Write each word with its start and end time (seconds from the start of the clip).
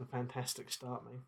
It's 0.00 0.08
a 0.08 0.16
fantastic 0.16 0.70
start, 0.70 1.02
mate. 1.04 1.22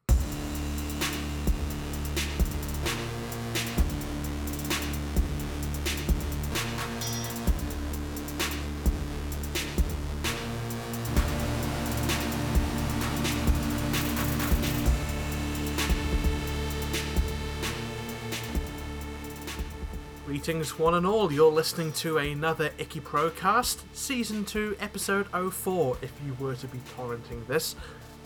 Greetings, 20.26 20.78
one 20.78 20.94
and 20.94 21.04
all. 21.04 21.32
You're 21.32 21.50
listening 21.50 21.92
to 21.94 22.18
another 22.18 22.70
Icky 22.78 23.00
Procast, 23.00 23.80
Season 23.94 24.44
2, 24.44 24.76
Episode 24.78 25.26
04, 25.26 25.98
if 26.02 26.12
you 26.24 26.36
were 26.38 26.54
to 26.54 26.68
be 26.68 26.78
torrenting 26.96 27.44
this. 27.48 27.74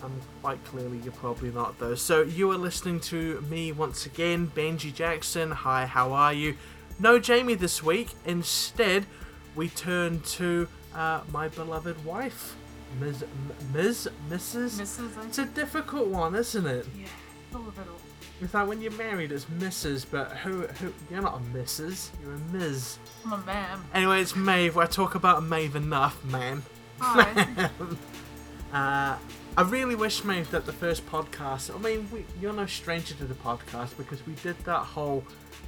Um, 0.04 0.12
quite 0.42 0.62
clearly, 0.64 0.98
you're 0.98 1.12
probably 1.14 1.50
not, 1.50 1.78
though. 1.78 1.94
So, 1.94 2.22
you 2.22 2.50
are 2.50 2.58
listening 2.58 3.00
to 3.00 3.40
me 3.48 3.72
once 3.72 4.04
again, 4.04 4.50
Benji 4.54 4.92
Jackson. 4.92 5.50
Hi, 5.50 5.86
how 5.86 6.12
are 6.12 6.32
you? 6.32 6.56
No 6.98 7.18
Jamie 7.18 7.54
this 7.54 7.82
week. 7.82 8.10
Instead, 8.26 9.06
we 9.54 9.70
turn 9.70 10.20
to 10.20 10.68
uh, 10.94 11.22
my 11.32 11.48
beloved 11.48 12.04
wife, 12.04 12.54
Ms. 13.00 13.22
M- 13.22 13.72
Ms. 13.72 14.10
Mrs. 14.28 14.80
Mrs. 14.80 15.26
It's 15.26 15.38
a 15.38 15.46
difficult 15.46 16.08
one, 16.08 16.34
isn't 16.34 16.66
it? 16.66 16.86
Yeah, 16.94 17.06
a 17.54 17.58
bit. 17.58 17.86
It's 18.42 18.52
like 18.52 18.68
when 18.68 18.82
you're 18.82 18.92
married, 18.92 19.32
it's 19.32 19.46
Mrs. 19.46 20.04
But 20.10 20.32
who? 20.32 20.66
Who? 20.66 20.92
You're 21.10 21.22
not 21.22 21.36
a 21.40 21.56
Mrs. 21.56 22.10
You're 22.22 22.34
a 22.34 22.38
Ms. 22.52 22.98
I'm 23.24 23.32
a 23.32 23.38
ma'am. 23.38 23.82
Anyway, 23.94 24.20
it's 24.20 24.36
Maeve. 24.36 24.76
I 24.76 24.84
talk 24.84 25.14
about 25.14 25.42
Maeve 25.42 25.76
enough, 25.76 26.22
man. 26.26 26.62
Hi. 27.00 27.70
uh, 28.72 29.16
I 29.56 29.62
really 29.62 29.94
wish, 29.94 30.24
Maeve, 30.24 30.50
that 30.50 30.66
the 30.66 30.72
first 30.72 31.06
podcast. 31.06 31.72
I 31.74 31.78
mean, 31.78 32.08
we, 32.12 32.24
you're 32.40 32.52
no 32.52 32.66
stranger 32.66 33.14
to 33.14 33.24
the 33.24 33.34
podcast 33.34 33.96
because 33.96 34.26
we 34.26 34.34
did 34.42 34.58
that 34.64 34.80
whole 34.80 35.22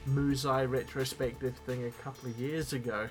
Muzai 0.09 0.69
retrospective 0.69 1.56
thing 1.59 1.84
a 1.84 1.91
couple 2.03 2.29
of 2.31 2.39
years 2.39 2.73
ago, 2.73 3.09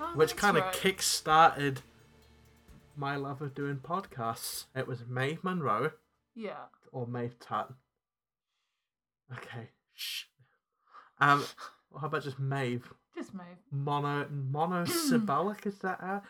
Oh, 0.00 0.10
which 0.16 0.34
kind 0.34 0.56
of 0.56 0.64
right. 0.64 0.72
kick-started 0.72 1.80
my 2.96 3.16
love 3.16 3.42
of 3.42 3.54
doing 3.54 3.76
podcasts. 3.76 4.64
It 4.74 4.88
was 4.88 5.04
Maeve 5.08 5.44
Monroe 5.44 5.92
Yeah. 6.34 6.64
or 6.90 7.06
Maeve 7.06 7.38
Tut. 7.38 7.72
Okay, 9.32 9.68
shh. 9.92 10.24
Um, 11.20 11.44
how 12.00 12.06
about 12.06 12.22
just 12.24 12.38
Maeve? 12.40 12.92
Just 13.14 13.32
move. 13.34 13.44
mono 13.70 14.26
monosyllabic 14.28 15.66
is 15.66 15.78
that 15.78 16.00
how 16.00 16.22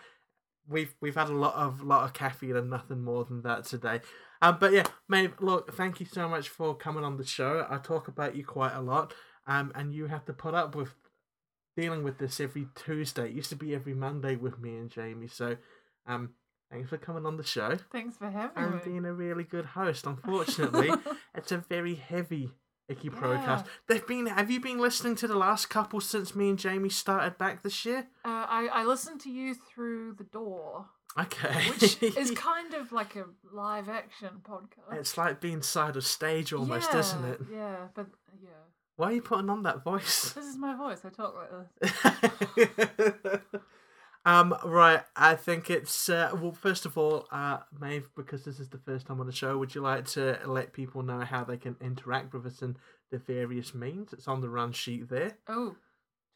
we've 0.69 0.95
we've 1.01 1.15
had 1.15 1.29
a 1.29 1.35
lot 1.35 1.55
of 1.55 1.83
lot 1.83 2.05
of 2.05 2.13
caffeine 2.13 2.57
and 2.57 2.71
nothing 2.71 3.03
more 3.03 3.25
than 3.25 3.43
that 3.43 3.65
today. 3.65 4.01
Um 4.43 4.59
but 4.61 4.73
yeah 4.73 4.85
Maeve 5.09 5.35
look 5.41 5.75
thank 5.75 6.01
you 6.01 6.07
so 6.07 6.29
much 6.29 6.49
for 6.49 6.75
coming 6.75 7.05
on 7.05 7.17
the 7.17 7.27
show. 7.27 7.67
I 7.69 7.79
talk 7.79 8.09
about 8.09 8.37
you 8.37 8.45
quite 8.45 8.75
a 8.75 8.81
lot. 8.81 9.13
Um 9.47 9.73
and 9.75 9.95
you 9.95 10.07
have 10.07 10.25
to 10.27 10.33
put 10.33 10.55
up 10.55 10.75
with 10.75 10.95
dealing 11.77 12.05
with 12.05 12.19
this 12.19 12.41
every 12.41 12.69
Tuesday. 12.75 13.27
It 13.27 13.33
used 13.33 13.51
to 13.51 13.57
be 13.57 13.75
every 13.75 13.95
Monday 13.95 14.37
with 14.37 14.59
me 14.59 14.77
and 14.77 14.91
Jamie. 14.91 15.29
So 15.29 15.57
um 16.07 16.31
thanks 16.71 16.89
for 16.89 16.99
coming 16.99 17.27
on 17.27 17.37
the 17.37 17.45
show. 17.45 17.77
Thanks 17.93 18.17
for 18.17 18.31
having 18.31 18.57
and 18.57 18.71
me. 18.71 18.77
And 18.77 18.85
being 18.85 19.05
a 19.05 19.13
really 19.13 19.45
good 19.45 19.67
host. 19.67 20.07
Unfortunately 20.07 20.91
it's 21.35 21.53
a 21.53 21.59
very 21.59 21.95
heavy 21.95 22.53
Icky 22.89 23.09
Yeah. 23.09 23.19
Procast. 23.19 23.67
They've 23.89 24.07
been. 24.07 24.27
Have 24.27 24.51
you 24.51 24.61
been 24.61 24.79
listening 24.79 25.17
to 25.17 25.27
the 25.29 25.37
last 25.37 25.67
couple 25.71 26.01
since 26.01 26.35
me 26.35 26.51
and 26.51 26.59
Jamie 26.59 26.91
started 26.91 27.39
back 27.39 27.63
this 27.63 27.85
year? 27.85 28.09
uh, 28.25 28.47
I 28.49 28.69
I 28.73 28.85
listened 28.85 29.21
to 29.23 29.31
you 29.31 29.55
through 29.55 30.15
the 30.15 30.25
door, 30.25 30.87
Okay. 31.19 31.71
which 31.71 32.03
is 32.03 32.31
kind 32.37 32.75
of 32.75 32.93
like 32.93 33.17
a 33.17 33.25
live 33.53 33.89
action 33.89 34.43
podcast. 34.43 34.99
it's 34.99 35.17
like 35.17 35.41
being 35.41 35.63
side 35.63 35.97
of 35.97 36.05
stage 36.05 36.53
almost, 36.53 36.91
yeah, 36.93 36.99
isn't 36.99 37.25
it? 37.25 37.41
Yeah, 37.51 37.77
but 37.95 38.07
yeah, 38.43 38.51
Why 38.97 39.07
are 39.09 39.13
you 39.13 39.23
putting 39.23 39.49
on 39.49 39.63
that 39.63 39.83
voice? 39.83 40.33
this 40.33 40.45
is 40.45 40.57
my 40.59 40.77
voice. 40.77 41.01
I 41.05 41.09
talk 41.09 41.35
like 41.35 41.51
this. 41.81 43.41
um. 44.25 44.55
Right. 44.65 45.03
I 45.17 45.35
think 45.35 45.71
it's. 45.71 46.09
Uh, 46.09 46.31
well, 46.35 46.53
first 46.53 46.87
of 46.87 46.97
all, 46.99 47.27
uh, 47.31 47.59
Maeve, 47.79 48.09
because 48.17 48.45
this 48.45 48.61
is 48.61 48.69
the 48.69 48.79
first 48.79 49.07
time 49.07 49.21
on 49.21 49.27
the 49.27 49.33
show, 49.33 49.59
would 49.59 49.75
you 49.75 49.81
like 49.81 50.07
to 50.09 50.39
let 50.47 50.73
people 50.73 51.03
know 51.03 51.21
how 51.21 51.45
they 51.45 51.57
can 51.57 51.77
interact 51.81 52.33
with 52.33 52.47
us 52.47 52.63
in 52.63 52.77
the 53.11 53.19
various 53.19 53.75
means? 53.75 54.13
It's 54.13 54.29
on 54.29 54.41
the 54.41 54.49
run 54.49 54.73
sheet 54.73 55.09
there. 55.09 55.39
Oh, 55.49 55.77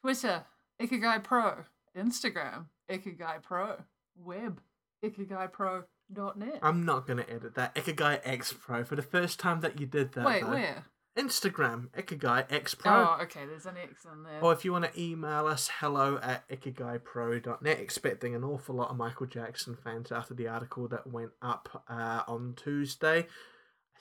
Twitter, 0.03 0.45
Ikigai 0.81 1.23
Pro, 1.25 1.65
Instagram, 1.97 2.67
Ikigai 2.91 3.43
Pro, 3.43 3.77
web, 4.17 4.61
ikigai 5.05 5.53
pro 5.53 5.85
dot 6.13 6.39
net. 6.39 6.59
I'm 6.63 6.85
not 6.85 7.07
going 7.07 7.19
to 7.19 7.31
edit 7.31 7.55
that. 7.55 7.75
Ikigai 7.75 8.21
X 8.25 8.53
Pro. 8.53 8.85
For 8.85 8.97
the 8.97 9.03
first 9.03 9.39
time 9.39 9.61
that 9.61 9.81
you 9.81 9.87
did 9.87 10.13
that, 10.13 10.25
Wait, 10.25 10.43
though, 10.43 10.51
where? 10.51 10.85
Instagram, 11.19 11.89
Ikigai 11.89 12.51
X 12.51 12.75
Pro. 12.75 12.93
Oh, 12.93 13.23
okay. 13.23 13.45
There's 13.45 13.67
an 13.67 13.75
X 13.77 14.07
on 14.07 14.23
there. 14.23 14.41
Or 14.41 14.53
if 14.53 14.65
you 14.65 14.73
want 14.73 14.85
to 14.85 15.01
email 15.01 15.47
us, 15.47 15.69
hello 15.81 16.21
at 16.23 16.49
ikigaipro.net, 16.49 17.81
expecting 17.81 18.35
an 18.37 18.45
awful 18.45 18.77
lot 18.77 18.91
of 18.91 18.97
Michael 18.97 19.27
Jackson 19.27 19.77
fans 19.83 20.13
after 20.13 20.33
the 20.33 20.47
article 20.47 20.87
that 20.89 21.07
went 21.09 21.33
up 21.43 21.85
uh, 21.89 22.23
on 22.29 22.55
Tuesday. 22.57 23.27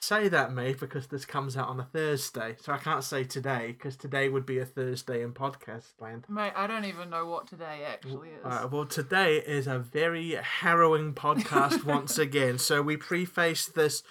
say 0.00 0.28
that, 0.28 0.52
mate, 0.52 0.78
because 0.78 1.08
this 1.08 1.24
comes 1.24 1.56
out 1.56 1.66
on 1.66 1.80
a 1.80 1.84
Thursday, 1.92 2.54
so 2.62 2.72
I 2.72 2.78
can't 2.78 3.02
say 3.02 3.24
today, 3.24 3.74
because 3.76 3.96
today 3.96 4.28
would 4.28 4.46
be 4.46 4.60
a 4.60 4.64
Thursday 4.64 5.22
in 5.22 5.32
podcast 5.32 6.00
land. 6.00 6.24
Mate, 6.28 6.52
I 6.54 6.68
don't 6.68 6.84
even 6.84 7.10
know 7.10 7.26
what 7.26 7.48
today 7.48 7.80
actually 7.84 8.28
is. 8.28 8.44
Uh, 8.44 8.68
well, 8.70 8.86
today 8.86 9.38
is 9.38 9.66
a 9.66 9.80
very 9.80 10.36
harrowing 10.40 11.14
podcast 11.14 11.82
once 11.84 12.16
again. 12.16 12.58
So 12.58 12.80
we 12.80 12.96
preface 12.96 13.66
this 13.66 14.04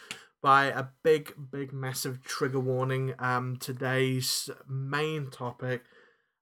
by 0.48 0.68
a 0.68 0.86
big, 1.04 1.34
big, 1.52 1.74
massive 1.74 2.24
trigger 2.24 2.62
warning. 2.62 3.14
Um, 3.20 3.58
today's 3.60 4.50
main 4.66 5.30
topic, 5.30 5.84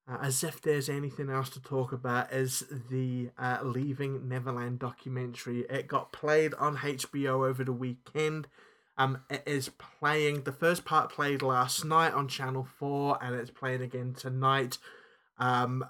uh, 0.07 0.19
as 0.21 0.43
if 0.43 0.61
there's 0.61 0.89
anything 0.89 1.31
else 1.31 1.49
to 1.49 1.59
talk 1.59 1.91
about, 1.91 2.31
is 2.31 2.63
the 2.91 3.31
uh, 3.39 3.57
Leaving 3.63 4.29
Neverland 4.29 4.77
documentary. 4.77 5.61
It 5.71 5.87
got 5.87 6.11
played 6.11 6.53
on 6.53 6.77
HBO 6.77 7.49
over 7.49 7.63
the 7.63 7.73
weekend. 7.73 8.47
Um, 8.95 9.23
it 9.27 9.41
is 9.47 9.69
playing. 9.69 10.43
The 10.43 10.51
first 10.51 10.85
part 10.85 11.11
played 11.11 11.41
last 11.41 11.83
night 11.83 12.13
on 12.13 12.27
Channel 12.27 12.67
Four, 12.77 13.17
and 13.23 13.33
it's 13.33 13.49
playing 13.49 13.81
again 13.81 14.13
tonight. 14.15 14.77
Um, 15.39 15.83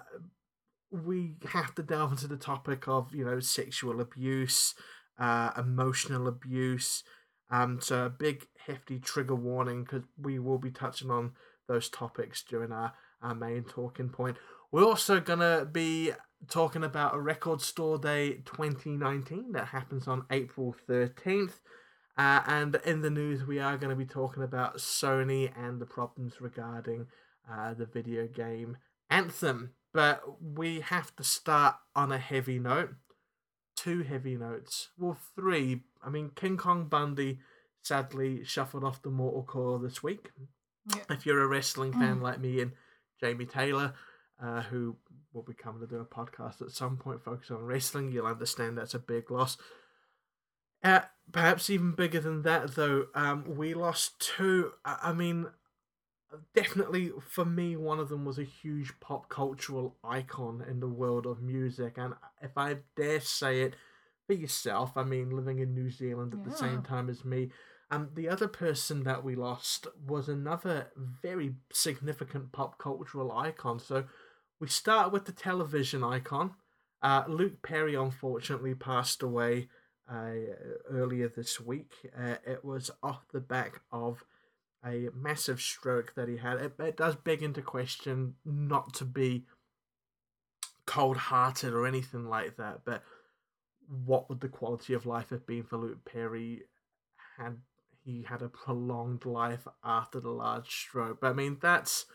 we 0.90 1.34
have 1.50 1.74
to 1.74 1.82
delve 1.82 2.12
into 2.12 2.28
the 2.28 2.38
topic 2.38 2.88
of 2.88 3.14
you 3.14 3.26
know 3.26 3.40
sexual 3.40 4.00
abuse, 4.00 4.74
uh, 5.18 5.50
emotional 5.58 6.26
abuse. 6.26 7.04
Um, 7.50 7.80
so 7.80 8.06
a 8.06 8.10
big 8.10 8.46
hefty 8.66 8.98
trigger 8.98 9.34
warning 9.34 9.84
because 9.84 10.02
we 10.20 10.38
will 10.38 10.58
be 10.58 10.70
touching 10.70 11.10
on 11.10 11.32
those 11.68 11.88
topics 11.88 12.42
during 12.42 12.72
our, 12.72 12.92
our 13.22 13.34
main 13.34 13.64
talking 13.64 14.08
point. 14.08 14.36
We're 14.72 14.84
also 14.84 15.20
gonna 15.20 15.64
be 15.64 16.12
talking 16.48 16.84
about 16.84 17.14
a 17.14 17.20
record 17.20 17.60
store 17.60 17.98
day 17.98 18.42
2019 18.44 19.52
that 19.52 19.68
happens 19.68 20.06
on 20.06 20.24
April 20.30 20.74
13th. 20.88 21.60
Uh, 22.18 22.40
and 22.46 22.76
in 22.84 23.02
the 23.02 23.10
news, 23.10 23.44
we 23.44 23.58
are 23.58 23.76
going 23.76 23.90
to 23.90 23.96
be 23.96 24.06
talking 24.06 24.42
about 24.42 24.78
Sony 24.78 25.50
and 25.56 25.80
the 25.80 25.86
problems 25.86 26.40
regarding 26.40 27.06
uh, 27.50 27.74
the 27.74 27.86
video 27.86 28.26
game 28.26 28.78
Anthem. 29.10 29.72
But 29.92 30.22
we 30.42 30.80
have 30.80 31.14
to 31.16 31.24
start 31.24 31.76
on 31.94 32.12
a 32.12 32.18
heavy 32.18 32.58
note. 32.58 32.90
Two 33.86 34.02
heavy 34.02 34.36
notes. 34.36 34.88
Well, 34.98 35.16
three. 35.36 35.82
I 36.04 36.10
mean, 36.10 36.32
King 36.34 36.56
Kong 36.56 36.88
Bundy 36.88 37.38
sadly 37.82 38.42
shuffled 38.42 38.82
off 38.82 39.00
the 39.00 39.10
Mortal 39.10 39.44
Core 39.44 39.78
this 39.78 40.02
week. 40.02 40.32
Yeah. 40.92 41.04
If 41.08 41.24
you're 41.24 41.40
a 41.40 41.46
wrestling 41.46 41.92
fan 41.92 42.20
like 42.20 42.40
me 42.40 42.60
and 42.60 42.72
Jamie 43.20 43.46
Taylor, 43.46 43.94
uh, 44.42 44.62
who 44.62 44.96
will 45.32 45.44
be 45.44 45.54
coming 45.54 45.82
to 45.82 45.86
do 45.86 46.00
a 46.00 46.04
podcast 46.04 46.62
at 46.62 46.72
some 46.72 46.96
point 46.96 47.22
focused 47.22 47.52
on 47.52 47.58
wrestling, 47.58 48.10
you'll 48.10 48.26
understand 48.26 48.76
that's 48.76 48.94
a 48.94 48.98
big 48.98 49.30
loss. 49.30 49.56
Uh, 50.82 51.02
perhaps 51.30 51.70
even 51.70 51.92
bigger 51.92 52.18
than 52.18 52.42
that, 52.42 52.74
though, 52.74 53.06
um, 53.14 53.56
we 53.56 53.72
lost 53.72 54.18
two. 54.18 54.72
I 54.84 54.98
I 55.04 55.12
mean, 55.12 55.46
definitely 56.54 57.12
for 57.28 57.44
me, 57.44 57.76
one 57.76 57.98
of 57.98 58.08
them 58.08 58.24
was 58.24 58.38
a 58.38 58.44
huge 58.44 58.92
pop 59.00 59.28
cultural 59.28 59.96
icon 60.02 60.64
in 60.68 60.80
the 60.80 60.88
world 60.88 61.26
of 61.26 61.42
music. 61.42 61.94
And 61.96 62.14
if 62.42 62.56
I 62.56 62.78
dare 62.96 63.20
say 63.20 63.62
it 63.62 63.74
for 64.26 64.34
yourself, 64.34 64.96
I 64.96 65.04
mean, 65.04 65.30
living 65.30 65.58
in 65.58 65.74
New 65.74 65.90
Zealand 65.90 66.34
at 66.34 66.44
the 66.44 66.56
same 66.56 66.82
time 66.82 67.08
as 67.08 67.24
me, 67.24 67.50
um, 67.90 68.10
the 68.14 68.28
other 68.28 68.48
person 68.48 69.04
that 69.04 69.22
we 69.22 69.36
lost 69.36 69.86
was 70.06 70.28
another 70.28 70.88
very 70.96 71.54
significant 71.72 72.50
pop 72.50 72.78
cultural 72.78 73.30
icon. 73.30 73.78
So 73.78 74.04
we 74.58 74.66
start 74.68 75.12
with 75.12 75.26
the 75.26 75.32
television 75.32 76.02
icon. 76.02 76.54
Uh, 77.00 77.24
Luke 77.28 77.62
Perry 77.62 77.94
unfortunately 77.94 78.74
passed 78.74 79.22
away 79.22 79.68
uh, 80.10 80.32
earlier 80.90 81.28
this 81.28 81.60
week. 81.60 81.92
Uh, 82.18 82.36
it 82.44 82.64
was 82.64 82.90
off 83.02 83.26
the 83.32 83.40
back 83.40 83.80
of 83.92 84.24
a 84.84 85.08
massive 85.14 85.60
stroke 85.60 86.14
that 86.14 86.28
he 86.28 86.36
had. 86.36 86.58
It, 86.58 86.72
it 86.78 86.96
does 86.96 87.16
beg 87.16 87.42
into 87.42 87.62
question 87.62 88.34
not 88.44 88.94
to 88.94 89.04
be 89.04 89.46
cold 90.86 91.16
hearted 91.16 91.72
or 91.72 91.86
anything 91.86 92.28
like 92.28 92.56
that, 92.56 92.80
but 92.84 93.02
what 93.88 94.28
would 94.28 94.40
the 94.40 94.48
quality 94.48 94.94
of 94.94 95.06
life 95.06 95.30
have 95.30 95.46
been 95.46 95.64
for 95.64 95.76
Luke 95.76 96.04
Perry 96.04 96.62
had 97.38 97.58
he 98.06 98.22
had 98.22 98.40
a 98.40 98.48
prolonged 98.48 99.26
life 99.26 99.66
after 99.82 100.20
the 100.20 100.30
large 100.30 100.70
stroke. 100.70 101.18
But 101.20 101.30
I 101.30 101.32
mean, 101.32 101.58
that's 101.60 102.06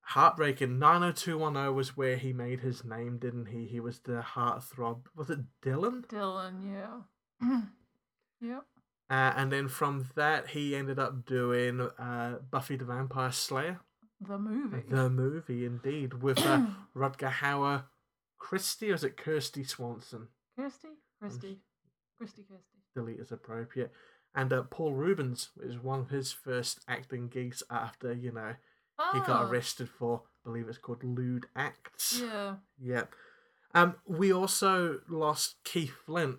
heartbreaking. 0.00 0.80
90210 0.80 1.74
was 1.74 1.96
where 1.96 2.16
he 2.16 2.32
made 2.32 2.60
his 2.60 2.84
name, 2.84 3.18
didn't 3.18 3.46
he? 3.46 3.66
He 3.66 3.78
was 3.78 4.00
the 4.00 4.24
heartthrob. 4.34 5.06
Was 5.14 5.30
it 5.30 5.38
Dylan? 5.62 6.04
Dylan, 6.08 6.64
yeah. 7.40 7.60
yep. 8.40 8.64
Uh, 9.08 9.32
and 9.36 9.52
then 9.52 9.68
from 9.68 10.08
that, 10.16 10.48
he 10.48 10.74
ended 10.74 10.98
up 10.98 11.24
doing 11.26 11.80
uh, 11.98 12.36
Buffy 12.50 12.76
the 12.76 12.84
Vampire 12.84 13.30
Slayer. 13.32 13.80
The 14.20 14.38
movie. 14.38 14.82
The 14.88 15.08
movie, 15.10 15.64
indeed, 15.64 16.22
with 16.22 16.38
uh, 16.44 16.66
Rutger 16.96 17.30
Hauer, 17.30 17.84
Christie, 18.38 18.90
or 18.90 18.94
is 18.94 19.04
it 19.04 19.16
Kirsty 19.16 19.62
Swanson? 19.62 20.28
Kirsty? 20.58 20.88
Christy. 21.20 21.58
Christy 22.18 22.42
Kirsty. 22.42 22.78
Delete 22.94 23.20
is 23.20 23.30
appropriate. 23.30 23.92
And 24.34 24.52
uh, 24.52 24.62
Paul 24.62 24.94
Reubens 24.94 25.50
was 25.56 25.78
one 25.78 26.00
of 26.00 26.10
his 26.10 26.32
first 26.32 26.80
acting 26.88 27.28
gigs 27.28 27.62
after, 27.70 28.12
you 28.12 28.32
know, 28.32 28.54
he 29.12 29.18
got 29.20 29.28
Ah, 29.28 29.48
arrested 29.48 29.88
for, 29.88 30.22
I 30.44 30.48
believe 30.48 30.68
it's 30.68 30.78
called 30.78 31.04
lewd 31.04 31.46
acts. 31.54 32.20
Yeah. 32.22 32.54
Yep. 32.82 33.12
Um, 33.74 33.96
we 34.06 34.32
also 34.32 35.00
lost 35.08 35.56
Keith 35.64 35.92
Flint, 36.06 36.38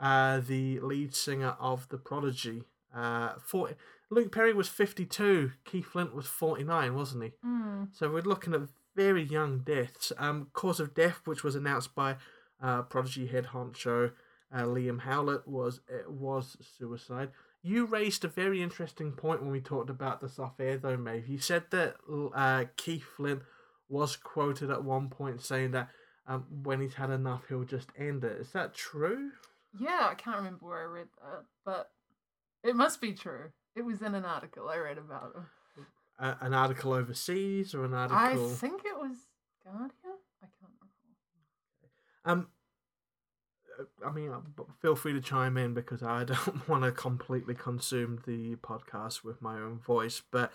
uh, 0.00 0.40
the 0.40 0.80
lead 0.80 1.14
singer 1.14 1.56
of 1.60 1.88
The 1.88 1.98
Prodigy. 1.98 2.64
Uh, 2.94 3.34
40, 3.44 3.74
Luke 4.10 4.32
Perry 4.32 4.52
was 4.52 4.68
52, 4.68 5.52
Keith 5.64 5.86
Flint 5.86 6.14
was 6.14 6.26
49, 6.26 6.94
wasn't 6.94 7.24
he? 7.24 7.32
Mm. 7.44 7.88
So 7.92 8.10
we're 8.10 8.22
looking 8.22 8.54
at 8.54 8.60
very 8.94 9.22
young 9.22 9.60
deaths. 9.60 10.12
Um, 10.18 10.48
cause 10.52 10.80
of 10.80 10.94
death, 10.94 11.22
which 11.24 11.42
was 11.42 11.54
announced 11.54 11.94
by 11.94 12.16
uh, 12.62 12.82
Prodigy 12.82 13.26
head 13.26 13.48
honcho 13.52 14.12
uh, 14.54 14.62
Liam 14.62 15.00
Howlett, 15.00 15.48
was 15.48 15.80
it 15.88 16.10
was 16.10 16.56
suicide. 16.78 17.30
You 17.62 17.86
raised 17.86 18.24
a 18.24 18.28
very 18.28 18.62
interesting 18.62 19.12
point 19.12 19.42
when 19.42 19.50
we 19.50 19.60
talked 19.60 19.90
about 19.90 20.20
this 20.20 20.38
off 20.38 20.60
air, 20.60 20.76
though, 20.76 20.98
Maeve. 20.98 21.28
You 21.28 21.38
said 21.38 21.64
that 21.70 21.96
uh, 22.34 22.66
Keith 22.76 23.04
Flint 23.16 23.40
was 23.88 24.16
quoted 24.16 24.70
at 24.70 24.84
one 24.84 25.08
point 25.08 25.40
saying 25.40 25.70
that 25.72 25.88
um, 26.26 26.44
when 26.62 26.80
he's 26.80 26.94
had 26.94 27.10
enough, 27.10 27.44
he'll 27.48 27.64
just 27.64 27.88
end 27.98 28.22
it. 28.22 28.40
Is 28.40 28.52
that 28.52 28.74
true? 28.74 29.30
Yeah, 29.78 30.08
I 30.10 30.14
can't 30.14 30.36
remember 30.36 30.66
where 30.66 30.82
I 30.82 30.84
read 30.84 31.08
that, 31.20 31.44
but 31.64 31.90
it 32.62 32.76
must 32.76 33.00
be 33.00 33.12
true. 33.12 33.50
It 33.74 33.84
was 33.84 34.02
in 34.02 34.14
an 34.14 34.24
article 34.24 34.68
I 34.68 34.78
read 34.78 34.98
about 34.98 35.34
him. 35.34 35.46
Uh, 36.18 36.34
an 36.40 36.54
article 36.54 36.92
overseas 36.92 37.74
or 37.74 37.84
an 37.84 37.92
article? 37.92 38.16
I 38.18 38.36
think 38.54 38.82
it 38.84 38.96
was 38.96 39.16
Guardian. 39.64 39.90
I 40.42 40.46
can't 40.60 40.72
recall. 40.80 42.32
Um, 42.32 42.48
uh, 43.78 44.06
I 44.06 44.12
mean, 44.12 44.30
uh, 44.30 44.40
feel 44.80 44.94
free 44.94 45.12
to 45.12 45.20
chime 45.20 45.56
in 45.56 45.74
because 45.74 46.02
I 46.02 46.24
don't 46.24 46.68
want 46.68 46.84
to 46.84 46.92
completely 46.92 47.54
consume 47.54 48.22
the 48.26 48.56
podcast 48.56 49.24
with 49.24 49.42
my 49.42 49.56
own 49.56 49.80
voice. 49.80 50.22
But 50.30 50.52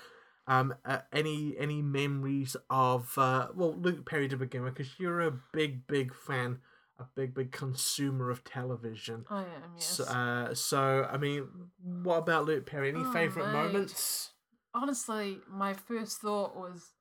um, 0.47 0.73
uh, 0.85 0.99
any 1.11 1.55
any 1.59 1.81
memories 1.81 2.55
of 2.69 3.17
uh, 3.17 3.49
well, 3.53 3.75
Luke 3.75 4.05
Perry 4.05 4.29
to 4.29 4.37
begin 4.37 4.63
with, 4.63 4.75
because 4.75 4.93
you're 4.97 5.21
a 5.21 5.33
big 5.51 5.87
big 5.87 6.13
fan, 6.15 6.59
a 6.99 7.05
big 7.15 7.33
big 7.33 7.51
consumer 7.51 8.29
of 8.29 8.43
television. 8.43 9.25
I 9.29 9.41
am, 9.41 9.71
yes. 9.75 9.85
So, 9.87 10.03
uh, 10.03 10.53
so 10.53 11.07
I 11.11 11.17
mean, 11.17 11.47
what 11.81 12.17
about 12.17 12.45
Luke 12.45 12.65
Perry? 12.65 12.89
Any 12.89 12.99
Oh, 12.99 13.11
favorite 13.13 13.47
mate. 13.47 13.53
moments? 13.53 14.31
Honestly, 14.73 15.39
my 15.49 15.73
first 15.73 16.19
thought 16.19 16.55
was 16.55 16.93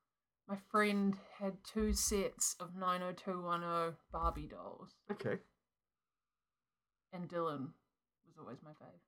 my 0.48 0.56
friend 0.70 1.16
had 1.38 1.58
two 1.64 1.92
sets 1.92 2.56
of 2.60 2.74
90210 2.76 3.96
Barbie 4.10 4.46
dolls, 4.48 4.94
Okay, 5.10 5.38
and 7.12 7.28
Dylan 7.28 7.68
was 8.26 8.36
always 8.38 8.58
my 8.62 8.70
fave. 8.70 9.00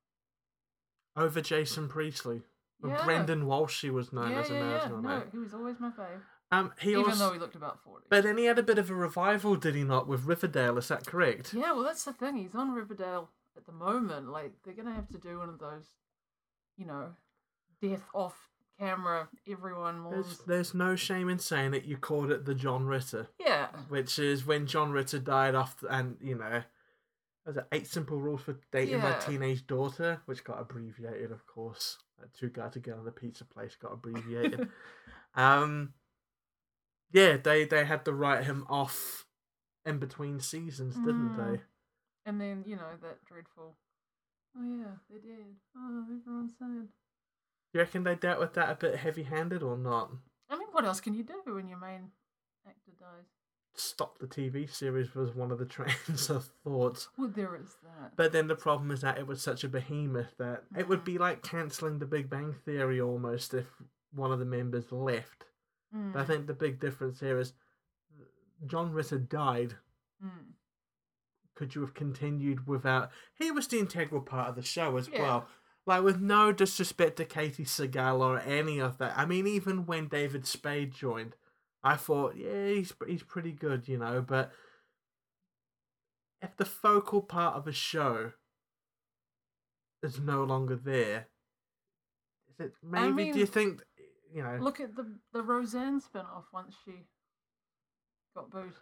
over 1.23 1.41
Jason 1.41 1.89
Priestley. 1.89 2.43
Yeah. 2.87 3.05
Brandon 3.05 3.47
Walsh, 3.47 3.83
he 3.83 3.91
was 3.91 4.11
known 4.13 4.33
yeah, 4.33 4.41
as 4.41 4.49
yeah, 4.49 4.57
an 4.57 4.61
yeah. 4.67 4.73
original 4.75 5.03
No, 5.03 5.23
he 5.31 5.39
was 5.39 5.53
always 5.53 5.79
my 5.79 5.91
fave. 5.91 6.23
Um, 6.53 6.73
he 6.81 6.91
Even 6.91 7.05
also, 7.05 7.29
though 7.29 7.33
he 7.33 7.39
looked 7.39 7.55
about 7.55 7.83
40. 7.85 8.07
But 8.11 8.25
then 8.25 8.37
he 8.37 8.47
had 8.47 8.59
a 8.59 8.63
bit 8.63 8.79
of 8.79 8.91
a 8.91 8.95
revival, 8.95 9.55
did 9.57 9.75
he 9.77 9.85
not, 9.85 10.09
with 10.09 10.25
Riverdale? 10.25 10.79
Is 10.79 10.89
that 10.89 11.07
correct? 11.07 11.55
Yeah, 11.55 11.73
well, 11.73 11.85
that's 11.85 12.05
the 12.05 12.13
thing. 12.13 12.37
He's 12.37 12.55
on 12.55 12.73
Riverdale 12.73 13.31
at 13.57 13.67
the 13.67 13.73
moment. 13.73 14.31
Like, 14.31 14.53
they're 14.65 14.75
going 14.75 14.89
to 14.89 14.95
have 14.95 15.09
to 15.11 15.19
do 15.19 15.39
one 15.39 15.49
of 15.49 15.61
those, 15.61 15.87
you 16.77 16.87
know, 16.87 17.11
death 17.81 18.03
off 18.13 18.49
camera, 18.81 19.29
everyone 19.49 20.11
There's, 20.11 20.39
there's 20.47 20.75
no 20.75 20.97
shame 20.97 21.29
in 21.29 21.39
saying 21.39 21.75
it. 21.75 21.85
You 21.85 21.99
called 21.99 22.31
it 22.31 22.47
the 22.47 22.55
John 22.55 22.87
Ritter, 22.87 23.29
Yeah. 23.39 23.69
which 23.89 24.19
is 24.19 24.47
when 24.47 24.67
John 24.67 24.91
Ritter 24.91 25.19
died 25.19 25.55
off, 25.55 25.85
and 25.89 26.17
you 26.21 26.35
know, 26.37 26.63
was 27.47 27.59
it 27.59 27.67
eight 27.73 27.87
simple 27.87 28.19
rules 28.19 28.41
for 28.43 28.59
dating 28.73 29.01
my 29.01 29.13
teenage 29.19 29.67
daughter, 29.67 30.23
which 30.27 30.45
got 30.45 30.61
abbreviated, 30.61 31.31
of 31.31 31.47
course. 31.47 31.99
Like 32.19 32.33
two 32.33 32.49
guys 32.49 32.73
to 32.73 32.81
get 32.81 32.95
on 32.95 33.05
the 33.05 33.11
pizza 33.11 33.45
place 33.45 33.77
got 33.77 33.93
abbreviated. 33.93 34.69
um, 35.35 35.93
yeah, 37.13 37.37
they 37.37 37.65
they 37.65 37.85
had 37.85 38.05
to 38.05 38.13
write 38.13 38.45
him 38.45 38.67
off 38.69 39.27
in 39.85 39.99
between 39.99 40.41
seasons, 40.41 40.95
didn't 40.97 41.35
Mm. 41.35 41.37
they? 41.37 41.63
And 42.27 42.41
then, 42.41 42.65
you 42.67 42.77
know, 42.77 42.91
that 43.03 43.25
dreadful. 43.25 43.77
Oh, 44.57 44.63
yeah, 44.63 44.97
they 45.09 45.19
did. 45.19 45.57
Oh, 45.77 46.05
everyone's 46.19 46.53
sad. 46.59 46.89
You 47.73 47.81
reckon 47.81 48.03
they 48.05 48.15
dealt 48.17 48.41
with 48.41 48.55
that 48.55 48.69
a 48.71 48.75
bit 48.75 48.97
heavy-handed 48.97 49.63
or 49.63 49.79
not? 49.79 50.11
I 50.51 50.59
mean, 50.59 50.69
what 50.73 50.85
else 50.85 51.01
can 51.01 51.15
you 51.15 51.23
do 51.23 51.41
when 51.47 51.69
your 51.69 51.79
main 51.79 52.11
actor 52.67 52.93
dies? 52.99 53.27
stop 53.77 54.19
the 54.19 54.27
TV 54.27 54.69
series 54.69 55.15
was 55.15 55.35
one 55.35 55.51
of 55.53 55.59
the 55.59 55.65
trains 55.77 56.29
of 56.29 56.51
thought. 56.65 57.07
Well, 57.17 57.29
there 57.29 57.55
is 57.55 57.77
that. 57.83 58.17
But 58.17 58.33
then 58.33 58.49
the 58.49 58.57
problem 58.57 58.91
is 58.91 59.01
that 59.03 59.17
it 59.17 59.27
was 59.29 59.41
such 59.41 59.63
a 59.65 59.69
behemoth 59.69 60.37
that 60.39 60.65
it 60.77 60.89
would 60.89 61.05
be 61.05 61.17
like 61.19 61.43
cancelling 61.43 61.99
the 62.01 62.05
Big 62.07 62.29
Bang 62.29 62.53
Theory 62.65 63.01
almost 63.01 63.55
if 63.55 63.67
one 64.13 64.33
of 64.33 64.41
the 64.41 64.45
members 64.45 64.91
left. 64.93 65.45
Mm, 65.95 66.13
But 66.13 66.23
I 66.23 66.25
think 66.25 66.47
the 66.47 66.55
big 66.55 66.79
difference 66.81 67.21
here 67.21 67.39
is 67.39 67.53
John 68.67 68.93
Ritter 68.93 69.19
died. 69.19 69.75
mm. 70.25 70.53
Could 71.55 71.75
you 71.75 71.81
have 71.83 71.95
continued 71.95 72.67
without? 72.67 73.11
He 73.35 73.51
was 73.51 73.67
the 73.67 73.79
integral 73.79 74.23
part 74.23 74.49
of 74.49 74.55
the 74.57 74.63
show 74.63 74.97
as 74.97 75.09
Yeah. 75.09 75.21
well. 75.21 75.49
Like 75.87 76.03
with 76.03 76.21
no 76.21 76.53
disrespect 76.53 77.17
to 77.17 77.25
Katey 77.25 77.67
Sagal 77.67 78.21
or 78.21 78.39
any 78.39 78.79
of 78.79 78.99
that. 78.99 79.17
I 79.19 79.27
mean, 79.27 79.47
even 79.47 79.85
when 79.87 80.09
David 80.09 80.47
Spade 80.47 80.93
joined, 80.93 81.35
I 81.83 81.97
thought, 81.97 82.37
yeah, 82.37 82.69
he's 82.69 82.93
he's 83.07 83.23
pretty 83.23 83.53
good, 83.53 83.89
you 83.89 83.99
know. 83.99 84.23
But 84.23 84.53
if 86.43 86.57
the 86.57 86.65
focal 86.65 87.23
part 87.23 87.57
of 87.57 87.67
a 87.67 87.73
show 87.73 88.33
is 90.03 90.19
no 90.21 90.45
longer 90.45 90.77
there, 90.77 91.29
is 92.49 92.61
it 92.67 92.75
maybe? 92.83 93.33
do 93.33 93.39
you 93.39 93.47
think 93.47 93.83
you 94.35 94.43
know? 94.43 94.59
Look 94.61 94.81
at 94.81 94.97
the 94.97 95.07
the 95.33 95.43
Roseanne 95.43 96.01
spin 96.01 96.23
off 96.23 96.45
once 96.53 96.75
she 96.85 96.93
got 98.35 98.51
booted. 98.51 98.73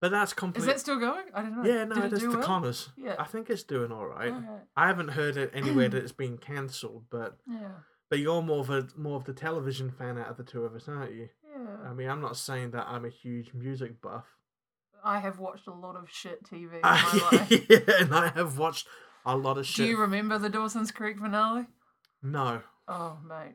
but 0.00 0.10
that's 0.10 0.30
Is 0.32 0.34
completely. 0.34 0.72
that 0.72 0.80
still 0.80 0.98
going? 0.98 1.24
I 1.34 1.42
don't 1.42 1.62
know. 1.62 1.68
Yeah, 1.70 1.84
no, 1.84 1.94
Did 1.96 2.04
it 2.06 2.12
is 2.14 2.22
the 2.22 2.30
well? 2.30 2.42
Conners. 2.42 2.88
Yeah. 2.96 3.16
I 3.18 3.24
think 3.24 3.50
it's 3.50 3.62
doing 3.62 3.92
all 3.92 4.06
right. 4.06 4.32
Okay. 4.32 4.46
I 4.76 4.86
haven't 4.86 5.08
heard 5.08 5.36
it 5.36 5.50
anywhere 5.54 5.88
that 5.88 5.98
it's 6.02 6.12
been 6.12 6.38
cancelled, 6.38 7.04
but 7.10 7.38
Yeah. 7.46 7.68
but 8.10 8.18
you're 8.18 8.42
more 8.42 8.60
of 8.60 8.70
a 8.70 8.88
more 8.96 9.16
of 9.16 9.24
the 9.24 9.32
television 9.34 9.90
fan 9.90 10.18
out 10.18 10.28
of 10.28 10.36
the 10.36 10.44
two 10.44 10.64
of 10.64 10.74
us, 10.74 10.88
aren't 10.88 11.12
you? 11.12 11.28
Yeah. 11.44 11.88
I 11.90 11.92
mean, 11.92 12.08
I'm 12.08 12.20
not 12.22 12.36
saying 12.36 12.70
that 12.72 12.86
I'm 12.88 13.04
a 13.04 13.10
huge 13.10 13.52
music 13.54 14.00
buff. 14.00 14.24
I 15.04 15.18
have 15.18 15.38
watched 15.40 15.66
a 15.66 15.72
lot 15.74 15.96
of 15.96 16.08
shit 16.10 16.44
TV 16.44 16.74
in 16.74 16.80
my 16.82 17.28
life. 17.32 17.50
yeah, 17.68 17.78
and 18.00 18.14
I 18.14 18.28
have 18.28 18.56
watched 18.56 18.86
a 19.26 19.36
lot 19.36 19.58
of 19.58 19.66
shit. 19.66 19.84
Do 19.84 19.90
you 19.90 19.98
remember 20.00 20.38
the 20.38 20.48
Dawson's 20.48 20.90
Creek 20.92 21.18
finale? 21.18 21.66
No, 22.22 22.62
Oh, 22.88 23.18
mate. 23.28 23.54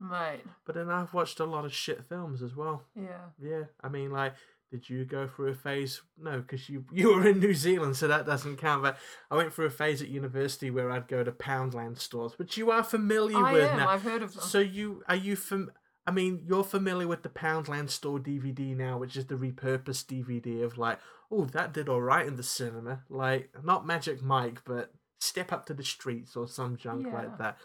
Mate. 0.00 0.42
but 0.66 0.74
then 0.74 0.90
I've 0.90 1.14
watched 1.14 1.40
a 1.40 1.44
lot 1.44 1.64
of 1.64 1.72
shit 1.72 2.04
films 2.04 2.42
as 2.42 2.54
well. 2.54 2.82
Yeah. 2.94 3.28
Yeah, 3.42 3.64
I 3.82 3.88
mean, 3.88 4.10
like, 4.10 4.34
did 4.70 4.88
you 4.90 5.04
go 5.04 5.26
through 5.28 5.48
a 5.50 5.54
phase? 5.54 6.02
No, 6.18 6.40
because 6.40 6.68
you 6.68 6.84
you 6.92 7.14
were 7.14 7.26
in 7.26 7.38
New 7.38 7.54
Zealand, 7.54 7.96
so 7.96 8.08
that 8.08 8.26
doesn't 8.26 8.56
count. 8.56 8.82
But 8.82 8.96
I 9.30 9.36
went 9.36 9.52
through 9.52 9.66
a 9.66 9.70
phase 9.70 10.02
at 10.02 10.08
university 10.08 10.70
where 10.70 10.90
I'd 10.90 11.06
go 11.08 11.22
to 11.22 11.30
Poundland 11.32 11.98
stores, 11.98 12.38
which 12.38 12.56
you 12.56 12.70
are 12.70 12.82
familiar 12.82 13.38
I 13.38 13.52
with 13.52 13.70
am. 13.70 13.76
now. 13.78 13.88
I've 13.88 14.02
heard 14.02 14.22
of 14.22 14.34
them. 14.34 14.42
So 14.42 14.58
you 14.58 15.02
are 15.08 15.14
you 15.16 15.36
fam- 15.36 15.70
I 16.06 16.10
mean, 16.10 16.42
you're 16.46 16.64
familiar 16.64 17.06
with 17.06 17.22
the 17.22 17.28
Poundland 17.30 17.88
store 17.90 18.18
DVD 18.18 18.76
now, 18.76 18.98
which 18.98 19.16
is 19.16 19.26
the 19.26 19.36
repurposed 19.36 20.06
DVD 20.06 20.62
of 20.62 20.76
like, 20.76 20.98
oh, 21.30 21.44
that 21.46 21.72
did 21.72 21.88
all 21.88 22.02
right 22.02 22.26
in 22.26 22.36
the 22.36 22.42
cinema. 22.42 23.00
Like, 23.08 23.50
not 23.62 23.86
Magic 23.86 24.22
Mike, 24.22 24.60
but 24.66 24.92
Step 25.20 25.50
Up 25.52 25.64
to 25.66 25.72
the 25.74 25.82
Streets 25.84 26.36
or 26.36 26.46
some 26.46 26.76
junk 26.76 27.06
Yeah. 27.06 27.14
like 27.14 27.38
that. 27.38 27.56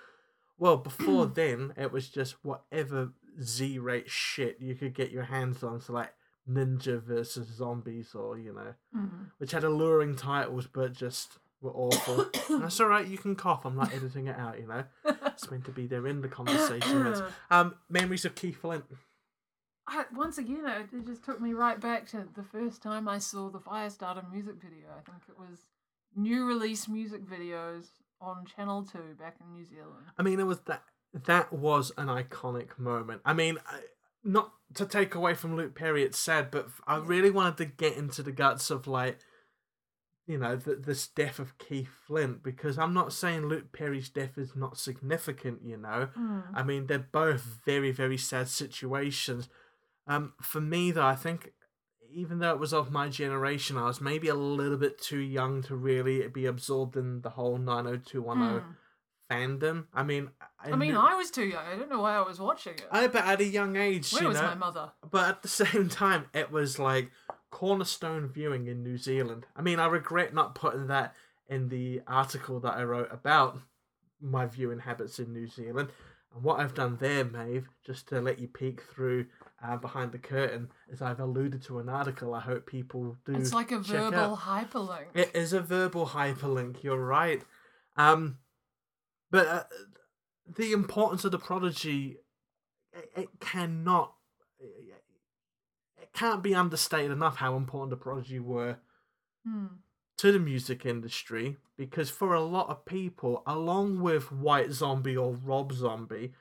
Well, 0.59 0.77
before 0.77 1.25
then, 1.41 1.73
it 1.77 1.91
was 1.91 2.09
just 2.09 2.35
whatever 2.43 3.13
Z-rate 3.41 4.09
shit 4.09 4.57
you 4.59 4.75
could 4.75 4.93
get 4.93 5.11
your 5.11 5.23
hands 5.23 5.63
on. 5.63 5.81
So 5.81 5.93
like 5.93 6.13
Ninja 6.49 7.01
versus 7.01 7.47
Zombies, 7.47 8.13
or 8.13 8.37
you 8.37 8.53
know, 8.53 8.73
Mm. 8.95 9.31
which 9.37 9.51
had 9.51 9.63
alluring 9.63 10.15
titles 10.15 10.67
but 10.67 10.93
just 10.93 11.37
were 11.61 11.71
awful. 11.71 12.25
That's 12.59 12.79
all 12.79 12.87
right. 12.87 13.05
You 13.07 13.17
can 13.17 13.35
cough. 13.35 13.65
I'm 13.65 13.75
not 13.75 13.93
editing 13.93 14.27
it 14.27 14.37
out. 14.37 14.59
You 14.59 14.67
know, 14.67 14.83
it's 15.25 15.49
meant 15.51 15.65
to 15.65 15.71
be 15.71 15.87
there 15.87 16.07
in 16.07 16.21
the 16.21 16.27
conversation. 16.27 17.15
Um, 17.51 17.75
memories 17.89 18.25
of 18.25 18.35
Keith 18.35 18.57
Flint. 18.61 18.85
I, 19.87 20.05
once 20.15 20.37
again, 20.37 20.65
it 20.67 21.05
just 21.07 21.23
took 21.25 21.41
me 21.41 21.53
right 21.53 21.79
back 21.79 22.07
to 22.11 22.27
the 22.35 22.43
first 22.43 22.81
time 22.83 23.07
I 23.07 23.17
saw 23.17 23.49
the 23.49 23.59
Firestarter 23.59 24.29
music 24.31 24.55
video. 24.61 24.87
I 24.97 25.01
think 25.01 25.23
it 25.27 25.37
was 25.37 25.59
new 26.15 26.45
release 26.45 26.87
music 26.87 27.21
videos 27.27 27.87
on 28.21 28.45
Channel 28.45 28.85
Two 28.85 29.15
back 29.19 29.37
in 29.39 29.51
New 29.53 29.65
Zealand. 29.65 30.05
I 30.17 30.23
mean, 30.23 30.39
it 30.39 30.45
was 30.45 30.59
that 30.61 30.83
that 31.25 31.51
was 31.51 31.91
an 31.97 32.07
iconic 32.07 32.77
moment. 32.77 33.21
I 33.25 33.33
mean, 33.33 33.57
I, 33.67 33.79
not 34.23 34.51
to 34.75 34.85
take 34.85 35.15
away 35.15 35.33
from 35.33 35.55
Luke 35.55 35.75
Perry, 35.75 36.03
it's 36.03 36.19
sad, 36.19 36.51
but 36.51 36.67
I 36.85 36.97
really 36.97 37.31
wanted 37.31 37.57
to 37.57 37.65
get 37.65 37.95
into 37.95 38.21
the 38.21 38.31
guts 38.31 38.69
of 38.69 38.85
like, 38.85 39.19
you 40.27 40.37
know, 40.37 40.55
the, 40.55 40.75
this 40.75 41.07
death 41.07 41.39
of 41.39 41.57
Keith 41.57 41.89
Flint 42.05 42.43
because 42.43 42.77
I'm 42.77 42.93
not 42.93 43.13
saying 43.13 43.47
Luke 43.47 43.71
Perry's 43.71 44.09
death 44.09 44.37
is 44.37 44.55
not 44.55 44.77
significant. 44.77 45.61
You 45.63 45.77
know, 45.77 46.09
Mm. 46.17 46.43
I 46.53 46.63
mean, 46.63 46.87
they're 46.87 46.99
both 46.99 47.41
very, 47.65 47.91
very 47.91 48.17
sad 48.17 48.47
situations. 48.49 49.49
Um, 50.05 50.33
for 50.41 50.61
me, 50.61 50.91
though, 50.91 51.05
I 51.05 51.15
think 51.15 51.53
even 52.11 52.39
though 52.39 52.51
it 52.51 52.59
was 52.59 52.73
of 52.73 52.91
my 52.91 53.09
generation, 53.09 53.77
I 53.77 53.85
was 53.85 54.01
maybe 54.01 54.27
a 54.27 54.35
little 54.35 54.77
bit 54.77 54.99
too 55.01 55.19
young 55.19 55.61
to 55.63 55.75
really 55.75 56.27
be 56.27 56.45
absorbed 56.45 56.95
in 56.97 57.21
the 57.21 57.29
whole 57.31 57.57
90210 57.57 58.61
Mm. 58.61 58.75
fandom. 59.29 59.85
I 59.93 60.03
mean, 60.03 60.29
I, 60.59 60.71
I 60.71 60.75
mean, 60.75 60.91
knew- 60.93 60.99
I 60.99 61.13
was 61.15 61.29
too 61.31 61.45
young. 61.45 61.63
I 61.65 61.75
don't 61.75 61.89
know 61.89 62.01
why 62.01 62.15
I 62.15 62.21
was 62.21 62.39
watching 62.39 62.73
it. 62.73 62.87
I 62.91 63.07
bet 63.07 63.25
at 63.25 63.39
a 63.41 63.45
young 63.45 63.75
age, 63.75 64.11
Where 64.11 64.23
you 64.23 64.27
was 64.29 64.37
know, 64.37 64.47
my 64.47 64.55
mother? 64.55 64.91
but 65.09 65.29
at 65.29 65.41
the 65.43 65.47
same 65.65 65.87
time, 65.89 66.25
it 66.33 66.51
was 66.51 66.79
like 66.79 67.11
cornerstone 67.51 68.27
viewing 68.29 68.67
in 68.67 68.83
New 68.83 68.97
Zealand. 68.97 69.45
I 69.55 69.61
mean, 69.61 69.79
I 69.79 69.87
regret 69.87 70.33
not 70.33 70.55
putting 70.55 70.87
that 70.87 71.15
in 71.47 71.69
the 71.69 72.01
article 72.07 72.59
that 72.61 72.75
I 72.75 72.83
wrote 72.83 73.09
about 73.11 73.59
my 74.21 74.45
viewing 74.45 74.79
habits 74.79 75.19
in 75.19 75.33
New 75.33 75.47
Zealand. 75.47 75.89
And 76.33 76.43
what 76.43 76.59
I've 76.59 76.75
done 76.75 76.97
there, 76.99 77.23
Maeve, 77.25 77.69
just 77.83 78.07
to 78.09 78.21
let 78.21 78.37
you 78.39 78.47
peek 78.47 78.81
through 78.81 79.25
uh, 79.63 79.77
behind 79.77 80.11
the 80.11 80.17
curtain, 80.17 80.69
as 80.91 81.01
I've 81.01 81.19
alluded 81.19 81.61
to 81.63 81.79
an 81.79 81.89
article. 81.89 82.33
I 82.33 82.39
hope 82.39 82.65
people 82.65 83.17
do. 83.25 83.35
It's 83.35 83.53
like 83.53 83.71
a 83.71 83.79
verbal 83.79 84.17
out. 84.35 84.39
hyperlink. 84.39 85.05
It 85.13 85.31
is 85.35 85.53
a 85.53 85.61
verbal 85.61 86.07
hyperlink. 86.07 86.83
You're 86.83 87.03
right. 87.03 87.41
Um, 87.97 88.37
but 89.31 89.47
uh, 89.47 89.63
the 90.57 90.71
importance 90.71 91.25
of 91.25 91.31
the 91.31 91.39
prodigy, 91.39 92.17
it, 92.93 93.11
it 93.15 93.29
cannot, 93.39 94.13
it 96.01 96.13
can't 96.13 96.41
be 96.41 96.55
understated 96.55 97.11
enough 97.11 97.37
how 97.37 97.55
important 97.55 97.89
the 97.91 97.97
prodigy 97.97 98.39
were 98.39 98.77
Hmm. 99.45 99.67
to 100.17 100.31
the 100.33 100.39
music 100.39 100.85
industry 100.85 101.55
because 101.77 102.09
for 102.09 102.33
a 102.33 102.41
lot 102.41 102.67
of 102.69 102.85
people, 102.85 103.41
along 103.47 104.01
with 104.01 104.31
White 104.33 104.71
Zombie 104.71 105.15
or 105.15 105.33
Rob 105.33 105.71
Zombie, 105.71 106.33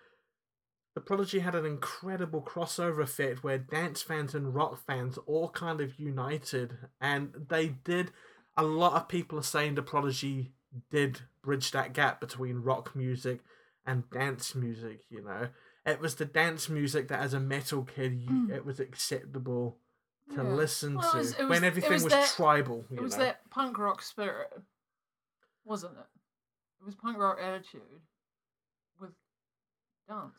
the 0.99 1.05
Prodigy 1.05 1.39
had 1.39 1.55
an 1.55 1.65
incredible 1.65 2.43
crossover 2.43 3.01
effect 3.01 3.45
where 3.45 3.57
dance 3.57 4.03
fans 4.03 4.35
and 4.35 4.53
rock 4.53 4.85
fans 4.85 5.17
all 5.27 5.49
kind 5.49 5.81
of 5.81 5.97
united, 5.97 6.77
and 7.01 7.33
they 7.49 7.69
did. 7.69 8.11
A 8.57 8.65
lot 8.65 8.95
of 8.95 9.07
people 9.07 9.39
are 9.39 9.43
saying 9.45 9.77
the 9.77 9.83
Prodigy 9.83 10.51
did 10.91 11.21
bridge 11.41 11.71
that 11.71 11.93
gap 11.93 12.21
between 12.21 12.63
rock 12.65 12.97
music 12.97 13.39
and 13.87 14.11
dance 14.11 14.57
music. 14.57 15.03
You 15.09 15.23
know, 15.23 15.51
it 15.87 16.01
was 16.01 16.17
the 16.17 16.25
dance 16.25 16.69
music 16.69 17.07
that, 17.09 17.21
as 17.21 17.33
a 17.33 17.39
metal 17.39 17.85
kid, 17.85 18.15
you, 18.15 18.31
Mm. 18.31 18.51
it 18.51 18.65
was 18.65 18.81
acceptable 18.81 19.79
to 20.31 20.43
Yeah. 20.43 20.51
listen 20.51 20.97
Well, 20.97 21.09
it 21.11 21.13
to 21.13 21.19
was- 21.19 21.33
it 21.35 21.39
was- 21.43 21.49
when 21.51 21.63
it 21.63 21.67
everything 21.69 21.93
was 21.93 22.03
was, 22.03 22.13
that- 22.13 22.29
tribal. 22.31 22.85
You 22.91 22.97
It 22.97 23.03
was 23.03 23.17
know? 23.17 23.23
that 23.27 23.49
punk 23.51 23.79
rock 23.79 24.03
spirit, 24.03 24.53
wasn't 25.63 25.97
it? 25.97 26.07
It 26.81 26.85
was 26.85 26.97
punk 26.97 27.19
rock 27.19 27.39
attitude 27.41 28.03
with 28.99 29.13
dance. 30.09 30.35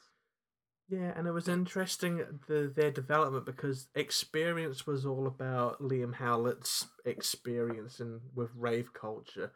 Yeah, 0.90 1.14
and 1.16 1.28
it 1.28 1.32
was 1.32 1.48
interesting 1.48 2.24
the 2.48 2.72
their 2.76 2.90
development 2.90 3.46
because 3.46 3.88
experience 3.94 4.88
was 4.88 5.06
all 5.06 5.28
about 5.28 5.82
Liam 5.82 6.16
Howlett's 6.16 6.88
experience 7.06 8.00
and 8.00 8.22
with 8.34 8.50
rave 8.56 8.94
culture. 8.94 9.52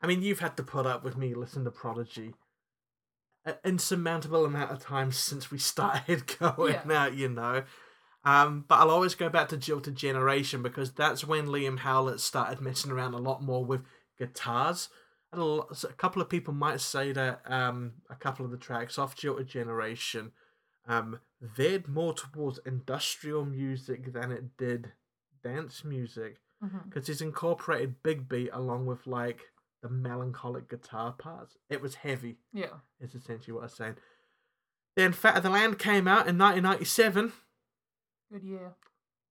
I 0.00 0.08
mean, 0.08 0.22
you've 0.22 0.40
had 0.40 0.56
to 0.56 0.64
put 0.64 0.84
up 0.86 1.04
with 1.04 1.16
me 1.16 1.34
listening 1.34 1.66
to 1.66 1.70
Prodigy 1.70 2.34
an 3.44 3.54
insurmountable 3.64 4.44
amount 4.44 4.70
of 4.70 4.80
times 4.80 5.16
since 5.16 5.50
we 5.50 5.58
started 5.72 6.26
going 6.38 6.74
Yeah. 6.88 7.04
out, 7.04 7.14
you 7.14 7.28
know. 7.28 7.64
Um, 8.24 8.64
but 8.68 8.76
I'll 8.76 8.90
always 8.90 9.16
go 9.16 9.28
back 9.28 9.48
to 9.48 9.56
Jilted 9.56 9.96
Generation 9.96 10.62
because 10.62 10.92
that's 10.92 11.24
when 11.24 11.46
Liam 11.46 11.80
Howlett 11.80 12.20
started 12.20 12.60
messing 12.60 12.92
around 12.92 13.14
a 13.14 13.18
lot 13.18 13.42
more 13.42 13.64
with 13.64 13.82
guitars. 14.16 14.88
And 15.32 15.40
a, 15.40 15.44
lot, 15.44 15.84
a 15.84 15.92
couple 15.94 16.22
of 16.22 16.28
people 16.28 16.54
might 16.54 16.80
say 16.80 17.10
that 17.12 17.40
um, 17.46 17.94
a 18.08 18.14
couple 18.14 18.44
of 18.44 18.52
the 18.52 18.58
tracks 18.58 18.96
off 18.96 19.16
Jilted 19.16 19.48
Generation 19.48 20.30
um, 20.86 21.20
veered 21.40 21.88
more 21.88 22.12
towards 22.14 22.58
industrial 22.66 23.44
music 23.44 24.12
than 24.12 24.32
it 24.32 24.56
did 24.56 24.92
dance 25.44 25.84
music 25.84 26.38
because 26.88 27.08
he's 27.08 27.20
incorporated 27.20 28.02
big 28.04 28.28
beat 28.28 28.50
along 28.52 28.86
with 28.86 29.04
like 29.06 29.40
the 29.82 29.88
melancholic 29.88 30.68
guitar 30.70 31.12
parts. 31.12 31.56
It 31.68 31.80
was 31.82 31.96
heavy, 31.96 32.38
Yeah. 32.52 32.74
is 33.00 33.14
essentially 33.16 33.52
what 33.52 33.64
I'm 33.64 33.68
saying. 33.68 33.96
Then 34.94 35.12
Fat 35.12 35.38
of 35.38 35.42
the 35.42 35.50
Land 35.50 35.78
came 35.80 36.06
out 36.06 36.28
in 36.28 36.38
1997. 36.38 37.32
Good 38.32 38.44
year. 38.44 38.74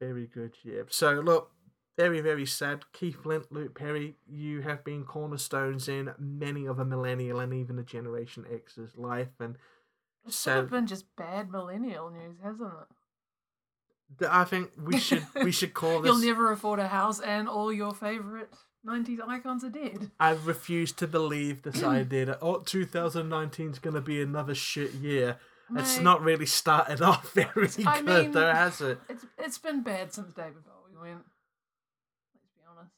Very 0.02 0.28
good, 0.28 0.56
year. 0.64 0.86
So 0.90 1.12
look, 1.22 1.52
very 1.98 2.20
very 2.22 2.46
sad. 2.46 2.84
Keith 2.92 3.22
Flint, 3.24 3.52
Luke 3.52 3.76
Perry, 3.76 4.16
you 4.28 4.62
have 4.62 4.84
been 4.84 5.06
cornerstones 5.06 5.88
in 5.88 6.14
many 6.20 6.66
of 6.66 6.80
a 6.80 6.86
millennial 6.86 7.40
and 7.40 7.54
even 7.54 7.80
a 7.80 7.84
Generation 7.84 8.44
X's 8.52 8.98
life, 8.98 9.40
and 9.40 9.56
It's 10.26 10.36
So- 10.36 10.52
sort 10.54 10.66
of 10.66 10.70
been 10.72 10.88
just 10.88 11.16
bad 11.16 11.52
millennial 11.52 12.10
news, 12.10 12.38
hasn't 12.44 12.72
it? 14.20 14.28
I 14.30 14.44
think 14.44 14.72
we 14.78 15.00
should 15.00 15.26
we 15.42 15.52
should 15.60 15.74
call 15.74 16.02
this. 16.02 16.10
You'll 16.12 16.22
never 16.34 16.52
afford 16.52 16.80
a 16.80 16.88
house, 16.90 17.20
and 17.22 17.48
all 17.48 17.72
your 17.72 17.94
favorite 17.94 18.54
'90s 18.86 19.20
icons 19.26 19.64
are 19.64 19.70
dead. 19.70 20.12
I 20.20 20.32
refuse 20.32 20.92
to 20.94 21.08
believe 21.08 21.62
this 21.64 21.82
idea 21.82 22.26
that 22.26 22.40
oh 22.42 22.60
2019 22.60 23.70
is 23.72 23.80
going 23.80 23.94
to 23.94 24.02
be 24.02 24.22
another 24.22 24.54
shit 24.54 24.94
year. 24.96 25.38
It's 25.74 26.00
not 26.00 26.22
really 26.22 26.46
started 26.46 27.02
off 27.02 27.32
very 27.32 27.70
I 27.86 28.02
good, 28.02 28.06
mean- 28.06 28.32
though, 28.32 28.52
has 28.52 28.82
it? 28.82 29.00
It's 29.08 29.26
it's 29.38 29.58
been 29.58 29.82
bad 29.82 30.12
since 30.14 30.34
David 30.34 30.66
Bowie 30.66 31.00
went. 31.02 31.24
Let's 32.36 32.48
be 32.54 32.62
honest. 32.70 32.92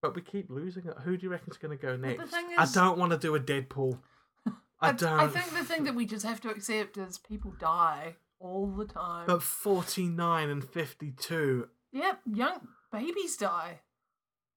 But 0.00 0.14
we 0.14 0.22
keep 0.22 0.48
losing 0.48 0.86
it. 0.86 0.96
Who 1.04 1.18
do 1.18 1.24
you 1.26 1.30
reckon's 1.30 1.58
going 1.58 1.76
to 1.76 1.80
go 1.86 1.96
next? 1.96 2.30
thing 2.30 2.46
I 2.56 2.66
don't 2.72 2.96
want 2.98 3.12
to 3.12 3.18
do 3.18 3.34
a 3.34 3.40
Deadpool. 3.40 3.98
I, 4.82 4.88
I, 4.88 4.92
don't. 4.92 5.20
I 5.20 5.28
think 5.28 5.52
the 5.52 5.64
thing 5.64 5.84
that 5.84 5.94
we 5.94 6.06
just 6.06 6.26
have 6.26 6.40
to 6.40 6.50
accept 6.50 6.96
is 6.96 7.16
people 7.16 7.54
die 7.58 8.16
all 8.40 8.66
the 8.66 8.84
time. 8.84 9.26
But 9.26 9.42
49 9.42 10.50
and 10.50 10.64
52. 10.64 11.68
Yep, 11.92 12.20
young 12.34 12.68
babies 12.90 13.36
die. 13.36 13.80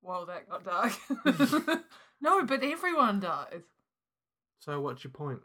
Well, 0.02 0.26
that 0.26 0.50
got 0.50 0.66
dark. 0.66 0.94
no, 2.22 2.44
but 2.44 2.64
everyone 2.64 3.20
dies. 3.20 3.62
So 4.60 4.82
what's 4.82 5.04
your 5.04 5.12
point? 5.12 5.42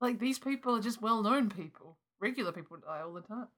Like 0.00 0.20
these 0.20 0.38
people 0.38 0.76
are 0.76 0.80
just 0.80 1.02
well-known 1.02 1.50
people. 1.50 1.98
Regular 2.20 2.52
people 2.52 2.76
die 2.76 3.00
all 3.00 3.12
the 3.12 3.22
time. 3.22 3.48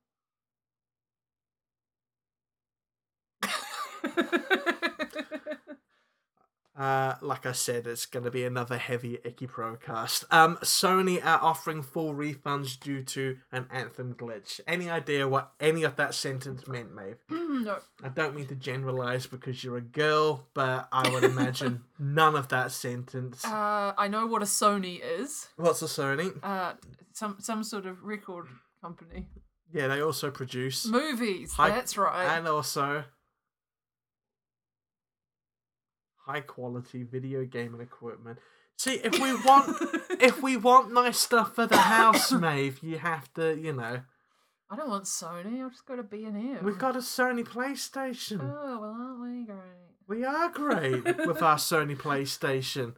Uh, 6.76 7.14
like 7.20 7.44
I 7.44 7.52
said, 7.52 7.86
it's 7.86 8.06
going 8.06 8.24
to 8.24 8.30
be 8.30 8.44
another 8.44 8.78
heavy 8.78 9.18
Icky 9.24 9.46
Procast. 9.46 10.24
Um, 10.30 10.56
Sony 10.62 11.22
are 11.24 11.38
offering 11.42 11.82
full 11.82 12.14
refunds 12.14 12.80
due 12.80 13.02
to 13.04 13.36
an 13.52 13.66
Anthem 13.70 14.14
glitch. 14.14 14.58
Any 14.66 14.88
idea 14.88 15.28
what 15.28 15.52
any 15.60 15.82
of 15.82 15.96
that 15.96 16.14
sentence 16.14 16.66
meant, 16.66 16.94
Maeve? 16.94 17.18
no, 17.30 17.78
I 18.02 18.08
don't 18.08 18.34
mean 18.34 18.46
to 18.46 18.54
generalize 18.54 19.26
because 19.26 19.62
you're 19.62 19.76
a 19.76 19.82
girl, 19.82 20.46
but 20.54 20.88
I 20.90 21.10
would 21.10 21.24
imagine 21.24 21.82
none 21.98 22.34
of 22.36 22.48
that 22.48 22.72
sentence. 22.72 23.44
uh, 23.44 23.92
I 23.96 24.08
know 24.08 24.26
what 24.26 24.40
a 24.42 24.46
Sony 24.46 25.00
is. 25.02 25.48
What's 25.56 25.82
a 25.82 25.86
Sony? 25.86 26.32
Uh, 26.42 26.72
some 27.12 27.36
some 27.38 27.64
sort 27.64 27.84
of 27.84 28.02
record 28.02 28.46
company. 28.80 29.28
Yeah, 29.72 29.88
they 29.88 30.00
also 30.02 30.30
produce 30.30 30.86
Movies. 30.86 31.54
That's 31.56 31.96
right. 31.96 32.36
and 32.36 32.46
also 32.48 33.04
high 36.26 36.40
quality 36.40 37.02
video 37.02 37.44
gaming 37.44 37.80
equipment. 37.80 38.38
See, 38.76 38.94
if 38.94 39.12
we 39.20 39.34
want 39.34 39.76
if 40.20 40.42
we 40.42 40.56
want 40.56 40.92
nice 40.92 41.18
stuff 41.18 41.54
for 41.54 41.66
the 41.66 41.76
house, 41.76 42.32
Maeve, 42.32 42.80
you 42.82 42.98
have 42.98 43.32
to, 43.34 43.56
you 43.56 43.72
know, 43.72 44.00
I 44.70 44.76
don't 44.76 44.88
want 44.88 45.04
Sony. 45.04 45.64
I've 45.64 45.72
just 45.72 45.86
got 45.86 45.96
to 45.96 46.02
B 46.02 46.24
and 46.24 46.36
M. 46.36 46.64
we've 46.64 46.78
got 46.78 46.96
a 46.96 47.00
Sony 47.00 47.44
PlayStation. 47.44 48.40
Oh 48.42 48.78
well, 48.80 48.96
aren't 48.98 49.20
we 49.20 49.44
great? 49.44 49.58
We 50.08 50.24
are 50.24 50.48
great 50.48 51.04
with 51.04 51.42
our 51.42 51.56
Sony 51.58 51.96
PlayStation. 51.96 52.94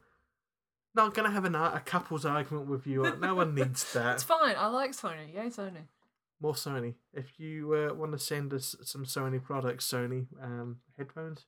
Not 0.94 1.12
gonna 1.12 1.30
have 1.30 1.44
an, 1.44 1.54
a 1.54 1.82
couple's 1.84 2.24
argument 2.24 2.68
with 2.68 2.86
you. 2.86 3.16
No 3.20 3.34
one 3.34 3.54
needs 3.54 3.92
that. 3.94 4.14
It's 4.14 4.22
fine. 4.22 4.54
I 4.56 4.68
like 4.68 4.92
Sony. 4.92 5.34
Yay, 5.34 5.48
Sony. 5.48 5.88
More 6.40 6.54
Sony. 6.54 6.94
If 7.12 7.38
you 7.38 7.74
uh, 7.74 7.94
want 7.94 8.12
to 8.12 8.18
send 8.18 8.54
us 8.54 8.76
some 8.82 9.04
Sony 9.04 9.42
products, 9.42 9.90
Sony 9.90 10.26
um, 10.42 10.78
headphones. 10.96 11.46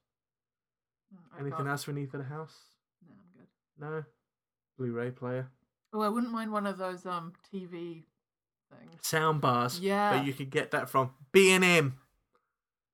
I 1.35 1.41
Anything 1.41 1.57
can't- 1.59 1.69
else 1.69 1.87
we 1.87 1.93
need 1.95 2.11
for 2.11 2.19
the 2.19 2.25
house? 2.25 2.55
No, 3.07 3.15
I'm 3.15 3.39
good. 3.39 3.97
No. 3.97 4.05
Blu-ray 4.79 5.11
player. 5.13 5.51
Oh, 5.93 6.01
I 6.01 6.09
wouldn't 6.09 6.33
mind 6.33 6.53
one 6.53 6.67
of 6.67 6.79
those 6.79 7.07
um 7.07 7.33
TV 7.53 8.05
things. 8.71 8.99
Sound 9.07 9.41
bars. 9.41 9.79
Yeah. 9.81 10.17
But 10.19 10.27
you 10.27 10.33
could 10.35 10.51
get 10.51 10.71
that 10.73 10.89
from 10.91 11.11
B 11.33 11.53
and 11.53 11.65
M. 11.65 11.99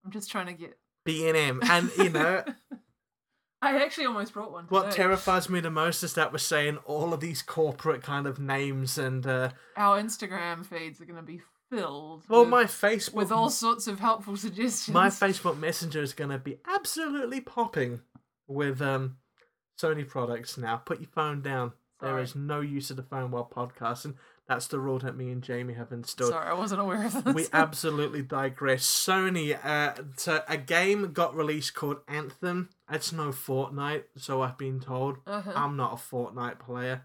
I'm 0.05 0.11
just 0.11 0.31
trying 0.31 0.47
to 0.47 0.53
get. 0.53 0.79
B 1.05 1.27
and 1.29 1.37
M, 1.37 1.61
and 1.65 1.91
you 1.99 2.11
know, 2.11 2.45
I 3.63 3.81
actually 3.83 4.07
almost 4.07 4.33
brought 4.33 4.53
one. 4.53 4.67
What 4.69 4.87
today. 4.91 4.97
terrifies 4.99 5.49
me 5.49 5.59
the 5.61 5.71
most 5.71 6.03
is 6.05 6.15
that 6.15 6.31
we're 6.33 6.39
saying 6.39 6.79
all 6.85 7.13
of 7.13 7.19
these 7.21 7.43
corporate 7.43 8.03
kind 8.03 8.27
of 8.29 8.39
names 8.39 8.99
and 8.99 9.27
uh 9.27 9.51
Our 9.77 10.01
Instagram 10.01 10.65
feeds 10.67 11.01
are 11.01 11.05
going 11.05 11.17
to 11.17 11.23
be 11.23 11.41
filled. 11.77 12.25
well 12.29 12.41
with, 12.43 12.51
my 12.51 12.65
Facebook 12.65 13.15
with 13.15 13.33
all 13.33 13.51
sorts 13.51 13.87
of 13.87 14.01
helpful 14.01 14.37
suggestions. 14.37 14.93
my 14.95 15.09
Facebook 15.09 15.59
Messenger 15.59 16.03
is 16.03 16.13
going 16.13 16.31
to 16.31 16.39
be 16.39 16.59
absolutely 16.67 17.41
popping 17.41 18.01
with 18.47 18.83
um 18.83 19.17
Sony 19.81 20.07
products 20.07 20.59
now. 20.59 20.77
Put 20.77 21.01
your 21.01 21.09
phone 21.09 21.43
down. 21.43 21.73
There 22.01 22.11
Sorry. 22.11 22.23
is 22.23 22.35
no 22.37 22.61
use 22.61 22.91
of 22.91 22.97
the 22.97 23.03
phone 23.03 23.31
while 23.31 23.49
podcasting. 23.53 24.15
That's 24.49 24.67
the 24.67 24.79
rule 24.81 24.99
that 24.99 25.17
me 25.17 25.31
and 25.31 25.41
Jamie 25.41 25.75
have 25.75 25.93
installed. 25.93 26.33
Sorry, 26.33 26.49
I 26.49 26.53
wasn't 26.53 26.81
aware 26.81 27.07
of 27.07 27.25
this. 27.25 27.35
we 27.35 27.47
absolutely 27.53 28.23
digress. 28.23 28.85
Sony, 28.85 29.57
uh, 29.65 29.95
so 30.17 30.43
a 30.49 30.57
game 30.57 31.13
got 31.13 31.35
released 31.35 31.75
called 31.75 31.99
Anthem. 32.09 32.69
It's 32.91 33.13
no 33.13 33.29
Fortnite, 33.29 34.05
so 34.17 34.43
I've 34.43 34.59
been 34.59 34.81
told. 34.81 35.19
Uh-huh. 35.27 35.53
I'm 35.55 35.77
not 35.77 35.93
a 35.93 35.97
Fortnite 35.97 36.59
player. 36.59 37.05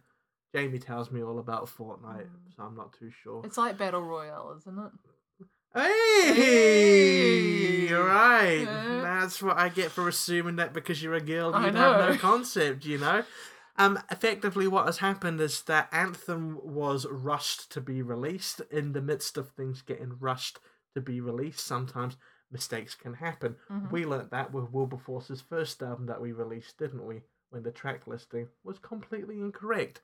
Jamie 0.55 0.79
tells 0.79 1.11
me 1.11 1.21
all 1.23 1.39
about 1.39 1.65
Fortnite, 1.67 2.25
Mm. 2.27 2.55
so 2.55 2.63
I'm 2.63 2.75
not 2.75 2.93
too 2.97 3.11
sure. 3.11 3.41
It's 3.45 3.57
like 3.57 3.77
Battle 3.77 4.01
Royale, 4.01 4.55
isn't 4.57 4.77
it? 4.79 4.91
Hey, 5.73 6.33
Hey! 7.87 7.93
right. 7.93 8.61
Yeah. 8.63 9.01
That's 9.01 9.41
what 9.43 9.57
I 9.57 9.69
get 9.69 9.91
for 9.91 10.07
assuming 10.07 10.55
that 10.57 10.73
because 10.73 11.03
you're 11.03 11.13
a 11.13 11.21
girl, 11.21 11.49
you 11.51 11.57
have 11.71 11.73
no 11.73 12.17
concept. 12.19 12.85
You 12.85 12.97
know. 12.97 13.23
Um, 13.79 13.99
effectively, 14.09 14.67
what 14.67 14.85
has 14.87 14.97
happened 14.99 15.39
is 15.39 15.61
that 15.63 15.89
Anthem 15.91 16.59
was 16.63 17.05
rushed 17.05 17.71
to 17.73 17.81
be 17.81 18.01
released. 18.01 18.61
In 18.71 18.93
the 18.93 19.01
midst 19.01 19.37
of 19.37 19.49
things 19.51 19.81
getting 19.83 20.17
rushed 20.19 20.59
to 20.95 21.01
be 21.01 21.21
released, 21.21 21.59
sometimes 21.59 22.17
mistakes 22.51 22.95
can 22.95 23.13
happen. 23.15 23.55
Mhm. 23.69 23.91
We 23.91 24.05
learnt 24.05 24.31
that 24.31 24.51
with 24.51 24.71
Wilberforce's 24.71 25.41
first 25.41 25.83
album 25.83 26.07
that 26.07 26.21
we 26.21 26.31
released, 26.31 26.77
didn't 26.79 27.05
we? 27.05 27.21
When 27.49 27.61
the 27.63 27.71
track 27.71 28.07
listing 28.07 28.47
was 28.63 28.79
completely 28.79 29.39
incorrect. 29.39 30.01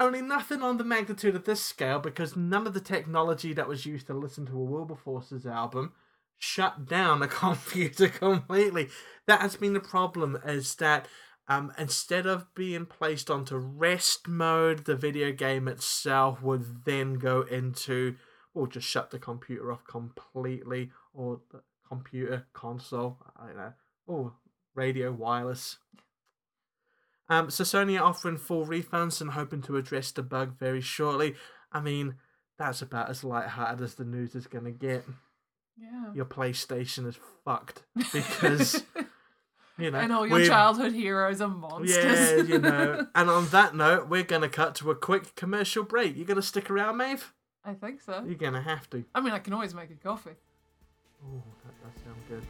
Only 0.00 0.22
nothing 0.22 0.62
on 0.62 0.78
the 0.78 0.84
magnitude 0.84 1.36
of 1.36 1.44
this 1.44 1.62
scale 1.62 1.98
because 1.98 2.34
none 2.34 2.66
of 2.66 2.72
the 2.72 2.80
technology 2.80 3.52
that 3.52 3.68
was 3.68 3.84
used 3.84 4.06
to 4.06 4.14
listen 4.14 4.46
to 4.46 4.58
a 4.58 4.64
Wilberforce's 4.64 5.44
album 5.44 5.92
shut 6.38 6.86
down 6.86 7.22
a 7.22 7.28
computer 7.28 8.08
completely. 8.08 8.88
That 9.26 9.42
has 9.42 9.56
been 9.56 9.74
the 9.74 9.80
problem 9.80 10.38
is 10.42 10.76
that 10.76 11.06
um, 11.48 11.70
instead 11.76 12.26
of 12.26 12.54
being 12.54 12.86
placed 12.86 13.30
onto 13.30 13.58
rest 13.58 14.26
mode, 14.26 14.86
the 14.86 14.96
video 14.96 15.32
game 15.32 15.68
itself 15.68 16.42
would 16.42 16.86
then 16.86 17.14
go 17.14 17.42
into 17.42 18.16
or 18.54 18.66
just 18.66 18.88
shut 18.88 19.10
the 19.10 19.18
computer 19.18 19.70
off 19.70 19.84
completely 19.86 20.92
or 21.12 21.40
the 21.52 21.60
computer 21.86 22.46
console, 22.54 23.18
I 23.36 23.48
don't 23.48 23.56
know, 23.58 23.72
or 24.06 24.32
radio 24.74 25.12
wireless. 25.12 25.76
Um, 27.30 27.48
so 27.48 27.62
Sony 27.62 27.98
are 27.98 28.04
offering 28.04 28.36
full 28.36 28.66
refunds 28.66 29.20
and 29.20 29.30
hoping 29.30 29.62
to 29.62 29.76
address 29.76 30.10
the 30.10 30.22
bug 30.22 30.58
very 30.58 30.80
shortly. 30.80 31.36
I 31.70 31.80
mean, 31.80 32.16
that's 32.58 32.82
about 32.82 33.08
as 33.08 33.22
light-hearted 33.22 33.82
as 33.82 33.94
the 33.94 34.04
news 34.04 34.34
is 34.34 34.48
going 34.48 34.64
to 34.64 34.72
get. 34.72 35.04
Yeah. 35.80 36.12
Your 36.12 36.24
PlayStation 36.24 37.06
is 37.06 37.16
fucked 37.44 37.84
because 38.12 38.82
you 39.78 39.90
know 39.90 39.98
and 39.98 40.12
all 40.12 40.26
your 40.26 40.44
childhood 40.44 40.92
heroes 40.92 41.40
are 41.40 41.48
monsters. 41.48 42.48
Yeah, 42.48 42.54
you 42.54 42.58
know. 42.58 43.06
and 43.14 43.30
on 43.30 43.46
that 43.48 43.74
note, 43.74 44.08
we're 44.08 44.24
going 44.24 44.42
to 44.42 44.48
cut 44.48 44.74
to 44.76 44.90
a 44.90 44.94
quick 44.94 45.34
commercial 45.36 45.84
break. 45.84 46.16
You 46.16 46.24
going 46.24 46.36
to 46.36 46.42
stick 46.42 46.68
around, 46.68 46.98
Maeve? 46.98 47.32
I 47.64 47.74
think 47.74 48.02
so. 48.02 48.24
You're 48.26 48.34
going 48.34 48.54
to 48.54 48.60
have 48.60 48.90
to. 48.90 49.04
I 49.14 49.20
mean, 49.20 49.32
I 49.32 49.38
can 49.38 49.54
always 49.54 49.74
make 49.74 49.90
a 49.90 49.94
coffee. 49.94 50.32
Oh, 51.24 51.42
that 51.64 51.94
does 51.94 52.02
sound 52.02 52.20
good. 52.28 52.42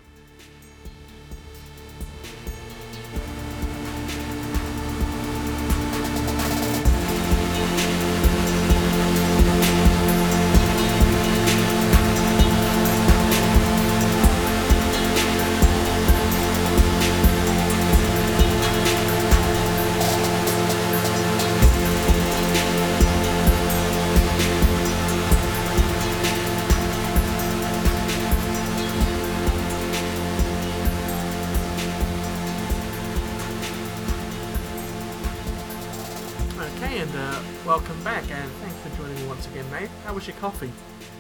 Okay, 36.77 37.01
and 37.01 37.15
uh, 37.15 37.43
welcome 37.67 38.03
back, 38.03 38.23
and 38.31 38.51
thanks 38.53 38.77
for 38.81 38.97
joining 38.97 39.17
me 39.17 39.29
once 39.29 39.47
again, 39.47 39.71
mate. 39.71 39.91
How 40.05 40.15
was 40.15 40.27
your 40.27 40.37
coffee? 40.37 40.73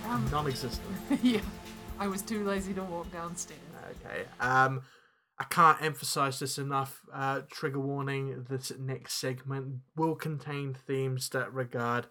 Um, 0.06 0.26
Non-existent. 0.30 0.88
yeah. 1.22 1.40
I 1.98 2.08
was 2.08 2.22
too 2.22 2.44
lazy 2.44 2.72
to 2.74 2.82
walk 2.82 3.12
downstairs. 3.12 3.60
Okay. 4.04 4.24
Um, 4.40 4.82
I 5.38 5.44
can't 5.44 5.82
emphasize 5.82 6.38
this 6.38 6.58
enough. 6.58 7.02
Uh, 7.12 7.42
trigger 7.50 7.80
warning: 7.80 8.46
this 8.48 8.72
next 8.78 9.14
segment 9.14 9.80
will 9.96 10.14
contain 10.14 10.74
themes 10.74 11.28
that 11.30 11.52
regard 11.52 12.06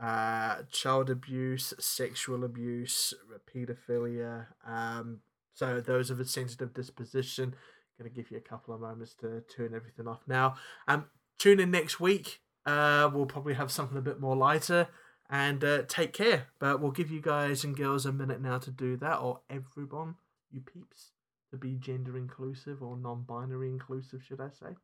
uh, 0.00 0.62
child 0.70 1.08
abuse, 1.10 1.72
sexual 1.78 2.44
abuse, 2.44 3.14
pedophilia. 3.54 4.46
Um, 4.66 5.20
so 5.54 5.80
those 5.80 6.10
of 6.10 6.20
a 6.20 6.24
sensitive 6.24 6.74
disposition, 6.74 7.54
going 7.98 8.10
to 8.10 8.14
give 8.14 8.30
you 8.30 8.38
a 8.38 8.40
couple 8.40 8.74
of 8.74 8.80
moments 8.80 9.14
to 9.14 9.42
turn 9.54 9.74
everything 9.74 10.08
off 10.08 10.22
now. 10.26 10.56
Um, 10.88 11.06
tune 11.38 11.60
in 11.60 11.70
next 11.70 12.00
week. 12.00 12.40
Uh, 12.64 13.10
we'll 13.12 13.26
probably 13.26 13.54
have 13.54 13.70
something 13.70 13.98
a 13.98 14.02
bit 14.02 14.20
more 14.20 14.36
lighter. 14.36 14.88
And 15.30 15.64
uh, 15.64 15.82
take 15.88 16.12
care. 16.12 16.48
But 16.58 16.80
we'll 16.80 16.90
give 16.90 17.10
you 17.10 17.20
guys 17.20 17.64
and 17.64 17.76
girls 17.76 18.04
a 18.04 18.12
minute 18.12 18.40
now 18.40 18.58
to 18.58 18.70
do 18.70 18.96
that, 18.98 19.18
or 19.18 19.40
everyone, 19.48 20.16
you 20.50 20.60
peeps, 20.60 21.12
to 21.50 21.56
be 21.56 21.74
gender 21.76 22.18
inclusive 22.18 22.82
or 22.82 22.96
non 22.96 23.22
binary 23.22 23.70
inclusive, 23.70 24.22
should 24.22 24.40
I 24.40 24.50
say. 24.50 24.76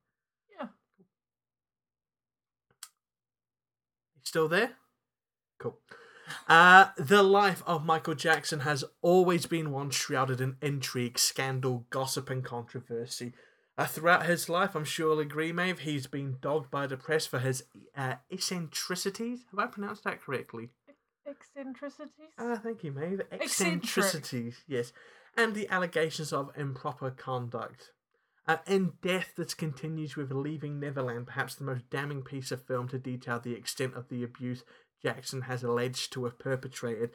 Yeah. 0.59 0.69
You 0.99 1.05
still 4.23 4.49
there? 4.49 4.73
Cool. 5.59 5.79
Uh, 6.47 6.87
the 6.97 7.23
life 7.23 7.63
of 7.67 7.85
Michael 7.85 8.15
Jackson 8.15 8.61
has 8.61 8.85
always 9.03 9.47
been 9.47 9.71
one 9.71 9.91
shrouded 9.91 10.41
in 10.41 10.57
intrigue, 10.63 11.19
scandal, 11.19 11.87
gossip, 11.91 12.31
and 12.31 12.45
controversy. 12.45 13.33
Uh, 13.79 13.87
throughout 13.87 14.27
his 14.27 14.49
life, 14.49 14.75
I'm 14.75 14.85
sure 14.85 15.13
you'll 15.13 15.21
agree, 15.21 15.53
Maeve, 15.53 15.79
he's 15.79 16.09
been 16.09 16.39
dogged 16.41 16.69
by 16.69 16.89
the 16.89 16.97
press 16.97 17.27
for 17.27 17.39
his 17.39 17.63
uh, 17.97 18.15
eccentricities. 18.31 19.45
Have 19.53 19.61
I 19.61 19.67
pronounced 19.67 20.03
that 20.03 20.21
correctly? 20.21 20.71
Eccentricities? 21.25 22.33
Ah, 22.37 22.59
thank 22.61 22.83
you, 22.83 22.91
Maeve. 22.91 23.21
Eccentric. 23.31 23.43
Eccentricities, 23.43 24.65
yes. 24.67 24.93
And 25.37 25.55
the 25.55 25.69
allegations 25.69 26.33
of 26.33 26.51
improper 26.57 27.13
conduct. 27.13 27.93
Uh, 28.49 28.57
in 28.67 28.95
Death, 29.01 29.35
this 29.37 29.55
continues 29.55 30.17
with 30.17 30.33
Leaving 30.33 30.81
Neverland, 30.81 31.29
perhaps 31.29 31.55
the 31.55 31.65
most 31.65 31.89
damning 31.89 32.23
piece 32.23 32.51
of 32.51 32.67
film 32.67 32.89
to 32.89 32.99
detail 32.99 33.39
the 33.39 33.55
extent 33.55 33.95
of 33.95 34.09
the 34.09 34.25
abuse 34.25 34.65
Jackson 35.01 35.43
has 35.43 35.63
alleged 35.63 36.13
to 36.15 36.25
have 36.25 36.39
perpetrated. 36.39 37.11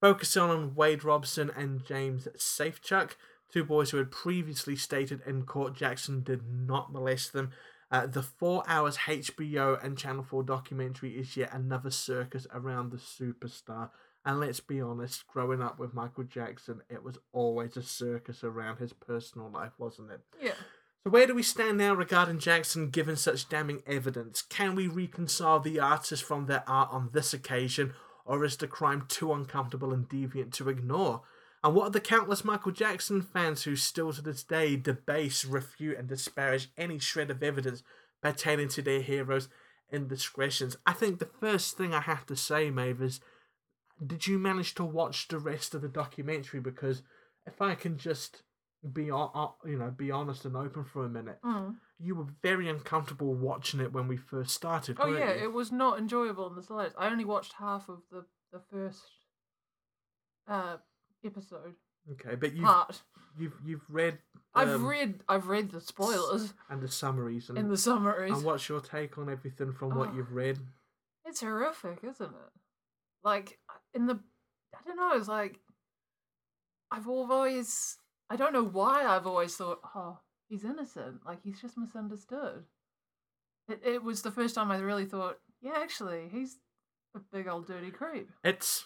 Focusing 0.00 0.42
on 0.42 0.74
Wade 0.76 1.02
Robson 1.02 1.50
and 1.56 1.84
James 1.84 2.28
Safechuck, 2.36 3.16
two 3.54 3.64
boys 3.64 3.90
who 3.90 3.98
had 3.98 4.10
previously 4.10 4.74
stated 4.74 5.22
in 5.24 5.44
court 5.44 5.74
Jackson 5.74 6.24
did 6.24 6.42
not 6.50 6.92
molest 6.92 7.32
them. 7.32 7.52
Uh, 7.88 8.04
the 8.04 8.22
four 8.22 8.64
hours 8.66 8.96
HBO 8.96 9.82
and 9.82 9.96
Channel 9.96 10.24
4 10.24 10.42
documentary 10.42 11.12
is 11.12 11.36
yet 11.36 11.52
another 11.52 11.90
circus 11.90 12.48
around 12.52 12.90
the 12.90 12.96
superstar. 12.96 13.90
And 14.24 14.40
let's 14.40 14.58
be 14.58 14.80
honest, 14.80 15.28
growing 15.28 15.62
up 15.62 15.78
with 15.78 15.94
Michael 15.94 16.24
Jackson, 16.24 16.80
it 16.90 17.04
was 17.04 17.18
always 17.32 17.76
a 17.76 17.82
circus 17.84 18.42
around 18.42 18.78
his 18.78 18.92
personal 18.92 19.48
life, 19.48 19.72
wasn't 19.78 20.10
it? 20.10 20.20
Yeah. 20.42 20.54
So, 21.04 21.10
where 21.10 21.26
do 21.28 21.34
we 21.34 21.42
stand 21.44 21.78
now 21.78 21.94
regarding 21.94 22.40
Jackson 22.40 22.90
given 22.90 23.14
such 23.14 23.48
damning 23.48 23.84
evidence? 23.86 24.42
Can 24.42 24.74
we 24.74 24.88
reconcile 24.88 25.60
the 25.60 25.78
artist 25.78 26.24
from 26.24 26.46
their 26.46 26.64
art 26.66 26.88
on 26.90 27.10
this 27.12 27.32
occasion, 27.32 27.92
or 28.24 28.44
is 28.44 28.56
the 28.56 28.66
crime 28.66 29.04
too 29.06 29.32
uncomfortable 29.32 29.92
and 29.92 30.08
deviant 30.08 30.52
to 30.54 30.68
ignore? 30.68 31.22
And 31.64 31.74
what 31.74 31.86
are 31.86 31.90
the 31.90 32.00
countless 32.00 32.44
Michael 32.44 32.72
Jackson 32.72 33.22
fans 33.22 33.62
who 33.62 33.74
still 33.74 34.12
to 34.12 34.20
this 34.20 34.42
day 34.42 34.76
debase, 34.76 35.46
refute, 35.46 35.96
and 35.96 36.06
disparage 36.06 36.68
any 36.76 36.98
shred 36.98 37.30
of 37.30 37.42
evidence 37.42 37.82
pertaining 38.22 38.68
to 38.68 38.82
their 38.82 39.00
heroes' 39.00 39.48
indiscretions? 39.90 40.76
I 40.84 40.92
think 40.92 41.18
the 41.18 41.30
first 41.40 41.78
thing 41.78 41.94
I 41.94 42.02
have 42.02 42.26
to 42.26 42.36
say, 42.36 42.70
Maeve, 42.70 43.00
is 43.00 43.20
did 44.06 44.26
you 44.26 44.38
manage 44.38 44.74
to 44.74 44.84
watch 44.84 45.28
the 45.28 45.38
rest 45.38 45.74
of 45.74 45.80
the 45.80 45.88
documentary? 45.88 46.60
Because 46.60 47.02
if 47.46 47.62
I 47.62 47.74
can 47.74 47.96
just 47.96 48.42
be 48.92 49.04
you 49.04 49.78
know, 49.78 49.94
be 49.96 50.10
honest 50.10 50.44
and 50.44 50.58
open 50.58 50.84
for 50.84 51.06
a 51.06 51.08
minute, 51.08 51.38
Mm. 51.42 51.76
you 51.98 52.14
were 52.14 52.26
very 52.42 52.68
uncomfortable 52.68 53.34
watching 53.34 53.80
it 53.80 53.94
when 53.94 54.06
we 54.06 54.18
first 54.18 54.54
started. 54.54 54.98
Oh 55.00 55.06
yeah, 55.06 55.32
you? 55.32 55.44
it 55.44 55.52
was 55.54 55.72
not 55.72 55.98
enjoyable 55.98 56.46
in 56.48 56.56
the 56.56 56.62
slightest. 56.62 56.96
I 56.98 57.08
only 57.08 57.24
watched 57.24 57.54
half 57.54 57.88
of 57.88 58.02
the 58.10 58.26
the 58.52 58.60
first 58.70 59.00
uh 60.46 60.76
episode. 61.24 61.74
Okay, 62.12 62.34
but 62.34 62.52
you've 62.54 62.64
part. 62.66 63.02
you've 63.38 63.54
you've 63.64 63.84
read 63.88 64.18
I've 64.54 64.68
um, 64.68 64.86
read 64.86 65.20
I've 65.28 65.48
read 65.48 65.70
the 65.70 65.80
spoilers 65.80 66.52
and 66.68 66.82
the 66.82 66.88
summaries 66.88 67.48
and, 67.48 67.56
in 67.58 67.68
the 67.68 67.76
summaries. 67.78 68.32
and 68.32 68.44
what's 68.44 68.68
your 68.68 68.80
take 68.80 69.16
on 69.18 69.30
everything 69.30 69.72
from 69.72 69.94
what 69.94 70.10
Oh. 70.10 70.14
you've 70.16 70.32
read? 70.32 70.58
It's 71.24 71.40
horrific, 71.40 72.00
isn't 72.04 72.28
it? 72.30 72.52
Like 73.22 73.58
in 73.94 74.06
the 74.06 74.18
I 74.74 74.78
don't 74.86 74.96
know, 74.96 75.12
it's 75.16 75.28
like 75.28 75.60
I've 76.90 77.08
always 77.08 77.96
I 78.30 78.36
don't 78.36 78.52
know 78.52 78.64
why 78.64 79.04
I've 79.06 79.26
always 79.26 79.54
thought, 79.56 79.80
oh, 79.94 80.18
he's 80.48 80.64
innocent. 80.64 81.20
Like 81.26 81.42
he's 81.42 81.60
just 81.60 81.78
misunderstood. 81.78 82.64
It 83.68 83.80
it 83.84 84.02
was 84.02 84.22
the 84.22 84.30
first 84.30 84.54
time 84.54 84.70
I 84.70 84.78
really 84.78 85.06
thought, 85.06 85.38
yeah, 85.62 85.72
actually, 85.76 86.28
he's 86.30 86.58
a 87.16 87.20
big 87.32 87.48
old 87.48 87.66
dirty 87.66 87.90
creep. 87.90 88.28
It's 88.44 88.84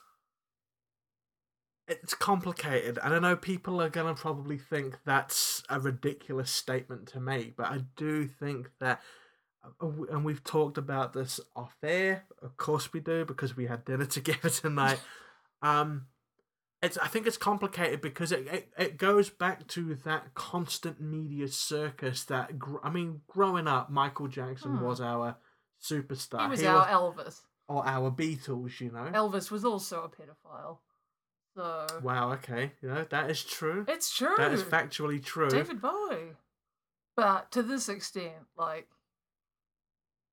it's 1.89 2.15
complicated, 2.15 2.99
and 3.03 3.15
I 3.15 3.19
know 3.19 3.37
people 3.37 3.81
are 3.83 3.89
gonna 3.91 4.15
probably 4.15 4.59
think 4.59 4.99
that's 5.05 5.63
a 5.69 5.81
ridiculous 5.81 6.51
statement 6.51 7.09
to 7.09 7.21
make, 7.21 7.57
but 7.57 7.67
I 7.67 7.85
do 7.97 8.27
think 8.27 8.71
that, 8.81 9.03
uh, 9.83 9.87
and 10.11 10.25
we've 10.25 10.45
talked 10.45 10.79
about 10.79 11.13
this 11.13 11.41
off 11.57 11.75
air. 11.83 12.25
Of 12.43 12.57
course, 12.57 12.93
we 12.93 13.01
do 13.01 13.25
because 13.25 13.57
we 13.57 13.67
had 13.67 13.85
dinner 13.85 14.07
together 14.19 14.51
tonight. 14.51 15.01
um, 15.63 16.07
it's 16.81 16.97
I 16.99 17.09
think 17.09 17.27
it's 17.27 17.37
complicated 17.37 18.01
because 18.01 18.31
it, 18.31 18.47
it 18.47 18.69
it 18.79 18.97
goes 18.99 19.31
back 19.31 19.67
to 19.69 19.97
that 20.05 20.33
constant 20.35 21.01
media 21.01 21.49
circus 21.49 22.23
that 22.27 22.57
gr- 22.59 22.77
I 22.85 22.91
mean, 22.91 23.23
growing 23.27 23.67
up, 23.67 23.91
Michael 23.91 24.29
Jackson 24.29 24.77
Hmm. 24.77 24.85
was 24.85 25.01
our 25.01 25.37
superstar. 25.83 26.43
He 26.43 26.49
was 26.51 26.63
our 26.65 26.87
Elvis. 26.87 27.41
or 27.67 27.85
our 27.85 28.11
Beatles, 28.13 28.79
you 28.81 28.93
know. 28.93 29.11
Elvis 29.13 29.51
was 29.51 29.65
also 29.65 30.03
a 30.05 30.09
pedophile. 30.09 30.79
So 31.59 31.87
Wow, 32.05 32.33
okay. 32.35 32.71
You 32.81 32.89
know, 32.89 33.05
that 33.11 33.29
is 33.31 33.43
true. 33.43 33.85
it's 33.89 34.15
true. 34.17 34.35
That 34.37 34.53
is 34.53 34.63
factually 34.63 35.23
true. 35.23 35.51
David 35.51 35.81
Bowie. 35.83 36.37
But 37.17 37.51
to 37.51 37.65
this 37.65 37.89
extent, 37.89 38.35
like 38.57 38.87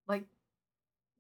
like 0.08 0.26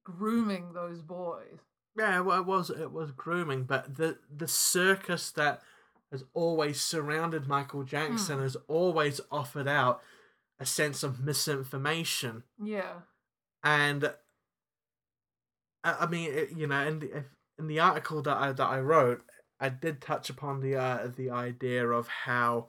grooming 0.04 0.74
those 0.74 1.02
boys. 1.02 1.58
Yeah, 1.98 2.20
well, 2.20 2.39
it 2.39 2.46
was 2.46 2.70
it 2.70 2.91
was 2.91 3.10
grooming, 3.12 3.63
but 3.63 3.96
the 3.98 4.20
the 4.36 4.48
circus 4.48 5.32
that 5.32 5.62
has 6.12 6.24
always 6.36 6.80
surrounded 6.80 7.48
Michael 7.48 7.84
Jackson 7.84 8.38
Hmm. 8.38 8.44
has 8.44 8.56
always 8.68 9.20
offered 9.32 9.68
out 9.68 10.02
a 10.60 10.68
sense 10.68 11.02
of 11.02 11.20
misinformation, 11.20 12.44
Yeah. 12.62 13.00
and 13.63 14.13
I, 15.84 15.94
I 16.02 16.06
mean, 16.06 16.32
it, 16.32 16.52
you 16.52 16.68
know, 16.68 16.86
in 16.86 17.00
the 17.00 17.24
in 17.58 17.68
the 17.68 17.80
article 17.80 18.22
that 18.22 18.38
I 18.38 18.52
that 18.52 18.70
I 18.70 18.80
wrote, 18.82 19.24
I 19.65 19.69
did 19.69 19.99
touch 19.99 20.30
upon 20.30 20.60
the 20.60 20.75
uh, 20.75 21.08
the 21.15 21.32
idea 21.32 21.88
of 21.89 22.08
how 22.08 22.67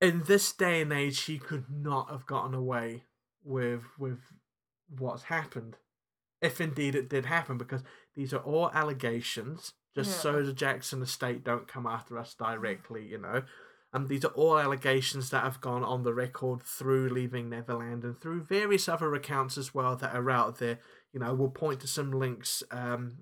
in 0.00 0.22
this 0.26 0.52
day 0.52 0.82
and 0.82 0.92
age 0.92 1.22
he 1.22 1.38
could 1.38 1.64
not 1.68 2.08
have 2.08 2.24
gotten 2.24 2.54
away 2.54 3.02
with 3.42 3.82
with 3.98 4.20
what's 4.88 5.24
happened. 5.24 5.76
If 6.40 6.60
indeed 6.60 6.94
it 6.94 7.08
did 7.08 7.26
happen 7.26 7.58
because 7.58 7.82
these 8.14 8.32
are 8.32 8.38
all 8.38 8.70
allegations 8.72 9.72
just 9.96 10.20
so 10.20 10.42
the 10.42 10.52
jackson 10.52 11.02
estate 11.02 11.44
don't 11.44 11.68
come 11.68 11.86
after 11.86 12.16
us 12.16 12.34
directly 12.34 13.04
you 13.04 13.18
know. 13.18 13.42
And 13.92 14.08
these 14.08 14.24
are 14.24 14.32
all 14.34 14.58
allegations 14.58 15.30
that 15.30 15.44
have 15.44 15.60
gone 15.60 15.84
on 15.84 16.02
the 16.02 16.14
record 16.14 16.62
through 16.62 17.08
leaving 17.08 17.48
neverland 17.48 18.04
and 18.04 18.20
through 18.20 18.42
various 18.42 18.88
other 18.88 19.14
accounts 19.14 19.56
as 19.56 19.74
well 19.74 19.96
that 19.96 20.14
are 20.14 20.30
out 20.30 20.58
there 20.58 20.78
you 21.12 21.18
know. 21.18 21.34
We'll 21.34 21.48
point 21.48 21.80
to 21.80 21.88
some 21.88 22.12
links 22.12 22.62
um, 22.70 23.18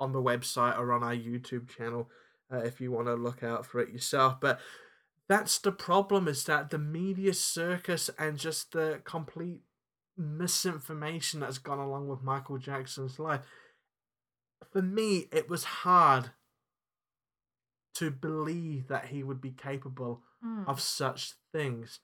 on 0.00 0.12
the 0.12 0.22
website 0.22 0.78
or 0.78 0.92
on 0.92 1.02
our 1.02 1.14
youtube 1.14 1.68
channel 1.68 2.08
uh, 2.52 2.58
if 2.58 2.80
you 2.80 2.90
want 2.90 3.06
to 3.06 3.14
look 3.14 3.42
out 3.42 3.66
for 3.66 3.80
it 3.80 3.90
yourself 3.90 4.40
but 4.40 4.58
that's 5.28 5.58
the 5.58 5.72
problem 5.72 6.26
is 6.26 6.44
that 6.44 6.70
the 6.70 6.78
media 6.78 7.34
circus 7.34 8.08
and 8.18 8.38
just 8.38 8.72
the 8.72 9.00
complete 9.04 9.60
misinformation 10.16 11.40
that's 11.40 11.58
gone 11.58 11.78
along 11.78 12.08
with 12.08 12.22
Michael 12.22 12.56
Jackson's 12.58 13.18
life. 13.18 13.42
For 14.72 14.80
me, 14.82 15.28
it 15.30 15.48
was 15.50 15.64
hard 15.64 16.30
to 17.94 18.10
believe 18.10 18.88
that 18.88 19.06
he 19.06 19.22
would 19.22 19.40
be 19.40 19.50
capable 19.50 20.22
Mm. 20.42 20.66
of 20.66 20.80
such 20.80 21.34
things. 21.52 22.00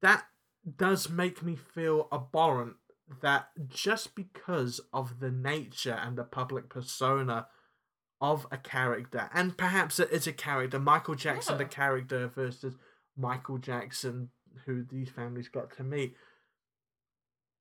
That 0.00 0.26
does 0.76 1.08
make 1.08 1.42
me 1.42 1.54
feel 1.54 2.08
abhorrent 2.10 2.76
that 3.22 3.48
just 3.68 4.14
because 4.14 4.80
of 4.92 5.20
the 5.20 5.30
nature 5.30 5.98
and 6.02 6.16
the 6.16 6.24
public 6.24 6.68
persona 6.68 7.46
of 8.20 8.46
a 8.50 8.56
character, 8.56 9.30
and 9.34 9.56
perhaps 9.56 10.00
it 10.00 10.10
is 10.10 10.26
a 10.26 10.32
character, 10.32 10.78
Michael 10.78 11.14
Jackson, 11.14 11.58
the 11.58 11.64
character 11.64 12.28
versus 12.28 12.74
Michael 13.16 13.58
Jackson, 13.58 14.30
who 14.64 14.82
these 14.82 15.10
families 15.10 15.48
got 15.48 15.76
to 15.76 15.84
meet. 15.84 16.16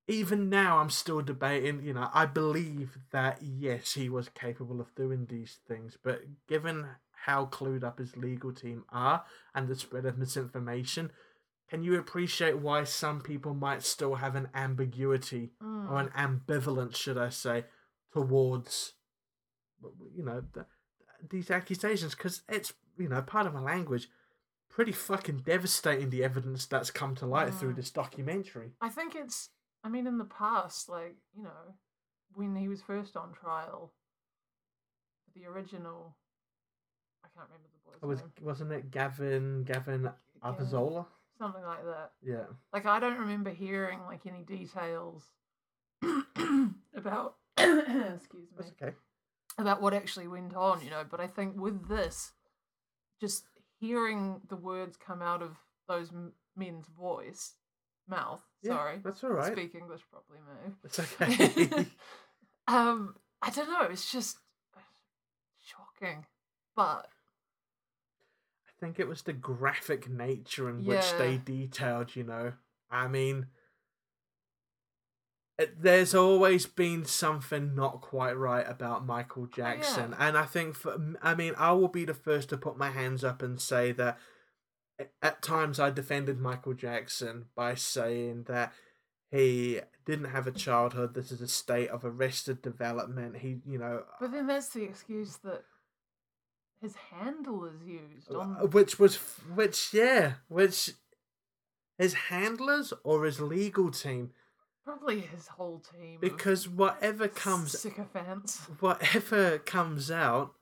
Even 0.08 0.50
now, 0.50 0.78
I'm 0.78 0.92
still 0.92 1.22
debating. 1.22 1.82
You 1.84 1.94
know, 1.94 2.10
I 2.14 2.26
believe 2.26 2.98
that 3.12 3.40
yes, 3.42 3.94
he 3.94 4.08
was 4.08 4.30
capable 4.30 4.80
of 4.80 4.94
doing 4.96 5.26
these 5.26 5.58
things, 5.68 5.98
but 6.02 6.22
given 6.48 6.86
how 7.26 7.46
clued 7.46 7.84
up 7.84 7.98
his 8.00 8.16
legal 8.16 8.54
team 8.54 8.86
are 8.90 9.24
and 9.54 9.68
the 9.68 9.76
spread 9.76 10.06
of 10.06 10.18
misinformation, 10.18 11.12
can 11.70 11.84
you 11.84 11.98
appreciate 11.98 12.58
why 12.60 12.84
some 12.84 13.22
people 13.22 13.54
might 13.54 13.84
still 13.84 14.16
have 14.16 14.36
an 14.36 14.50
ambiguity 14.54 15.52
Mm. 15.62 15.90
or 15.92 16.00
an 16.00 16.10
ambivalence, 16.10 16.96
should 16.96 17.18
I 17.18 17.30
say, 17.30 17.66
towards 18.12 18.94
you 20.16 20.24
know 20.24 20.42
the, 20.54 20.66
these 21.30 21.52
accusations? 21.52 22.16
Because 22.16 22.42
it's 22.50 22.74
you 22.98 23.08
know 23.10 23.22
part 23.22 23.48
of 23.48 23.54
my 23.54 23.62
language. 23.62 24.10
Pretty 24.70 24.92
fucking 24.92 25.44
devastating 25.46 26.10
the 26.10 26.22
evidence 26.24 26.66
that's 26.66 26.92
come 26.92 27.16
to 27.16 27.26
light 27.26 27.54
through 27.54 27.76
this 27.76 27.92
documentary. 27.92 28.74
I 28.82 28.90
think 28.90 29.16
it's 29.16 29.50
I 29.86 29.90
mean 29.90 30.06
in 30.08 30.18
the 30.18 30.26
past, 30.26 30.90
like, 30.90 31.16
you 31.34 31.44
know, 31.44 31.76
when 32.34 32.56
he 32.58 32.68
was 32.68 32.82
first 32.82 33.16
on 33.16 33.32
trial, 33.32 33.94
the 35.34 35.46
original 35.46 36.18
I 37.24 37.28
can't 37.34 37.48
remember 37.48 37.70
the 37.72 37.90
boy's 37.90 38.00
It 38.04 38.06
was 38.06 38.20
name. 38.20 38.32
wasn't 38.42 38.72
it 38.74 38.92
Gavin 38.92 39.64
Gavin 39.64 40.04
Yeah, 40.04 40.12
Avizola? 40.52 41.06
Something 41.38 41.64
like 41.64 41.84
that. 41.86 42.12
Yeah. 42.24 42.46
Like 42.74 42.86
I 42.86 43.00
don't 43.00 43.20
remember 43.20 43.50
hearing 43.52 44.00
like 44.06 44.26
any 44.26 44.44
details 44.44 45.24
about 46.96 47.36
excuse 47.58 48.44
me 48.52 48.56
That's 48.58 48.72
okay. 48.82 48.96
about 49.58 49.82
what 49.82 49.94
actually 49.94 50.28
went 50.28 50.56
on, 50.56 50.84
you 50.84 50.90
know. 50.90 51.04
But 51.10 51.20
I 51.20 51.28
think 51.28 51.60
with 51.60 51.88
this, 51.88 52.32
just 53.20 53.44
hearing 53.80 54.42
the 54.50 54.56
words 54.56 54.98
come 54.98 55.22
out 55.22 55.42
of 55.42 55.58
those 55.88 56.12
men's 56.56 56.88
voice, 56.88 57.54
mouth. 58.08 58.42
Yeah, 58.62 58.72
sorry, 58.72 59.00
That's 59.04 59.24
all 59.24 59.32
right. 59.32 59.52
speak 59.52 59.76
English 59.76 60.02
properly, 60.12 60.40
move. 60.64 60.76
It's 60.84 61.00
okay. 61.00 61.86
um, 62.68 63.16
I 63.42 63.50
don't 63.52 63.70
know. 63.70 63.88
It's 63.92 64.12
just 64.12 64.38
shocking, 65.64 66.26
but 66.76 67.08
think 68.86 69.00
it 69.00 69.08
was 69.08 69.24
the 69.24 69.34
graphic 69.34 70.08
nature 70.08 70.70
in 70.70 70.86
which 70.86 71.12
they 71.18 71.38
detailed, 71.44 72.16
you 72.16 72.24
know. 72.24 72.54
I 72.92 73.08
mean, 73.08 73.48
it, 75.58 75.82
there's 75.82 76.14
always 76.14 76.68
been 76.68 77.04
something 77.04 77.74
not 77.74 78.02
quite 78.02 78.38
right 78.38 78.66
about 78.68 79.06
Michael 79.06 79.48
oh, 79.52 79.56
Jackson. 79.56 80.16
And 80.20 80.38
I 80.38 80.46
think, 80.46 80.76
for, 80.76 81.16
I 81.22 81.34
mean, 81.34 81.54
I 81.58 81.72
will 81.72 81.88
be 81.88 82.06
the 82.06 82.14
first 82.14 82.50
to 82.50 82.58
put 82.58 82.78
my 82.78 82.92
hands 82.92 83.24
up 83.24 83.42
and 83.42 83.60
say 83.60 83.92
that 83.94 84.20
at 85.22 85.42
times 85.42 85.80
I 85.80 85.90
defended 85.90 86.40
Michael 86.40 86.74
Jackson 86.74 87.46
by 87.56 87.74
saying 87.74 88.44
that 88.48 88.72
he 89.32 89.80
didn't 90.06 90.30
have 90.30 90.46
a 90.46 90.52
childhood. 90.52 91.16
This 91.16 91.32
is 91.32 91.42
a 91.42 91.48
state 91.48 91.90
of 91.90 92.06
arrested 92.06 92.62
development. 92.62 93.38
He, 93.38 93.58
you 93.68 93.80
know, 93.80 94.04
but 94.22 94.32
then 94.32 94.46
that's 94.46 94.70
the 94.70 94.84
excuse 94.84 95.38
that 95.38 95.64
his 96.86 96.96
handlers 97.12 97.82
used 97.86 98.32
on 98.32 98.58
Uh, 98.62 98.66
which 98.68 99.00
was 99.00 99.16
which 99.60 99.94
yeah 99.94 100.34
which 100.48 100.92
his 101.98 102.14
handlers 102.14 102.94
or 103.04 103.26
his 103.26 103.40
legal 103.40 103.90
team 103.92 104.32
probably 104.84 105.20
his 105.22 105.48
whole 105.48 105.80
team. 105.80 106.20
because 106.22 106.70
whatever 106.70 107.28
comes 107.28 107.80
sycophants. 107.80 108.58
whatever 108.80 109.58
comes 109.58 110.12
out 110.12 110.54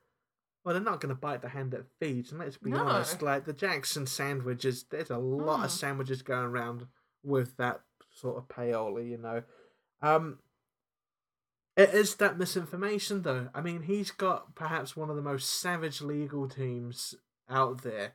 well 0.64 0.74
they're 0.74 0.82
not 0.92 1.02
going 1.02 1.14
to 1.14 1.20
bite 1.28 1.42
the 1.42 1.50
hand 1.50 1.72
that 1.72 1.86
feeds 2.00 2.32
and 2.32 2.40
let's 2.40 2.58
be 2.58 2.72
No. 2.72 2.80
honest 2.88 3.22
like 3.22 3.44
the 3.46 3.54
jackson 3.54 4.06
sandwiches 4.08 4.86
there's 4.90 5.10
a 5.10 5.18
lot 5.18 5.60
Mm. 5.60 5.66
of 5.66 5.72
sandwiches 5.72 6.22
going 6.22 6.46
around 6.46 6.88
with 7.24 7.58
that 7.58 7.82
sort 8.12 8.38
of 8.38 8.48
payola 8.48 9.02
you 9.08 9.18
know 9.18 9.44
um 10.02 10.40
it 11.76 11.90
is 11.94 12.16
that 12.16 12.38
misinformation 12.38 13.22
though 13.24 13.50
i 13.54 13.62
mean 13.62 13.84
he's 13.84 14.12
got 14.12 14.54
perhaps 14.56 14.96
one 14.96 15.10
of 15.10 15.16
the 15.16 15.22
most 15.22 15.50
savage 15.60 16.02
legal 16.02 16.48
teams 16.48 17.16
out 17.50 17.82
there 17.84 18.14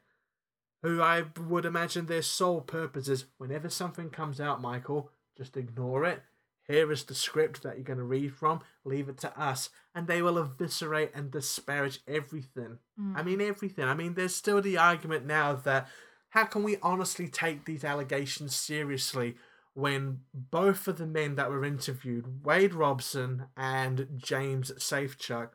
who 0.82 1.00
i 1.02 1.24
would 1.38 1.64
imagine 1.64 2.06
their 2.06 2.22
sole 2.22 2.60
purpose 2.60 3.08
is 3.08 3.26
whenever 3.38 3.68
something 3.68 4.10
comes 4.10 4.40
out 4.40 4.60
michael 4.62 5.10
just 5.36 5.56
ignore 5.56 6.04
it 6.04 6.22
Here 6.66 6.92
is 6.92 7.04
the 7.04 7.14
script 7.14 7.62
that 7.62 7.76
you're 7.76 7.84
going 7.92 7.98
to 7.98 8.04
read 8.04 8.34
from. 8.34 8.60
Leave 8.84 9.08
it 9.08 9.16
to 9.18 9.30
us. 9.40 9.70
And 9.94 10.06
they 10.06 10.20
will 10.20 10.36
eviscerate 10.36 11.12
and 11.14 11.30
disparage 11.30 12.00
everything. 12.06 12.78
I 12.98 13.22
Mm. 13.22 13.24
mean, 13.24 13.40
everything. 13.40 13.86
I 13.86 13.94
mean, 13.94 14.12
there's 14.14 14.34
still 14.34 14.60
the 14.60 14.76
argument 14.76 15.24
now 15.24 15.54
that 15.54 15.88
how 16.30 16.44
can 16.44 16.62
we 16.64 16.76
honestly 16.82 17.26
take 17.28 17.64
these 17.64 17.84
allegations 17.84 18.54
seriously 18.54 19.36
when 19.78 20.22
both 20.34 20.88
of 20.88 20.98
the 20.98 21.06
men 21.06 21.36
that 21.36 21.50
were 21.50 21.64
interviewed, 21.64 22.44
Wade 22.44 22.74
Robson 22.74 23.46
and 23.56 24.08
James 24.16 24.72
Safechuck, 24.72 25.50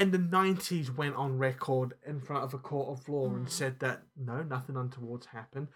in 0.00 0.10
the 0.10 0.18
90s 0.18 0.96
went 0.96 1.14
on 1.14 1.38
record 1.38 1.94
in 2.04 2.20
front 2.20 2.42
of 2.42 2.54
a 2.54 2.58
court 2.58 2.88
of 2.88 3.08
law 3.08 3.26
and 3.26 3.46
Mm. 3.46 3.50
said 3.50 3.78
that 3.78 4.02
no, 4.16 4.42
nothing 4.42 4.76
untoward's 4.76 5.26
happened. 5.26 5.68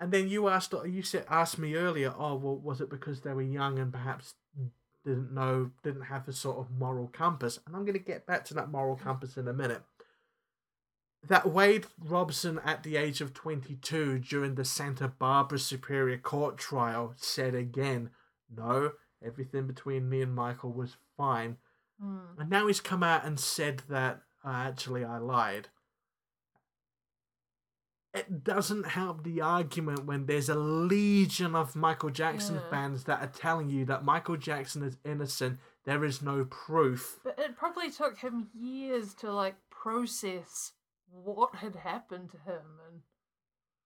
And 0.00 0.10
then 0.10 0.28
you 0.28 0.48
asked, 0.48 0.74
you 0.84 1.02
said, 1.02 1.24
asked 1.28 1.58
me 1.58 1.76
earlier, 1.76 2.12
oh, 2.18 2.34
well, 2.34 2.56
was 2.58 2.80
it 2.80 2.90
because 2.90 3.20
they 3.20 3.32
were 3.32 3.42
young 3.42 3.78
and 3.78 3.92
perhaps 3.92 4.34
didn't 5.04 5.32
know, 5.32 5.70
didn't 5.84 6.02
have 6.02 6.26
a 6.26 6.32
sort 6.32 6.58
of 6.58 6.72
moral 6.72 7.06
compass? 7.06 7.60
And 7.64 7.76
I'm 7.76 7.84
going 7.84 7.92
to 7.92 8.00
get 8.00 8.26
back 8.26 8.44
to 8.46 8.54
that 8.54 8.70
moral 8.72 8.96
compass 8.96 9.36
in 9.36 9.46
a 9.46 9.52
minute. 9.52 9.82
That 11.28 11.48
Wade 11.48 11.86
Robson, 12.00 12.60
at 12.64 12.82
the 12.82 12.96
age 12.96 13.20
of 13.20 13.32
22, 13.32 14.18
during 14.18 14.56
the 14.56 14.64
Santa 14.64 15.06
Barbara 15.06 15.58
Superior 15.58 16.18
Court 16.18 16.58
trial, 16.58 17.14
said 17.16 17.54
again, 17.54 18.10
no, 18.54 18.92
everything 19.24 19.66
between 19.68 20.08
me 20.08 20.20
and 20.22 20.34
Michael 20.34 20.72
was 20.72 20.96
fine. 21.16 21.58
Mm. 22.02 22.40
And 22.40 22.50
now 22.50 22.66
he's 22.66 22.80
come 22.80 23.04
out 23.04 23.24
and 23.24 23.38
said 23.38 23.82
that 23.88 24.22
uh, 24.44 24.48
actually 24.50 25.04
I 25.04 25.18
lied. 25.18 25.68
It 28.14 28.44
doesn't 28.44 28.88
help 28.88 29.22
the 29.24 29.40
argument 29.40 30.04
when 30.04 30.26
there's 30.26 30.50
a 30.50 30.54
legion 30.54 31.54
of 31.54 31.74
Michael 31.74 32.10
Jackson 32.10 32.56
Yeah. 32.56 32.68
fans 32.68 33.04
that 33.04 33.22
are 33.22 33.28
telling 33.28 33.70
you 33.70 33.86
that 33.86 34.04
Michael 34.04 34.36
Jackson 34.36 34.82
is 34.82 34.98
innocent. 35.04 35.60
There 35.84 36.04
is 36.04 36.20
no 36.20 36.44
proof. 36.44 37.20
But 37.24 37.38
it 37.38 37.56
probably 37.56 37.90
took 37.90 38.18
him 38.18 38.48
years 38.54 39.14
to 39.14 39.32
like 39.32 39.54
process 39.70 40.72
what 41.12 41.56
had 41.56 41.76
happened 41.76 42.30
to 42.30 42.38
him 42.38 42.62
and 42.90 43.00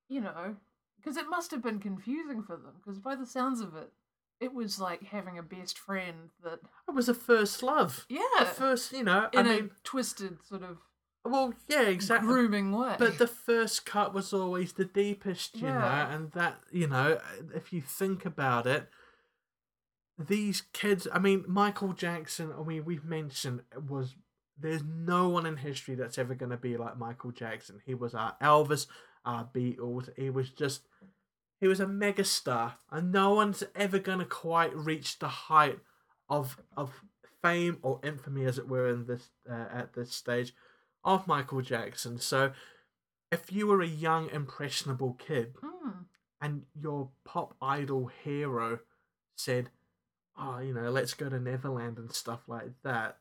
you 0.08 0.20
know 0.20 0.56
because 0.96 1.16
it 1.16 1.28
must 1.28 1.50
have 1.50 1.62
been 1.62 1.78
confusing 1.78 2.42
for 2.42 2.56
them 2.56 2.74
because 2.82 2.98
by 2.98 3.14
the 3.14 3.26
sounds 3.26 3.60
of 3.60 3.74
it 3.74 3.92
it 4.40 4.52
was 4.54 4.78
like 4.78 5.02
having 5.04 5.38
a 5.38 5.42
best 5.42 5.78
friend 5.78 6.30
that 6.44 6.60
It 6.88 6.94
was 6.94 7.08
a 7.08 7.14
first 7.14 7.62
love. 7.62 8.04
yeah 8.08 8.20
The 8.40 8.44
first, 8.44 8.92
you 8.92 9.02
know, 9.02 9.28
I 9.34 9.40
in 9.40 9.46
mean, 9.46 9.64
a 9.64 9.82
twisted 9.82 10.38
sort 10.46 10.62
of 10.62 10.78
well, 11.24 11.54
yeah, 11.68 11.82
exactly. 11.82 12.28
grooming 12.28 12.70
way 12.70 12.94
But 12.98 13.18
the 13.18 13.26
first 13.26 13.84
cut 13.86 14.14
was 14.14 14.32
always 14.32 14.74
the 14.74 14.84
deepest, 14.84 15.56
you 15.56 15.66
know, 15.66 16.06
and 16.10 16.30
that, 16.32 16.60
you 16.70 16.86
know, 16.86 17.14
uh, 17.14 17.42
if 17.54 17.72
you 17.72 17.80
think 17.80 18.24
about 18.24 18.64
it, 18.66 18.88
these 20.18 20.62
kids, 20.72 21.08
I 21.12 21.18
mean, 21.18 21.44
Michael 21.48 21.92
Jackson, 21.94 22.52
I 22.58 22.62
mean, 22.62 22.84
we've 22.84 23.04
mentioned 23.04 23.62
was 23.88 24.14
there's 24.58 24.82
no 24.82 25.28
one 25.28 25.46
in 25.46 25.56
history 25.58 25.94
that's 25.94 26.18
ever 26.18 26.34
going 26.34 26.50
to 26.50 26.56
be 26.56 26.76
like 26.76 26.98
Michael 26.98 27.30
Jackson. 27.30 27.80
He 27.84 27.94
was 27.94 28.14
our 28.14 28.36
Elvis, 28.42 28.86
our 29.24 29.48
Beatles. 29.54 30.08
He 30.16 30.30
was 30.30 30.50
just, 30.50 30.82
he 31.60 31.68
was 31.68 31.80
a 31.80 31.86
megastar, 31.86 32.74
and 32.90 33.12
no 33.12 33.34
one's 33.34 33.62
ever 33.74 33.98
going 33.98 34.18
to 34.20 34.24
quite 34.24 34.74
reach 34.74 35.18
the 35.18 35.28
height 35.28 35.78
of 36.28 36.56
of 36.76 37.02
fame 37.42 37.78
or 37.82 38.00
infamy, 38.02 38.44
as 38.44 38.58
it 38.58 38.68
were, 38.68 38.88
in 38.88 39.06
this 39.06 39.30
uh, 39.50 39.66
at 39.72 39.92
this 39.94 40.12
stage 40.12 40.54
of 41.04 41.26
Michael 41.26 41.60
Jackson. 41.62 42.18
So, 42.18 42.52
if 43.30 43.52
you 43.52 43.66
were 43.66 43.82
a 43.82 43.86
young, 43.86 44.28
impressionable 44.30 45.14
kid 45.14 45.54
Mm. 45.62 46.06
and 46.40 46.62
your 46.80 47.10
pop 47.24 47.54
idol 47.62 48.06
hero 48.24 48.80
said, 49.36 49.70
"Oh, 50.36 50.58
you 50.58 50.72
know, 50.74 50.90
let's 50.90 51.14
go 51.14 51.28
to 51.28 51.38
Neverland 51.38 51.98
and 51.98 52.10
stuff 52.12 52.40
like 52.48 52.72
that," 52.82 53.18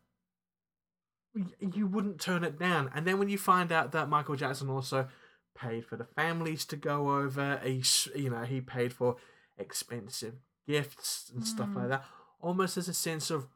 you 1.59 1.87
wouldn't 1.87 2.19
turn 2.19 2.43
it 2.43 2.57
down. 2.57 2.89
And 2.93 3.05
then 3.05 3.19
when 3.19 3.29
you 3.29 3.37
find 3.37 3.71
out 3.71 3.91
that 3.91 4.09
Michael 4.09 4.35
Jackson 4.35 4.69
also 4.69 5.07
paid 5.57 5.85
for 5.85 5.95
the 5.95 6.05
families 6.05 6.65
to 6.65 6.75
go 6.75 7.15
over, 7.17 7.59
he, 7.63 7.83
you 8.15 8.29
know, 8.29 8.43
he 8.43 8.61
paid 8.61 8.93
for 8.93 9.17
expensive 9.57 10.35
gifts 10.67 11.31
and 11.33 11.45
stuff 11.45 11.69
Mm. 11.69 11.75
like 11.75 11.89
that, 11.89 12.05
almost 12.39 12.77
as 12.77 12.87
a 12.89 12.93
sense 12.93 13.29
of 13.29 13.47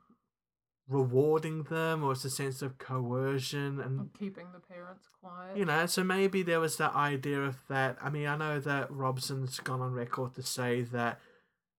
rewarding 0.88 1.64
them 1.64 2.04
or 2.04 2.14
it's 2.14 2.26
a 2.26 2.30
sense 2.32 2.64
of 2.64 2.80
coercion 2.80 3.80
and 3.80 4.00
of 4.00 4.14
keeping 4.14 4.48
the 4.54 4.60
parents 4.60 5.08
quiet 5.22 5.56
you 5.56 5.64
know, 5.64 5.86
so 5.86 6.04
maybe 6.04 6.42
there 6.42 6.60
was 6.60 6.78
that 6.78 6.96
idea 6.96 7.40
of 7.42 7.58
that. 7.70 7.96
I 8.02 8.10
mean, 8.10 8.26
I 8.26 8.36
know 8.36 8.60
that 8.60 8.90
Robson's 8.92 9.60
gone 9.60 9.82
on 9.82 9.92
record 9.94 10.34
to 10.36 10.42
say 10.42 10.82
that 10.82 11.20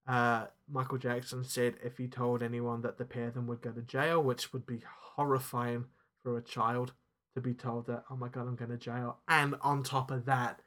uh, 0.06 0.46
Michael 0.70 0.98
Jackson 0.98 1.42
said 1.44 1.74
if 1.82 1.98
he 1.98 2.06
told 2.06 2.42
anyone 2.42 2.82
that 2.82 2.98
the 2.98 3.04
pair 3.04 3.28
of 3.28 3.34
them 3.34 3.46
would 3.48 3.62
go 3.62 3.72
to 3.72 3.82
jail, 3.82 4.22
which 4.22 4.52
would 4.52 4.66
be 4.66 4.82
horrifying 5.20 5.84
for 6.22 6.38
a 6.38 6.42
child 6.42 6.94
to 7.34 7.42
be 7.42 7.52
told 7.52 7.86
that, 7.86 8.04
oh 8.10 8.16
my 8.16 8.28
god, 8.28 8.48
I'm 8.48 8.56
going 8.56 8.70
to 8.70 8.78
jail. 8.78 9.18
And 9.28 9.54
on 9.60 9.82
top 9.82 10.10
of 10.10 10.24
that, 10.24 10.60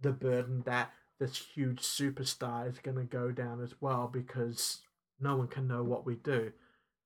the 0.00 0.10
burden 0.10 0.62
that 0.66 0.90
this 1.20 1.36
huge 1.54 1.80
superstar 1.82 2.68
is 2.68 2.80
going 2.80 2.96
to 2.96 3.04
go 3.04 3.30
down 3.30 3.62
as 3.62 3.74
well 3.80 4.10
because 4.12 4.78
no 5.20 5.36
one 5.36 5.46
can 5.46 5.68
know 5.68 5.84
what 5.84 6.04
we 6.04 6.16
do. 6.16 6.50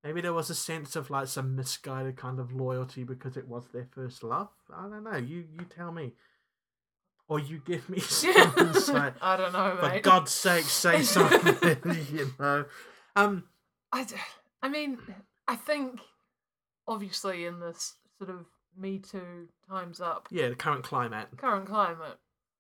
Maybe 0.03 0.23
there 0.23 0.33
was 0.33 0.49
a 0.49 0.55
sense 0.55 0.97
of 0.97 1.11
like 1.11 1.29
some 1.29 1.55
misguided 1.55 2.17
kind 2.17 2.41
of 2.41 2.53
loyalty 2.53 3.05
because 3.05 3.37
it 3.37 3.49
was 3.49 3.65
their 3.73 3.89
first 3.95 4.25
love. 4.25 4.49
I 4.75 4.89
don't 4.89 5.05
know. 5.05 5.17
You 5.17 5.45
you 5.53 5.67
tell 5.75 5.93
me, 5.93 6.13
or 7.29 7.39
you 7.39 7.61
give 7.65 7.87
me 7.91 7.99
some 8.01 8.55
insight. 8.57 9.15
I 9.23 9.37
don't 9.37 9.53
know 9.53 9.77
For 9.79 9.89
mate 9.89 10.03
God's 10.03 10.33
sake, 10.33 10.65
say 10.65 11.03
something. 11.03 11.77
you 12.13 12.33
know. 12.39 12.65
Um. 13.15 13.45
I, 13.93 14.07
I 14.63 14.69
mean, 14.69 14.99
I 15.47 15.57
think 15.57 16.01
obviously 16.87 17.45
in 17.45 17.61
this 17.61 17.95
sort 18.19 18.31
of 18.31 18.47
Me 18.77 18.99
Too 18.99 19.49
times 19.69 20.01
up 20.01 20.29
Yeah. 20.31 20.49
The 20.49 20.55
current 20.57 20.85
climate. 20.85 21.29
current 21.37 21.67
climate, 21.67 22.19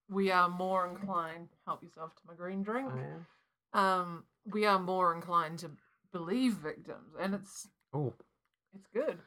we 0.08 0.30
are 0.30 0.48
more 0.48 0.87
inclined. 0.87 1.48
Help 1.66 1.82
yourself 1.82 2.14
to 2.16 2.22
my 2.26 2.34
green 2.34 2.62
drink. 2.62 2.90
Oh, 2.92 2.98
yeah. 2.98 3.20
Um, 4.00 4.24
we 4.46 4.64
are 4.66 4.78
more 4.78 5.14
inclined 5.14 5.58
to 5.60 5.70
believe 6.12 6.54
victims, 6.54 7.14
and 7.18 7.34
it's 7.34 7.68
Oh, 7.92 8.12
it's 8.74 8.87
good. 8.92 9.18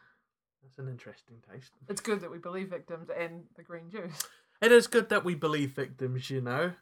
that's 0.63 0.77
an 0.77 0.87
interesting 0.87 1.37
taste. 1.51 1.71
It's 1.89 2.01
good 2.01 2.21
that 2.21 2.31
we 2.31 2.37
believe 2.37 2.69
victims 2.69 3.09
and 3.09 3.43
the 3.55 3.63
green 3.63 3.89
juice. 3.89 4.23
It 4.61 4.71
is 4.71 4.87
good 4.87 5.09
that 5.09 5.23
we 5.25 5.35
believe 5.35 5.71
victims, 5.75 6.29
you 6.29 6.41
know. 6.41 6.73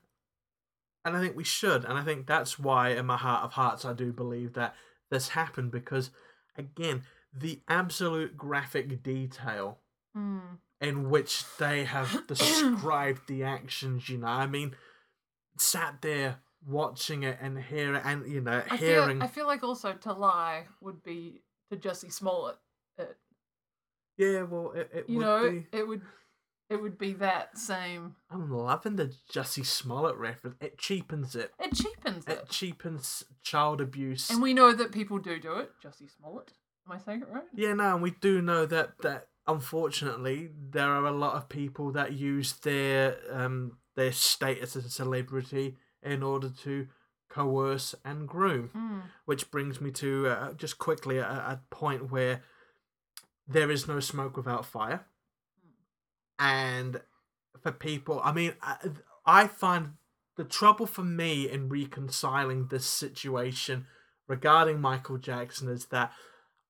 And 1.04 1.16
I 1.18 1.20
think 1.20 1.36
we 1.36 1.44
should. 1.44 1.84
And 1.86 1.98
I 1.98 2.04
think 2.04 2.26
that's 2.26 2.58
why, 2.58 2.90
in 2.90 3.06
my 3.06 3.18
heart 3.18 3.44
of 3.44 3.52
hearts, 3.54 3.84
I 3.86 3.94
do 3.94 4.12
believe 4.14 4.54
that 4.54 4.76
this 5.12 5.30
happened 5.30 5.72
because, 5.72 6.10
again, 6.58 7.04
the 7.38 7.62
absolute 7.68 8.38
graphic 8.38 9.04
detail 9.04 9.80
Mm. 10.16 10.60
in 10.80 11.10
which 11.10 11.44
they 11.58 11.84
have 11.84 12.26
described 12.28 13.28
the 13.28 13.44
actions, 13.44 14.08
you 14.08 14.18
know. 14.18 14.28
I 14.28 14.48
mean, 14.48 14.74
sat 15.58 16.02
there 16.02 16.38
watching 16.66 17.24
it 17.24 17.38
and 17.42 17.60
hearing, 17.62 18.02
and, 18.02 18.26
you 18.26 18.40
know, 18.40 18.64
I 18.72 18.78
hearing. 18.78 19.18
feel 19.18 19.24
I 19.24 19.28
feel 19.28 19.46
like 19.46 19.62
also 19.64 19.92
to 19.94 20.14
lie 20.14 20.68
would 20.80 21.04
be 21.04 21.42
to 21.70 21.76
Jussie 21.76 22.14
Smollett. 22.14 22.56
It, 22.98 23.18
Yeah, 24.18 24.44
well, 24.44 24.72
it, 24.72 24.90
it 24.94 25.10
you 25.10 25.18
would 25.18 25.26
know, 25.26 25.50
be. 25.52 25.68
it 25.74 25.86
would 25.86 26.02
it 26.70 26.82
would 26.82 26.98
be 26.98 27.12
that 27.14 27.58
same. 27.58 28.16
I'm 28.32 28.50
loving 28.50 28.96
the 28.96 29.14
Jussie 29.32 29.66
Smollett 29.66 30.16
reference. 30.16 30.56
It 30.62 30.78
cheapens 30.78 31.36
it. 31.36 31.52
It 31.60 31.74
cheapens 31.76 32.26
It 32.26 32.32
it, 32.32 32.50
cheapens 32.50 33.24
child 33.44 33.82
abuse. 33.82 34.30
and 34.30 34.42
we 34.42 34.54
know 34.54 34.72
that 34.72 34.92
people 34.94 35.18
do 35.20 35.40
do 35.40 35.56
it. 35.56 35.72
Jussie 35.84 36.10
Smollett. 36.10 36.54
Am 36.88 36.92
I 36.92 36.98
saying 37.00 37.22
it 37.24 37.30
right? 37.30 37.44
Yeah, 37.54 37.74
no, 37.74 37.94
and 37.94 38.04
we 38.04 38.12
do 38.12 38.42
know 38.42 38.66
that 38.66 39.00
that 39.02 39.28
unfortunately 39.48 40.50
there 40.72 40.90
are 40.90 41.06
a 41.06 41.12
lot 41.12 41.36
of 41.36 41.50
people 41.50 41.92
that 41.92 42.14
use 42.14 42.54
their 42.54 43.18
um 43.32 43.78
their 43.96 44.12
status 44.12 44.76
as 44.76 44.86
a 44.86 44.90
celebrity 44.90 45.78
in 46.04 46.22
order 46.22 46.50
to 46.64 46.88
coerce 47.30 47.96
and 48.04 48.28
groom. 48.28 48.70
Mm. 48.76 49.02
Which 49.26 49.50
brings 49.52 49.82
me 49.82 49.92
to 49.92 50.28
uh, 50.28 50.54
just 50.54 50.78
quickly 50.78 51.18
a, 51.18 51.24
a 51.24 51.62
point 51.70 52.12
where 52.12 52.44
there 53.48 53.72
is 53.72 53.88
no 53.88 54.00
smoke 54.00 54.38
without 54.38 54.66
fire, 54.66 55.06
and 56.38 57.02
for 57.62 57.72
people, 57.72 58.22
I 58.24 58.32
mean, 58.32 58.54
I, 58.62 58.78
I 59.26 59.48
find 59.48 59.94
the 60.36 60.44
trouble 60.44 60.86
for 60.86 61.04
me 61.04 61.50
in 61.50 61.70
reconciling 61.70 62.68
this 62.68 62.86
situation 62.86 63.88
regarding 64.28 64.82
Michael 64.82 65.18
Jackson 65.18 65.70
is 65.70 65.86
that 65.88 66.12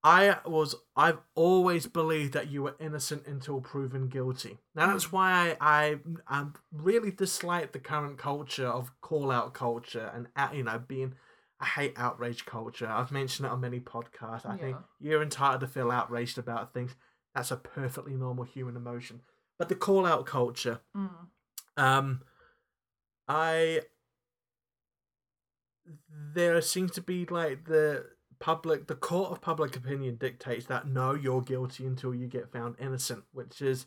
I 0.06 0.38
was 0.46 0.76
I've 0.96 1.18
always 1.34 1.88
believed 1.88 2.34
that 2.34 2.48
you 2.52 2.62
were 2.62 2.76
innocent 2.80 3.26
until 3.26 3.60
proven 3.60 4.08
guilty. 4.08 4.60
Now 4.76 4.86
that's 4.86 5.12
why 5.12 5.58
I 5.60 5.98
I, 6.30 6.42
I 6.42 6.46
really 6.72 7.10
dislike 7.10 7.72
the 7.72 7.80
current 7.80 8.20
culture 8.20 8.68
of 8.68 8.92
call 9.02 9.32
out 9.32 9.56
culture 9.56 10.12
and 10.14 10.28
uh, 10.36 10.50
you 10.54 10.62
know 10.64 10.78
being 10.78 11.16
I 11.60 11.66
hate 11.66 11.94
outrage 11.98 12.46
culture. 12.46 12.86
I've 12.88 13.12
mentioned 13.12 13.48
it 13.48 13.52
on 13.52 13.62
many 13.62 13.80
podcasts. 13.80 14.46
I 14.46 14.58
think 14.58 14.78
you're 15.00 15.24
entitled 15.24 15.62
to 15.62 15.68
feel 15.68 15.90
outraged 15.90 16.38
about 16.38 16.72
things. 16.72 16.96
That's 17.34 17.50
a 17.50 17.58
perfectly 17.58 18.14
normal 18.14 18.44
human 18.44 18.76
emotion. 18.76 19.22
But 19.58 19.70
the 19.70 19.76
call 19.76 20.06
out 20.06 20.28
culture, 20.28 20.82
Mm. 20.96 21.28
um, 21.78 22.22
I 23.28 23.82
there 26.08 26.62
seems 26.62 26.92
to 26.92 27.02
be 27.02 27.26
like 27.26 27.66
the 27.66 28.06
public, 28.40 28.88
the 28.88 28.96
court 28.96 29.32
of 29.32 29.42
public 29.42 29.76
opinion 29.76 30.16
dictates 30.18 30.66
that 30.68 30.88
no, 30.88 31.14
you're 31.14 31.42
guilty 31.42 31.86
until 31.86 32.14
you 32.14 32.28
get 32.28 32.52
found 32.52 32.76
innocent, 32.80 33.24
which 33.32 33.62
is 33.62 33.86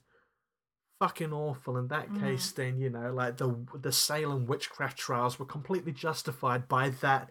fucking 0.99 1.33
awful. 1.33 1.77
In 1.77 1.89
that 1.89 2.09
Mm. 2.11 2.21
case, 2.21 2.51
then 2.53 2.79
you 2.79 2.91
know, 2.91 3.13
like 3.13 3.37
the 3.37 3.67
the 3.75 3.93
Salem 3.93 4.47
witchcraft 4.47 4.99
trials 4.99 5.39
were 5.39 5.47
completely 5.47 5.93
justified 5.93 6.69
by 6.69 6.89
that 6.91 7.31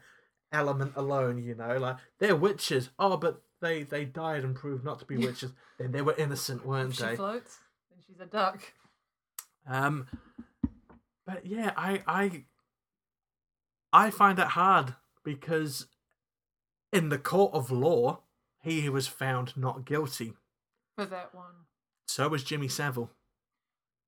element 0.52 0.94
alone. 0.96 1.38
You 1.44 1.56
know, 1.56 1.78
like 1.78 1.98
they're 2.20 2.36
witches. 2.36 2.90
Oh, 2.98 3.18
but 3.18 3.42
they 3.62 3.84
they 3.84 4.06
died 4.06 4.44
and 4.44 4.56
proved 4.56 4.84
not 4.86 5.00
to 5.00 5.06
be 5.06 5.18
witches. 5.26 5.52
then 5.78 5.92
they 5.92 6.02
were 6.02 6.16
innocent, 6.18 6.66
weren't 6.66 6.96
she 6.96 7.04
they? 7.04 7.16
floats, 7.16 7.58
and 7.92 8.02
she's 8.06 8.20
a 8.20 8.26
duck. 8.26 8.74
Um, 9.68 10.08
but 11.26 11.46
yeah, 11.46 11.74
I 11.76 12.04
I 12.08 12.46
I 13.92 14.10
find 14.12 14.40
it 14.40 14.48
hard 14.48 14.96
because 15.24 15.88
in 16.92 17.10
the 17.10 17.18
court 17.18 17.54
of 17.54 17.72
law, 17.72 18.22
he 18.62 18.90
was 18.90 19.08
found 19.08 19.56
not 19.56 19.86
guilty. 19.86 20.34
For 20.96 21.06
that 21.06 21.34
one. 21.34 21.66
So 22.08 22.28
was 22.30 22.44
Jimmy 22.44 22.68
Savile. 22.68 23.12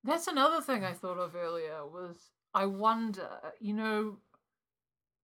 That's 0.03 0.27
another 0.27 0.61
thing 0.61 0.83
I 0.83 0.93
thought 0.93 1.17
of 1.17 1.35
earlier 1.35 1.85
was 1.85 2.15
I 2.53 2.65
wonder, 2.65 3.29
you 3.59 3.73
know, 3.73 4.17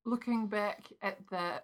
looking 0.05 0.47
back 0.47 0.83
at 1.01 1.17
that 1.31 1.63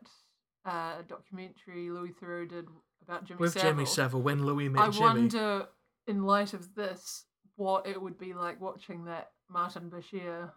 uh, 0.66 1.02
documentary 1.08 1.90
Louis 1.90 2.14
Theroux 2.22 2.50
did 2.50 2.68
about 3.04 3.26
Jimmy 3.26 3.40
With 3.40 3.54
Savile, 3.54 3.70
Jimmy 3.72 3.86
Savile, 3.86 4.22
when 4.22 4.46
Louis 4.46 4.70
met 4.70 4.82
I 4.82 4.90
Jimmy. 4.90 5.06
wonder, 5.06 5.68
in 6.08 6.24
light 6.24 6.54
of 6.54 6.74
this, 6.76 7.26
what 7.56 7.86
it 7.86 8.02
would 8.02 8.18
be 8.18 8.34
like 8.34 8.60
watching 8.62 9.06
that 9.06 9.32
Martin 9.50 9.90
Bashir, 9.90 10.52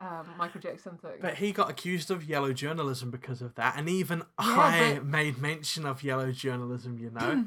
um, 0.00 0.26
Michael 0.38 0.60
Jackson 0.60 0.96
thing. 0.98 1.18
But 1.20 1.34
he 1.34 1.52
got 1.52 1.68
accused 1.70 2.10
of 2.10 2.24
yellow 2.24 2.52
journalism 2.52 3.10
because 3.10 3.42
of 3.42 3.54
that, 3.56 3.76
and 3.76 3.88
even 3.88 4.18
Yeah, 4.40 4.46
I 4.58 4.92
but- 4.94 5.04
made 5.06 5.38
mention 5.38 5.84
of 5.86 6.02
yellow 6.02 6.32
journalism. 6.32 6.98
You 6.98 7.10
know, 7.10 7.44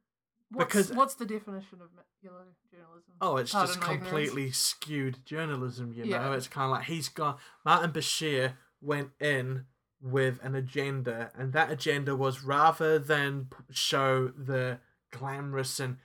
what's, 0.52 0.66
because- 0.72 0.92
what's 0.92 1.14
the 1.14 1.26
definition 1.26 1.78
of 1.82 1.88
yellow 2.22 2.44
journalism? 2.70 3.12
Oh, 3.20 3.36
it's 3.36 3.52
Pardon 3.52 3.74
just 3.74 3.80
my 3.86 3.92
ignorance. 3.94 4.08
completely 4.10 4.50
skewed 4.52 5.24
journalism, 5.26 5.92
you 5.92 6.04
know? 6.06 6.10
Yeah. 6.30 6.34
It's 6.34 6.48
kind 6.48 6.64
of 6.66 6.70
like 6.70 6.84
he's 6.86 7.08
got. 7.08 7.38
Martin 7.64 7.92
Bashir 7.92 8.54
went 8.80 9.10
in 9.20 9.66
with 10.02 10.38
an 10.42 10.54
agenda, 10.54 11.30
and 11.36 11.52
that 11.52 11.70
agenda 11.70 12.16
was 12.16 12.42
rather 12.42 12.98
than 12.98 13.48
show 13.70 14.28
the 14.28 14.78
glamorous 15.10 15.78
and 15.78 15.98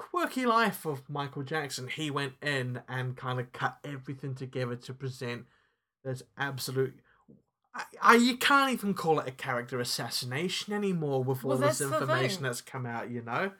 quirky 0.00 0.46
life 0.46 0.86
of 0.86 1.08
Michael 1.10 1.42
Jackson, 1.42 1.86
he 1.86 2.10
went 2.10 2.32
in 2.42 2.80
and 2.88 3.16
kind 3.16 3.38
of 3.38 3.52
cut 3.52 3.76
everything 3.84 4.34
together 4.34 4.74
to 4.74 4.94
present 4.94 5.44
this 6.02 6.22
absolute. 6.38 6.98
I, 7.74 7.82
I, 8.00 8.14
you 8.16 8.38
can't 8.38 8.72
even 8.72 8.94
call 8.94 9.20
it 9.20 9.28
a 9.28 9.30
character 9.30 9.78
assassination 9.78 10.72
anymore 10.72 11.22
with 11.22 11.44
all 11.44 11.50
Well, 11.50 11.58
this 11.58 11.82
information 11.82 12.44
that's 12.44 12.62
come 12.62 12.86
out, 12.86 13.10
you 13.10 13.20
know? 13.20 13.52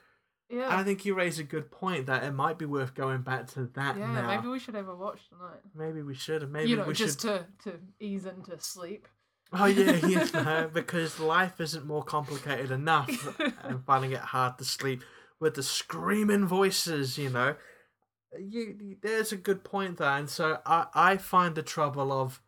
Yeah, 0.49 0.75
I 0.75 0.83
think 0.83 1.05
you 1.05 1.15
raise 1.15 1.39
a 1.39 1.45
good 1.45 1.71
point 1.71 2.07
that 2.07 2.25
it 2.25 2.33
might 2.33 2.59
be 2.59 2.65
worth 2.65 2.95
going 2.95 3.21
back 3.21 3.47
to 3.49 3.67
that 3.75 3.99
yeah. 3.99 4.13
now. 4.13 4.27
Maybe 4.27 4.49
we 4.49 4.59
should 4.59 4.75
have 4.75 4.89
a 4.89 4.97
watch 4.97 5.21
tonight. 5.29 5.61
Maybe 5.77 6.03
we 6.03 6.15
should. 6.15 6.51
Maybe 6.51 6.71
you 6.71 6.77
know, 6.77 6.87
we 6.87 6.95
just 6.95 7.21
should. 7.21 7.47
to 7.63 7.71
to 7.71 7.79
ease 8.01 8.27
into 8.27 8.59
sleep. 8.59 9.07
Oh 9.53 9.67
yeah, 9.67 10.67
because 10.73 11.21
life 11.21 11.61
isn't 11.61 11.87
more 11.87 12.03
complicated 12.03 12.73
enough. 12.73 13.41
I'm 13.63 13.85
finding 13.87 14.11
it 14.11 14.19
hard 14.19 14.59
to 14.59 14.65
sleep 14.65 15.05
with 15.41 15.55
the 15.55 15.63
screaming 15.63 16.47
voices. 16.47 17.19
You 17.19 17.31
know, 17.31 17.57
you, 18.39 18.77
you- 18.81 18.97
there's 19.03 19.33
a 19.33 19.37
good 19.37 19.65
point 19.65 19.99
there, 19.99 20.11
and 20.11 20.29
so 20.31 20.59
I 20.67 20.87
I 20.95 21.17
find 21.17 21.55
the 21.55 21.63
trouble 21.63 22.13
of. 22.13 22.41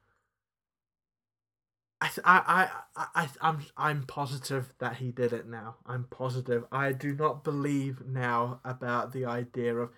I, 2.00 2.11
I, 2.24 2.68
I, 2.96 3.07
I, 3.14 3.28
I'm, 3.40 3.59
I'm 3.76 4.02
positive 4.02 4.74
that 4.81 4.96
he 4.96 5.12
did 5.12 5.33
it 5.33 5.46
now. 5.46 5.76
I'm 5.87 6.05
positive. 6.11 6.64
I 6.72 6.90
do 6.90 7.14
not 7.14 7.44
believe 7.44 8.05
now 8.05 8.61
about 8.64 9.12
the 9.12 9.24
idea 9.26 9.76
of, 9.76 9.90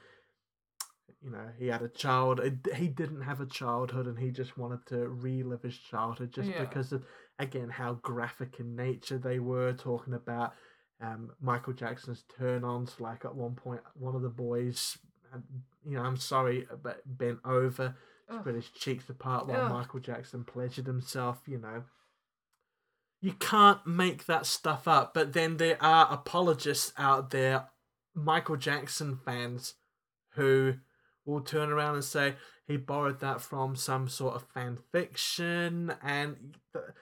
you 1.23 1.31
know, 1.31 1.49
he 1.59 1.69
had 1.69 1.81
a 1.81 1.89
child. 1.89 2.43
He 2.77 2.89
didn't 2.89 3.23
have 3.23 3.41
a 3.41 3.47
childhood, 3.47 4.07
and 4.07 4.19
he 4.19 4.31
just 4.31 4.59
wanted 4.59 4.85
to 4.89 5.09
relive 5.09 5.63
his 5.63 5.79
childhood 5.79 6.31
just 6.31 6.51
Yeah. 6.51 6.61
because 6.61 6.93
of, 6.93 7.05
again, 7.39 7.71
how 7.71 7.95
graphic 7.95 8.57
in 8.61 8.77
nature 8.77 9.17
they 9.17 9.39
were. 9.39 9.73
Talking 9.73 10.13
about 10.13 10.53
um, 11.05 11.33
Michael 11.41 11.73
Jackson's 11.73 12.25
turn-ons. 12.39 12.97
Like 12.99 13.25
at 13.25 13.35
one 13.35 13.55
point, 13.55 13.81
one 13.95 14.15
of 14.15 14.23
the 14.23 14.29
boys, 14.29 14.99
had, 15.31 15.43
you 15.87 15.97
know, 15.97 16.03
I'm 16.03 16.17
sorry, 16.17 16.67
but 16.83 17.03
bent 17.05 17.41
over 17.45 17.95
Ugh. 18.31 18.41
spread 18.41 18.55
his 18.55 18.69
cheeks 18.71 19.09
apart 19.09 19.47
while 19.47 19.67
Ugh. 19.67 19.73
Michael 19.73 20.01
Jackson 20.01 20.45
pleasured 20.45 20.87
himself, 20.87 21.43
you 21.47 21.59
know. 21.59 21.85
You 23.21 23.33
can't 23.33 23.87
make 23.87 24.27
that 24.27 24.45
stuff 24.45 24.87
up, 24.87 25.15
but 25.15 25.33
then 25.33 25.57
there 25.57 25.79
are 25.83 26.13
apologists 26.13 26.93
out 26.99 27.31
there, 27.31 27.69
Michael 28.15 28.57
Jackson 28.57 29.19
fans, 29.25 29.75
who 30.35 30.75
will 31.25 31.41
turn 31.41 31.71
around 31.71 31.95
and 31.95 32.05
say 32.05 32.35
he 32.67 32.77
borrowed 32.77 33.21
that 33.21 33.41
from 33.41 33.77
some 33.77 34.09
sort 34.09 34.35
of 34.35 34.47
fan 34.53 34.79
fiction. 34.93 35.95
And 36.03 36.57
the, 36.75 36.93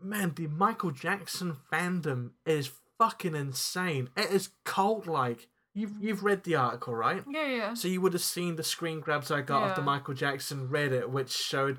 man, 0.00 0.32
the 0.36 0.46
Michael 0.46 0.92
Jackson 0.92 1.56
fandom 1.72 2.30
is 2.46 2.70
fucking 2.98 3.34
insane. 3.34 4.10
It 4.16 4.30
is 4.30 4.50
cult 4.64 5.06
like. 5.06 5.48
You've, 5.76 5.94
you've 6.00 6.22
read 6.22 6.44
the 6.44 6.54
article, 6.54 6.94
right? 6.94 7.24
Yeah, 7.28 7.46
yeah. 7.48 7.74
So 7.74 7.88
you 7.88 8.00
would 8.00 8.12
have 8.12 8.22
seen 8.22 8.54
the 8.56 8.62
screen 8.62 9.00
grabs 9.00 9.30
I 9.32 9.40
got 9.40 9.70
of 9.70 9.76
the 9.76 9.82
Michael 9.82 10.14
Jackson 10.14 10.68
Reddit, 10.68 11.08
which 11.08 11.32
showed 11.32 11.78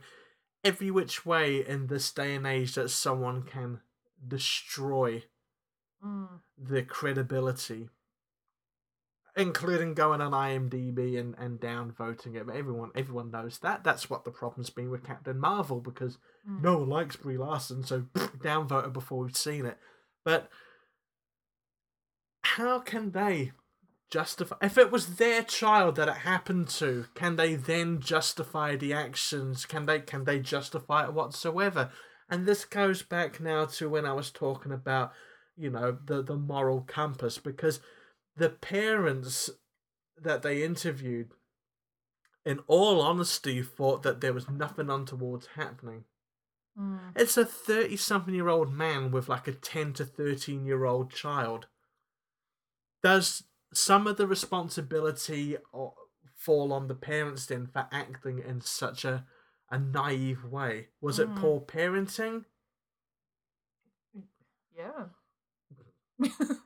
every 0.66 0.92
which 0.92 1.26
way 1.26 1.66
in 1.66 1.88
this 1.88 2.12
day 2.12 2.36
and 2.36 2.46
age 2.46 2.76
that 2.76 2.90
someone 2.90 3.44
can 3.44 3.80
destroy 4.28 5.24
Mm. 6.04 6.42
the 6.58 6.84
credibility, 6.84 7.88
including 9.36 9.94
going 9.94 10.22
on 10.22 10.32
IMDb 10.32 11.20
and, 11.20 11.36
and 11.38 11.60
down 11.60 11.92
voting 11.92 12.36
it. 12.36 12.46
But 12.46 12.56
everyone 12.56 12.92
everyone 12.96 13.32
knows 13.32 13.60
that. 13.60 13.84
That's 13.84 14.10
what 14.10 14.24
the 14.24 14.32
problem's 14.32 14.70
been 14.70 14.90
with 14.92 15.04
Captain 15.06 15.40
Marvel 15.40 15.80
because 15.82 16.18
Mm. 16.48 16.62
no 16.62 16.78
one 16.80 16.90
likes 16.90 17.16
Brie 17.16 17.38
Larson, 17.38 17.84
so 17.84 18.02
downvoted 18.16 18.94
before 18.94 19.24
we've 19.24 19.36
seen 19.38 19.66
it. 19.66 19.78
But 20.24 20.50
how 22.56 22.80
can 22.80 23.12
they 23.12 23.52
justify 24.10 24.56
if 24.62 24.78
it 24.78 24.90
was 24.90 25.18
their 25.18 25.44
child 25.44 25.98
that 25.98 26.08
it 26.08 26.18
happened 26.18 26.70
to? 26.70 27.06
Can 27.14 27.36
they 27.36 27.56
then 27.56 28.00
justify 28.00 28.78
the 28.78 28.94
actions? 28.94 29.66
Can 29.66 29.86
they 29.86 30.00
can 30.00 30.24
they 30.24 30.40
justify 30.40 31.04
it 31.04 31.14
whatsoever? 31.14 31.92
And 32.30 32.46
this 32.46 32.64
goes 32.64 33.02
back 33.04 33.42
now 33.42 33.66
to 33.66 33.90
when 33.90 34.06
I 34.06 34.14
was 34.14 34.32
talking 34.32 34.72
about, 34.72 35.12
you 35.58 35.70
know, 35.70 35.98
the 36.06 36.24
the 36.24 36.38
moral 36.38 36.82
compass 36.82 37.38
because 37.38 37.82
the 38.38 38.50
parents 38.50 39.50
that 40.22 40.42
they 40.42 40.64
interviewed 40.64 41.32
in 42.46 42.60
all 42.68 43.02
honesty 43.02 43.62
thought 43.62 44.02
that 44.04 44.22
there 44.22 44.34
was 44.34 44.50
nothing 44.50 44.90
untowards 44.90 45.50
happening. 45.56 46.06
Mm. 46.80 47.12
It's 47.18 47.36
a 47.36 47.46
30 47.46 47.98
something 47.98 48.34
year 48.34 48.48
old 48.48 48.72
man 48.72 49.12
with 49.12 49.28
like 49.28 49.48
a 49.50 49.52
10 49.52 49.92
to 49.94 50.06
13 50.06 50.66
year 50.66 50.86
old 50.86 51.12
child. 51.12 51.68
Does 53.06 53.44
some 53.72 54.08
of 54.08 54.18
the 54.18 54.26
responsibility 54.26 55.58
fall 56.36 56.74
on 56.74 56.88
the 56.88 56.96
parents 56.96 57.46
then 57.46 57.68
for 57.68 57.88
acting 57.92 58.40
in 58.40 58.62
such 58.62 59.06
a, 59.06 59.26
a 59.70 59.78
naive 59.78 60.44
way? 60.44 60.88
Was 61.02 61.20
it 61.20 61.30
Mm. 61.30 61.36
poor 61.40 61.62
parenting? 61.62 62.46
Yeah. 64.76 65.06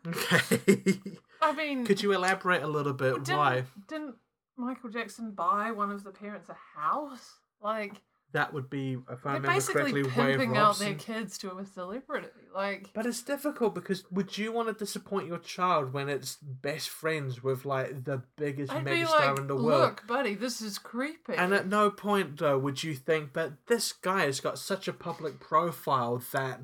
Okay. 0.08 1.00
I 1.42 1.52
mean, 1.54 1.86
Could 1.86 2.02
you 2.02 2.14
elaborate 2.14 2.64
a 2.64 2.68
little 2.68 2.94
bit 2.94 3.16
didn't, 3.26 3.38
why? 3.38 3.64
didn't 3.90 4.16
Michael 4.56 4.90
Jackson 4.90 5.32
buy 5.32 5.72
one 5.72 5.92
of 5.92 6.06
the 6.06 6.12
parents 6.12 6.48
a 6.50 6.56
house? 6.80 7.40
Like 7.62 8.02
That 8.32 8.54
would 8.54 8.70
be, 8.70 8.94
if 8.94 9.26
I 9.26 9.32
they're 9.32 9.42
remember 9.42 9.48
basically 9.48 10.04
correctly, 10.04 10.04
Wave 10.04 10.40
pimping 10.40 10.58
out 10.58 10.78
their 10.78 10.94
kids 10.94 11.38
to 11.40 11.58
a 11.58 11.66
celebrity. 11.66 12.28
Like 12.54 12.92
But 12.94 13.08
it's 13.08 13.24
difficult 13.24 13.74
because 13.74 14.04
would 14.12 14.38
you 14.38 14.52
want 14.52 14.68
to 14.68 14.74
disappoint 14.76 15.28
your 15.28 15.40
child 15.40 15.94
when 15.94 16.10
it's 16.10 16.36
best 16.36 16.90
friends 16.90 17.42
with 17.42 17.66
like 17.66 18.04
the 18.04 18.22
biggest 18.38 18.72
I'd 18.72 18.86
be 18.86 18.92
megastar 18.92 19.30
like, 19.30 19.40
in 19.40 19.48
the 19.48 19.56
world? 19.56 19.82
look, 19.82 20.08
buddy, 20.08 20.36
this 20.36 20.62
is 20.62 20.78
creepy. 20.78 21.34
And 21.34 21.54
at 21.54 21.68
no 21.68 21.90
point 21.90 22.38
though 22.38 22.60
would 22.60 22.84
you 22.84 22.94
think, 22.94 23.34
but 23.34 23.54
this 23.66 23.94
guy 23.94 24.26
has 24.26 24.40
got 24.40 24.60
such 24.60 24.88
a 24.88 24.94
public 24.94 25.40
profile 25.40 26.22
that 26.32 26.62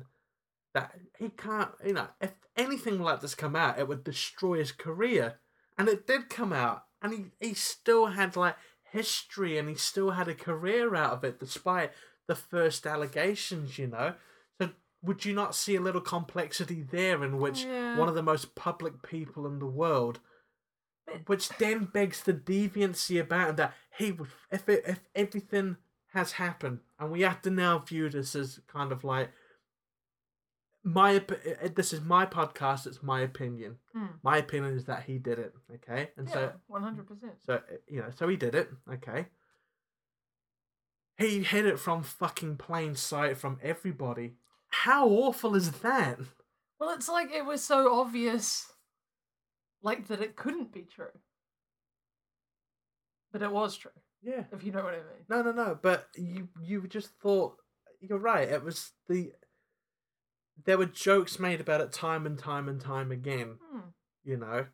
that 0.74 0.92
he 1.18 1.30
can't, 1.30 1.70
you 1.84 1.94
know, 1.94 2.08
if 2.20 2.32
anything 2.56 3.00
like 3.00 3.22
this 3.22 3.34
come 3.34 3.56
out, 3.56 3.78
it 3.78 3.88
would 3.88 4.04
destroy 4.04 4.58
his 4.58 4.72
career. 4.72 5.40
And 5.78 5.88
it 5.88 6.06
did 6.06 6.28
come 6.28 6.52
out, 6.52 6.84
and 7.02 7.12
he 7.12 7.48
he 7.48 7.54
still 7.54 8.06
had 8.06 8.36
like 8.36 8.56
history, 8.96 9.58
and 9.58 9.68
he 9.68 9.74
still 9.74 10.12
had 10.12 10.28
a 10.28 10.34
career 10.34 10.94
out 10.94 11.12
of 11.12 11.24
it 11.24 11.38
despite 11.38 11.92
the 12.26 12.34
first 12.34 12.86
allegations, 12.86 13.78
you 13.78 13.86
know. 13.86 14.14
So 14.58 14.70
would 15.02 15.24
you 15.24 15.34
not 15.34 15.54
see 15.54 15.76
a 15.76 15.80
little 15.80 16.00
complexity 16.00 16.82
there 16.82 17.22
in 17.22 17.38
which 17.38 17.64
Yeah. 17.64 17.98
one 17.98 18.08
of 18.08 18.14
the 18.14 18.22
most 18.22 18.54
public 18.54 19.02
people 19.02 19.46
in 19.46 19.58
the 19.58 19.66
world 19.66 20.20
which 21.26 21.48
then 21.58 21.84
begs 21.84 22.22
the 22.22 22.32
deviancy 22.34 23.20
about 23.20 23.50
him 23.50 23.56
that 23.56 23.74
he 23.96 24.10
would 24.12 24.28
if 24.50 24.68
it, 24.68 24.82
if 24.86 25.00
everything 25.14 25.76
has 26.12 26.32
happened 26.32 26.80
and 26.98 27.10
we 27.12 27.20
have 27.22 27.40
to 27.42 27.50
now 27.50 27.78
view 27.78 28.08
this 28.08 28.34
as 28.34 28.60
kind 28.66 28.90
of 28.90 29.04
like 29.04 29.30
my 30.86 31.20
this 31.74 31.92
is 31.92 32.00
my 32.00 32.24
podcast. 32.24 32.86
It's 32.86 33.02
my 33.02 33.20
opinion. 33.20 33.78
Hmm. 33.92 34.06
My 34.22 34.38
opinion 34.38 34.74
is 34.76 34.84
that 34.84 35.02
he 35.02 35.18
did 35.18 35.38
it. 35.38 35.52
Okay, 35.74 36.10
and 36.16 36.28
Yeah, 36.28 36.34
so 36.34 36.52
one 36.68 36.82
hundred 36.82 37.08
percent. 37.08 37.32
so 37.44 37.54
uh, 37.54 37.60
you 37.88 38.00
know, 38.00 38.10
so 38.16 38.28
he 38.28 38.36
did 38.36 38.54
it. 38.54 38.70
Okay. 38.90 39.26
He 41.18 41.42
hid 41.42 41.66
it 41.66 41.78
from 41.80 42.02
fucking 42.02 42.56
plain 42.58 42.94
sight 42.94 43.36
from 43.38 43.58
everybody. 43.62 44.34
How 44.68 45.08
awful 45.08 45.54
is 45.56 45.70
that? 45.80 46.18
Well, 46.78 46.90
it's 46.94 47.08
like 47.08 47.32
it 47.32 47.44
was 47.44 47.64
so 47.64 47.98
obvious, 48.00 48.66
like 49.82 50.08
that 50.08 50.20
it 50.20 50.36
couldn't 50.36 50.72
be 50.72 50.82
true, 50.82 51.18
but 53.32 53.42
it 53.42 53.50
was 53.50 53.76
true. 53.76 53.90
Yeah. 54.22 54.44
If 54.52 54.62
you 54.62 54.72
know 54.72 54.82
what 54.84 54.94
I 54.94 54.98
mean. 54.98 55.24
No, 55.28 55.42
no, 55.42 55.52
no. 55.52 55.78
But 55.80 56.06
you 56.14 56.48
you 56.62 56.86
just 56.86 57.08
thought 57.22 57.56
you're 58.00 58.18
right. 58.18 58.48
It 58.48 58.62
was 58.62 58.92
the 59.08 59.32
there 60.64 60.78
were 60.78 60.86
jokes 60.86 61.38
made 61.38 61.60
about 61.60 61.80
it 61.80 61.92
time 61.92 62.26
and 62.26 62.38
time 62.38 62.68
and 62.68 62.80
time 62.80 63.10
again. 63.12 63.58
Hmm. 63.70 63.80
You 64.24 64.36
know 64.36 64.66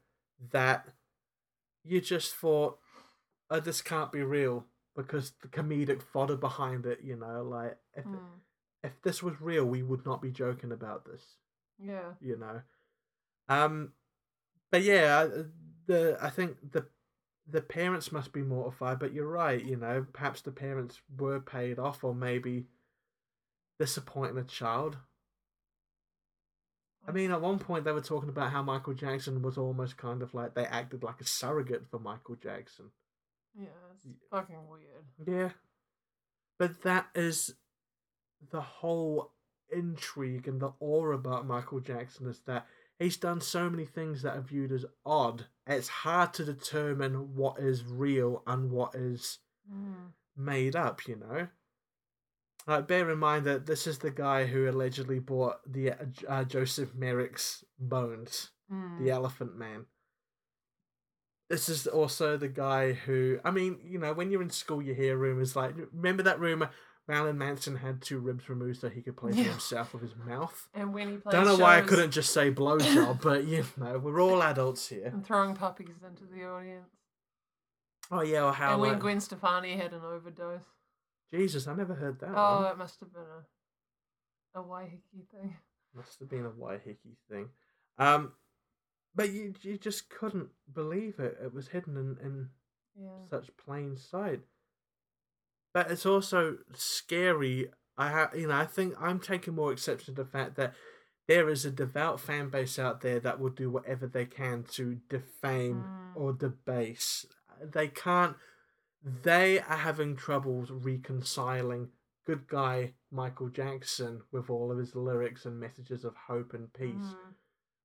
that 0.51 0.89
you 1.85 2.01
just 2.01 2.35
thought, 2.35 2.79
oh, 3.51 3.61
this 3.61 3.83
can't 3.83 4.13
be 4.13 4.23
real 4.23 4.67
because 4.97 5.33
the 5.43 5.49
comedic 5.49 6.03
fodder 6.03 6.37
behind 6.37 6.87
it. 6.87 7.01
You 7.03 7.17
know, 7.17 7.43
like 7.43 7.77
if 7.95 8.05
Hmm. 8.05 8.17
if 8.83 9.01
this 9.03 9.23
was 9.23 9.41
real, 9.41 9.65
we 9.65 9.83
would 9.83 10.05
not 10.07 10.23
be 10.23 10.31
joking 10.31 10.73
about 10.73 11.05
this. 11.05 11.37
Yeah. 11.79 12.15
You 12.21 12.37
know, 12.37 12.63
um, 13.49 13.93
but 14.71 14.83
yeah, 14.83 15.19
I- 15.21 15.45
the 15.87 16.17
I 16.21 16.31
think 16.31 16.73
the 16.73 16.87
the 17.47 17.61
parents 17.61 18.13
must 18.13 18.33
be 18.33 18.43
mortified. 18.43 18.99
But 19.01 19.13
you're 19.13 19.29
right. 19.29 19.63
You 19.63 19.77
know, 19.77 20.07
perhaps 20.13 20.41
the 20.43 20.53
parents 20.53 21.03
were 21.19 21.41
paid 21.41 21.79
off, 21.79 22.05
or 22.05 22.15
maybe 22.15 22.69
disappointing 23.79 24.39
a 24.39 24.45
child. 24.45 24.97
I 27.07 27.11
mean, 27.13 27.33
at 27.33 27.41
one 27.41 27.59
point 27.59 27.85
they 27.85 27.93
were 27.93 28.01
talking 28.01 28.29
about 28.29 28.53
how 28.53 28.63
Michael 28.63 28.95
Jackson 28.95 29.43
was 29.43 29.59
almost 29.59 29.97
kind 29.97 30.23
of 30.23 30.35
like 30.35 30.55
they 30.55 30.65
acted 30.65 31.03
like 31.03 31.21
a 31.21 31.25
surrogate 31.25 31.87
for 31.91 31.99
Michael 31.99 32.37
Jackson. 32.37 32.91
Yeah, 33.59 33.67
it's 33.95 34.07
fucking 34.31 34.69
weird. 34.69 35.05
Yeah. 35.27 35.51
But 36.59 36.83
that 36.83 37.09
is 37.15 37.55
the 38.51 38.61
whole 38.61 39.33
intrigue 39.71 40.47
and 40.47 40.61
the 40.61 40.73
awe 40.81 41.13
about 41.13 41.47
Michael 41.47 41.81
Jackson 41.81 42.29
is 42.29 42.41
that 42.47 42.67
he's 42.99 43.17
done 43.17 43.41
so 43.41 43.69
many 43.69 43.85
things 43.85 44.23
that 44.23 44.37
are 44.37 44.43
viewed 44.43 44.71
as 44.71 44.85
odd. 45.05 45.47
It's 45.67 45.89
hard 45.89 46.35
to 46.35 46.45
determine 46.45 47.35
what 47.35 47.59
is 47.59 47.85
real 47.85 48.43
and 48.47 48.71
what 48.71 48.95
is 48.95 49.39
Hmm. 49.69 50.09
made 50.37 50.77
up, 50.77 51.07
you 51.09 51.17
know? 51.17 51.49
Like, 52.67 52.87
bear 52.87 53.11
in 53.11 53.19
mind 53.19 53.45
that 53.47 53.67
this 53.67 53.87
is 53.87 53.99
the 53.99 54.11
guy 54.11 54.47
who 54.47 54.69
allegedly 54.71 55.19
bought 55.19 55.57
the 55.67 55.93
uh, 56.29 56.45
Joseph 56.45 56.95
Merrick's 56.95 57.65
bones 57.79 58.51
Hmm. 58.71 59.03
the 59.05 59.11
Elephant 59.11 59.57
Man. 59.57 59.87
This 61.51 61.69
is 61.69 61.87
also 61.87 62.37
the 62.39 62.49
guy 62.49 62.93
who, 62.93 63.39
I 63.45 63.51
mean, 63.51 63.79
you 63.85 63.99
know, 63.99 64.15
when 64.15 64.31
you're 64.31 64.41
in 64.41 64.49
school, 64.51 64.81
you 64.81 64.95
hear 64.95 65.17
rumors 65.19 65.55
like, 65.55 65.75
remember 65.93 66.23
that 66.23 66.41
rumor 66.41 66.71
Marilyn 67.07 67.37
Manson 67.37 67.77
had 67.77 68.01
two 68.01 68.21
ribs 68.21 68.49
removed 68.49 68.81
so 68.81 68.89
he 68.89 69.03
could 69.03 69.17
play 69.19 69.33
Yeah. 69.33 69.51
himself 69.51 69.93
with 69.93 70.03
his 70.03 70.15
mouth? 70.17 70.69
And 70.73 70.95
when 70.95 71.11
he 71.11 71.17
plays 71.19 71.33
Don't 71.33 71.45
know 71.45 71.59
why 71.59 71.77
I 71.79 71.81
couldn't 71.83 72.13
just 72.13 72.33
say 72.33 72.51
blowjob, 72.51 73.21
but 73.21 73.45
you 73.45 73.65
know, 73.77 73.99
we're 73.99 74.23
all 74.23 74.43
adults 74.43 74.89
here. 74.89 75.07
and 75.13 75.27
throwing 75.27 75.55
puppies 75.55 75.97
into 76.07 76.25
the 76.25 76.45
audience. 76.47 76.89
Oh 78.11 78.23
yeah, 78.23 78.45
or 78.45 78.53
how 78.53 78.73
and 78.75 78.81
when 78.81 78.93
like, 78.93 79.01
Gwen 79.01 79.21
Stefani 79.21 79.77
had 79.77 79.93
an 79.93 80.03
overdose. 80.05 80.63
Jesus, 81.33 81.67
I 81.67 81.75
never 81.75 81.95
heard 81.95 82.21
that. 82.21 82.33
Oh, 82.35 82.63
one. 82.63 82.73
it 82.73 82.79
must 82.79 83.01
have 83.01 83.13
been 83.13 83.23
a 83.23 84.61
a 84.61 84.63
Waiheke 84.63 85.29
thing. 85.31 85.57
Must 85.95 86.19
have 86.21 86.29
been 86.29 86.45
a 86.45 86.51
Waiheke 86.51 87.17
thing. 87.31 87.49
Um, 87.99 88.33
but 89.15 89.31
you 89.31 89.55
you 89.63 89.79
just 89.79 90.11
couldn't 90.11 90.49
believe 90.73 91.19
it. 91.19 91.39
It 91.43 91.55
was 91.55 91.69
hidden 91.69 91.97
in, 91.97 92.19
in 92.25 92.49
Yeah. 92.95 93.25
such 93.31 93.49
plain 93.57 93.97
sight. 93.97 94.41
But 95.75 95.91
it's 95.91 96.05
also 96.05 96.59
scary. 96.75 97.71
I 97.97 98.11
ha- 98.11 98.31
you 98.37 98.49
know, 98.49 98.55
I 98.55 98.67
think 98.67 98.95
I'm 99.01 99.19
taking 99.21 99.55
more 99.55 99.73
exception 99.73 100.15
to 100.15 100.23
the 100.25 100.29
fact 100.31 100.57
that 100.57 100.75
there 101.29 101.49
is 101.49 101.65
a 101.65 101.71
devout 101.71 102.21
fan 102.21 102.51
base 102.51 102.79
out 102.79 103.01
there 103.01 103.21
that 103.21 103.39
will 103.41 103.51
do 103.51 103.71
whatever 103.71 104.07
they 104.07 104.27
can 104.27 104.65
to 104.73 104.97
defame 105.09 105.83
Mm. 105.85 106.17
or 106.17 106.33
debase. 106.35 107.25
They 107.63 107.89
can't. 107.89 108.37
They 109.05 109.59
are 109.61 109.77
having 109.79 110.17
troubles 110.17 110.71
reconciling 110.71 111.89
good 112.25 112.47
guy 112.47 112.95
Michael 113.11 113.49
Jackson 113.49 114.23
with 114.31 114.49
all 114.49 114.71
of 114.71 114.79
his 114.79 114.95
lyrics 114.95 115.45
and 115.45 115.59
messages 115.59 116.05
of 116.05 116.15
hope 116.15 116.55
and 116.55 116.73
peace 116.73 116.95
Mm. 116.95 117.35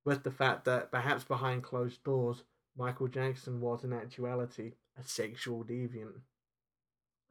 with 0.04 0.22
the 0.22 0.30
fact 0.30 0.64
that 0.66 0.90
perhaps 0.92 1.24
behind 1.24 1.64
closed 1.64 2.04
doors, 2.04 2.44
Michael 2.76 3.08
Jackson 3.08 3.60
was 3.60 3.82
in 3.82 3.92
actuality 3.92 4.74
a 4.96 5.02
sexual 5.02 5.64
deviant. 5.64 6.20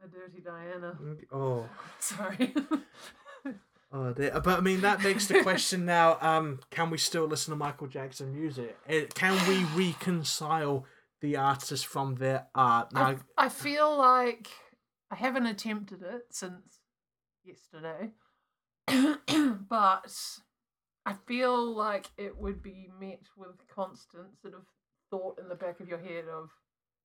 A 0.03 0.07
dirty 0.07 0.41
Diana. 0.41 0.97
Oh, 1.31 1.69
Sorry. 1.99 2.53
oh 3.91 4.13
dear. 4.13 4.39
But 4.43 4.57
I 4.59 4.61
mean, 4.61 4.81
that 4.81 5.01
begs 5.01 5.27
the 5.27 5.41
question 5.41 5.85
now: 5.85 6.17
um, 6.21 6.59
Can 6.69 6.89
we 6.89 6.97
still 6.97 7.25
listen 7.25 7.51
to 7.51 7.55
Michael 7.55 7.87
Jackson 7.87 8.33
music? 8.37 8.77
Eh, 8.87 9.05
Can 9.15 9.33
we 9.47 9.63
reconcile 9.87 10.85
the 11.21 11.37
artist 11.37 11.85
from 11.85 12.15
their 12.15 12.47
art? 12.53 12.93
Now, 12.93 13.17
I, 13.37 13.45
I 13.45 13.49
feel 13.49 13.97
like 13.97 14.49
I 15.11 15.15
haven't 15.15 15.45
attempted 15.45 16.01
it 16.01 16.23
since 16.31 16.79
yesterday, 17.43 18.11
but 19.69 20.13
I 21.05 21.13
feel 21.25 21.75
like 21.75 22.07
it 22.17 22.37
would 22.37 22.61
be 22.61 22.89
met 22.99 23.21
with 23.35 23.67
constant 23.73 24.39
sort 24.41 24.53
of 24.53 24.61
thought 25.09 25.39
in 25.39 25.47
the 25.47 25.55
back 25.55 25.79
of 25.79 25.87
your 25.87 25.99
head 25.99 26.25
of 26.27 26.49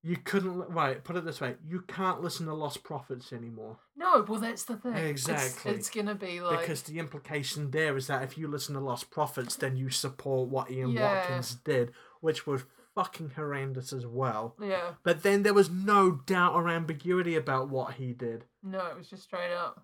you 0.05 0.17
couldn't. 0.17 0.69
Right, 0.69 1.03
put 1.05 1.17
it 1.17 1.25
this 1.25 1.41
way: 1.41 1.55
you 1.65 1.83
can't 1.83 2.21
listen 2.21 2.47
to 2.47 2.53
Lostprophets 2.53 3.33
anymore 3.33 3.79
no. 4.03 4.25
Well, 4.29 4.41
that's 4.41 4.65
the 4.65 4.77
thing. 4.77 4.93
It's- 4.93 5.11
Exactly. 5.11 5.73
It's, 5.73 5.91
gonna 5.91 6.15
be 6.15 6.41
like 6.41 6.61
because 6.61 6.83
the 6.83 6.99
implication 6.99 7.71
there 7.71 7.97
is 7.97 8.07
that 8.09 8.23
if 8.23 8.37
you 8.37 8.49
listen 8.49 8.75
to 8.75 8.81
Lostprophets, 8.81 9.57
then 9.57 9.77
you 9.77 9.91
support 9.91 10.49
what 10.49 10.71
Ian 10.71 10.91
Yeah. 10.91 11.21
Watkins 11.21 11.55
did, 11.57 11.93
which 12.21 12.47
was 12.47 12.65
fucking 12.95 13.33
horrendous 13.37 13.93
as 13.93 14.07
well. 14.07 14.55
yeah. 14.61 14.93
But 15.03 15.23
then 15.23 15.43
there 15.43 15.55
was 15.55 15.71
no 15.71 16.11
doubt 16.27 16.55
or 16.55 16.69
ambiguity 16.69 17.37
about 17.37 17.69
what 17.69 17.95
he 17.95 18.13
did. 18.13 18.45
No, 18.63 18.87
it 18.87 18.97
was 18.97 19.09
just 19.09 19.25
straight 19.25 19.53
up. 19.53 19.83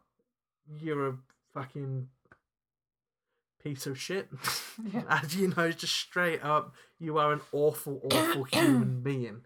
You're 0.80 1.09
a 1.09 1.16
fucking 1.54 2.09
piece 3.62 3.86
of 3.86 3.98
shit. 3.98 4.28
Yeah. 4.94 5.02
As 5.09 5.34
you 5.34 5.52
know, 5.56 5.72
just 5.72 5.96
straight 5.96 6.44
up, 6.44 6.72
you 7.00 7.18
are 7.18 7.32
an 7.32 7.40
awful, 7.50 8.00
awful 8.12 8.44
human 8.52 9.00
being 9.00 9.40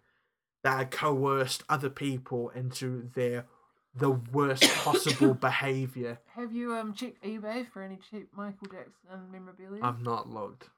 that 0.62 0.90
coerced 0.90 1.62
other 1.70 1.88
people 1.88 2.50
into 2.50 3.08
their 3.14 3.46
the 3.94 4.10
worst 4.10 4.62
possible 4.84 5.32
behavior. 5.32 6.18
Have 6.36 6.52
you 6.52 6.74
um 6.74 6.92
checked 6.92 7.24
eBay 7.24 7.66
for 7.72 7.80
any 7.82 7.98
cheap 8.10 8.28
Michael 8.36 8.66
Jackson 8.70 9.30
memorabilia? 9.32 9.80
I've 9.82 10.02
not 10.02 10.28
looked. 10.28 10.68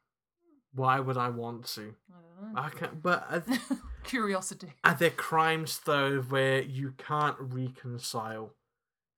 Why 0.74 1.00
would 1.00 1.16
I 1.16 1.28
want 1.30 1.66
to? 1.74 1.94
I 2.12 2.20
don't 2.42 2.54
know. 2.54 2.60
I 2.60 2.68
can't. 2.70 3.02
But 3.02 3.26
are, 3.30 3.44
Curiosity. 4.04 4.72
are 4.82 4.94
there 4.94 5.10
crimes 5.10 5.80
though 5.84 6.20
where 6.22 6.60
you 6.62 6.92
can't 6.98 7.36
reconcile 7.38 8.54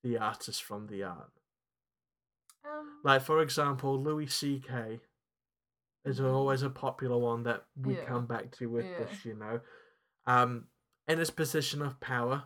the 0.03 0.19
artist 0.19 0.63
from 0.63 0.87
the 0.87 1.03
art? 1.03 1.31
Um, 2.65 3.01
Like 3.03 3.23
for 3.23 3.41
example, 3.43 4.01
Louis 4.01 4.27
C.K. 4.27 5.01
is 6.05 6.21
Mhm. 6.21 6.33
always 6.33 6.63
a 6.63 6.71
popular 6.71 7.17
one 7.19 7.43
that 7.45 7.65
we 7.77 7.95
Yeah. 7.95 8.05
come 8.05 8.27
back 8.27 8.53
to 8.53 8.67
with 8.69 8.85
Yeah. 8.87 8.99
this. 9.05 9.25
You 9.25 9.35
know, 9.35 9.61
um, 10.27 10.69
in 11.09 11.19
his 11.19 11.31
position 11.31 11.81
of 11.83 11.99
power, 12.01 12.45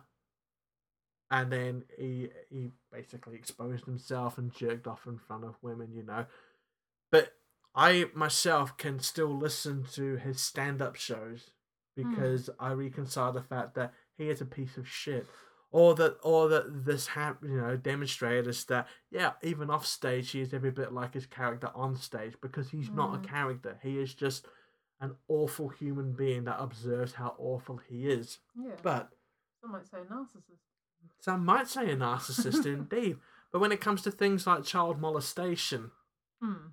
and 1.29 1.51
then 1.51 1.85
he 1.97 2.31
he 2.49 2.71
basically 2.91 3.35
exposed 3.35 3.85
himself 3.85 4.37
and 4.37 4.53
jerked 4.53 4.87
off 4.87 5.05
in 5.05 5.17
front 5.17 5.43
of 5.43 5.61
women. 5.61 5.93
You 5.93 6.03
know, 6.03 6.25
but 7.11 7.40
I 7.73 8.05
myself 8.13 8.77
can 8.77 8.99
still 8.99 9.35
listen 9.37 9.85
to 9.93 10.15
his 10.17 10.41
stand-up 10.41 10.95
shows 10.95 11.51
because 11.95 12.49
I 12.59 12.71
reconcile 12.71 13.31
the 13.31 13.41
fact 13.43 13.75
that 13.75 13.93
he 14.17 14.29
is 14.29 14.41
a 14.41 14.45
piece 14.45 14.77
of 14.77 14.87
shit, 14.87 15.25
or 15.71 15.95
that 15.95 16.17
or 16.21 16.49
that 16.49 16.85
this 16.85 17.07
ha- 17.07 17.37
you 17.41 17.57
know 17.61 17.77
demonstrated 17.77 18.47
us 18.47 18.63
that 18.65 18.87
yeah, 19.09 19.33
even 19.41 19.69
off 19.69 19.85
stage 19.85 20.31
he 20.31 20.41
is 20.41 20.53
every 20.53 20.71
bit 20.71 20.91
like 20.93 21.13
his 21.13 21.25
character 21.25 21.69
on 21.73 21.95
stage 21.95 22.35
because 22.41 22.69
he's 22.69 22.89
not 22.89 23.15
a 23.15 23.19
Mm. 23.19 23.27
character. 23.27 23.79
He 23.81 23.99
is 23.99 24.13
just 24.13 24.45
an 24.99 25.15
awful 25.27 25.69
human 25.69 26.13
being 26.13 26.43
that 26.43 26.59
observes 26.61 27.13
how 27.13 27.35
awful 27.39 27.77
he 27.77 28.07
is. 28.09 28.39
yeah. 28.55 28.75
But 28.83 29.09
Some 29.61 29.71
might 29.71 29.87
say 29.87 29.97
narcissist. 30.09 30.59
some 31.19 31.45
might 31.45 31.67
say 31.67 31.89
a 31.91 31.95
narcissist 31.95 32.65
indeed. 32.65 33.17
But 33.51 33.59
when 33.59 33.71
it 33.71 33.81
comes 33.81 34.01
to 34.03 34.11
things 34.11 34.45
like 34.45 34.63
child 34.63 34.99
molestation, 34.99 35.91
Hmm. 36.41 36.67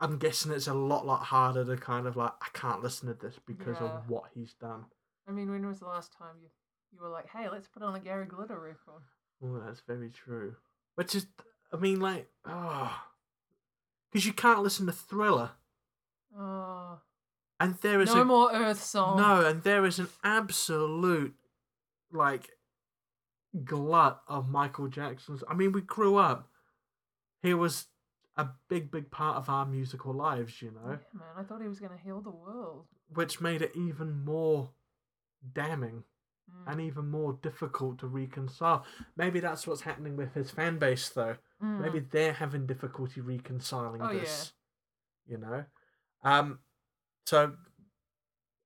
I'm 0.00 0.18
guessing 0.18 0.52
it's 0.52 0.66
a 0.68 0.74
lot, 0.74 1.04
lot 1.06 1.24
harder 1.24 1.64
to 1.64 1.76
kind 1.76 2.06
of 2.06 2.16
like, 2.16 2.32
I 2.40 2.46
can't 2.52 2.82
listen 2.82 3.08
to 3.08 3.14
this 3.14 3.38
because 3.46 3.78
Yeah. 3.80 3.86
of 3.88 4.08
what 4.08 4.24
he's 4.32 4.54
done. 4.54 4.86
I 5.26 5.32
mean, 5.32 5.50
when 5.50 5.66
was 5.66 5.80
the 5.80 5.86
last 5.86 6.12
time 6.12 6.36
you 6.42 6.48
you 6.90 7.02
were 7.02 7.08
like, 7.10 7.28
hey, 7.28 7.48
let's 7.50 7.68
put 7.68 7.82
on 7.82 7.94
a 7.94 8.00
Gary 8.00 8.24
Glitter 8.26 8.58
record? 8.58 9.02
Oh, 9.44 9.60
that's 9.66 9.80
very 9.80 10.08
true. 10.10 10.56
Which 10.94 11.14
is, 11.14 11.26
I 11.72 11.76
mean, 11.76 12.00
like, 12.00 12.28
ah. 12.46 13.04
oh, 13.06 13.12
because 14.10 14.24
you 14.24 14.32
can't 14.32 14.62
listen 14.62 14.86
to 14.86 14.92
Thriller, 14.92 15.50
Oh, 16.36 16.98
and 17.60 17.74
there 17.82 18.00
is 18.00 18.14
no 18.14 18.22
a 18.22 18.24
more 18.24 18.52
Earth 18.52 18.82
song. 18.82 19.16
no, 19.18 19.44
and 19.46 19.62
there 19.64 19.84
is 19.84 19.98
an 19.98 20.08
absolute 20.24 21.34
like 22.10 22.48
glut 23.64 24.22
of 24.28 24.48
Michael 24.48 24.88
Jackson's. 24.88 25.42
I 25.48 25.54
mean, 25.54 25.72
we 25.72 25.80
grew 25.82 26.16
up. 26.16 26.48
He 27.42 27.52
was 27.54 27.86
a 28.38 28.48
big, 28.68 28.90
big 28.90 29.10
part 29.10 29.36
of 29.36 29.48
our 29.50 29.66
musical 29.66 30.14
lives, 30.14 30.62
you 30.62 30.70
know, 30.70 30.90
Yeah, 30.92 30.96
man, 31.18 31.34
I 31.36 31.42
thought 31.42 31.60
he 31.60 31.68
was 31.68 31.80
gonna 31.80 31.98
heal 31.98 32.20
the 32.22 32.30
world. 32.30 32.86
which 33.14 33.40
made 33.40 33.60
it 33.62 33.72
even 33.76 34.24
more 34.24 34.70
damning 35.52 36.04
Mm, 36.50 36.72
and 36.72 36.80
even 36.80 37.10
more 37.10 37.34
difficult 37.42 37.98
to 37.98 38.06
reconcile. 38.06 38.82
Maybe 39.16 39.38
that's 39.38 39.66
what's 39.66 39.82
happening 39.82 40.16
with 40.16 40.32
his 40.32 40.50
fan 40.50 40.78
base, 40.78 41.10
though. 41.10 41.36
mm. 41.62 41.78
Maybe 41.80 41.98
they're 42.00 42.32
having 42.32 42.64
difficulty 42.66 43.20
reconciling 43.20 44.00
Oh, 44.00 44.10
yeah. 44.10 44.20
this. 44.20 44.54
You 45.26 45.36
know, 45.36 45.66
um, 46.22 46.60
so 47.26 47.54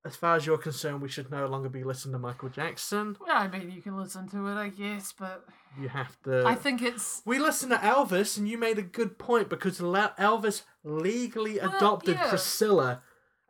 as 0.04 0.16
far 0.16 0.34
as 0.36 0.46
you're 0.46 0.58
concerned, 0.58 1.00
we 1.00 1.08
should 1.08 1.30
no 1.30 1.46
longer 1.46 1.68
be 1.68 1.84
listening 1.84 2.12
to 2.14 2.18
Michael 2.18 2.48
Jackson. 2.48 3.16
Well, 3.20 3.36
I 3.36 3.46
mean, 3.48 3.70
you 3.70 3.80
can 3.80 3.96
listen 3.96 4.28
to 4.30 4.46
it, 4.48 4.54
I 4.54 4.68
guess, 4.68 5.12
but 5.16 5.44
You 5.80 5.88
have 5.88 6.20
to. 6.24 6.44
I 6.46 6.54
think 6.54 6.82
it's 6.82 7.22
we 7.24 7.38
listened 7.38 7.70
to 7.72 7.78
Elvis, 7.78 8.36
and 8.36 8.48
you 8.48 8.58
made 8.58 8.78
a 8.78 8.82
good 8.82 9.18
point 9.18 9.48
because 9.48 9.78
Elvis 9.80 10.62
legally 10.84 11.58
Well, 11.60 11.76
adopted 11.76 12.16
yeah. 12.16 12.28
Priscilla 12.28 13.02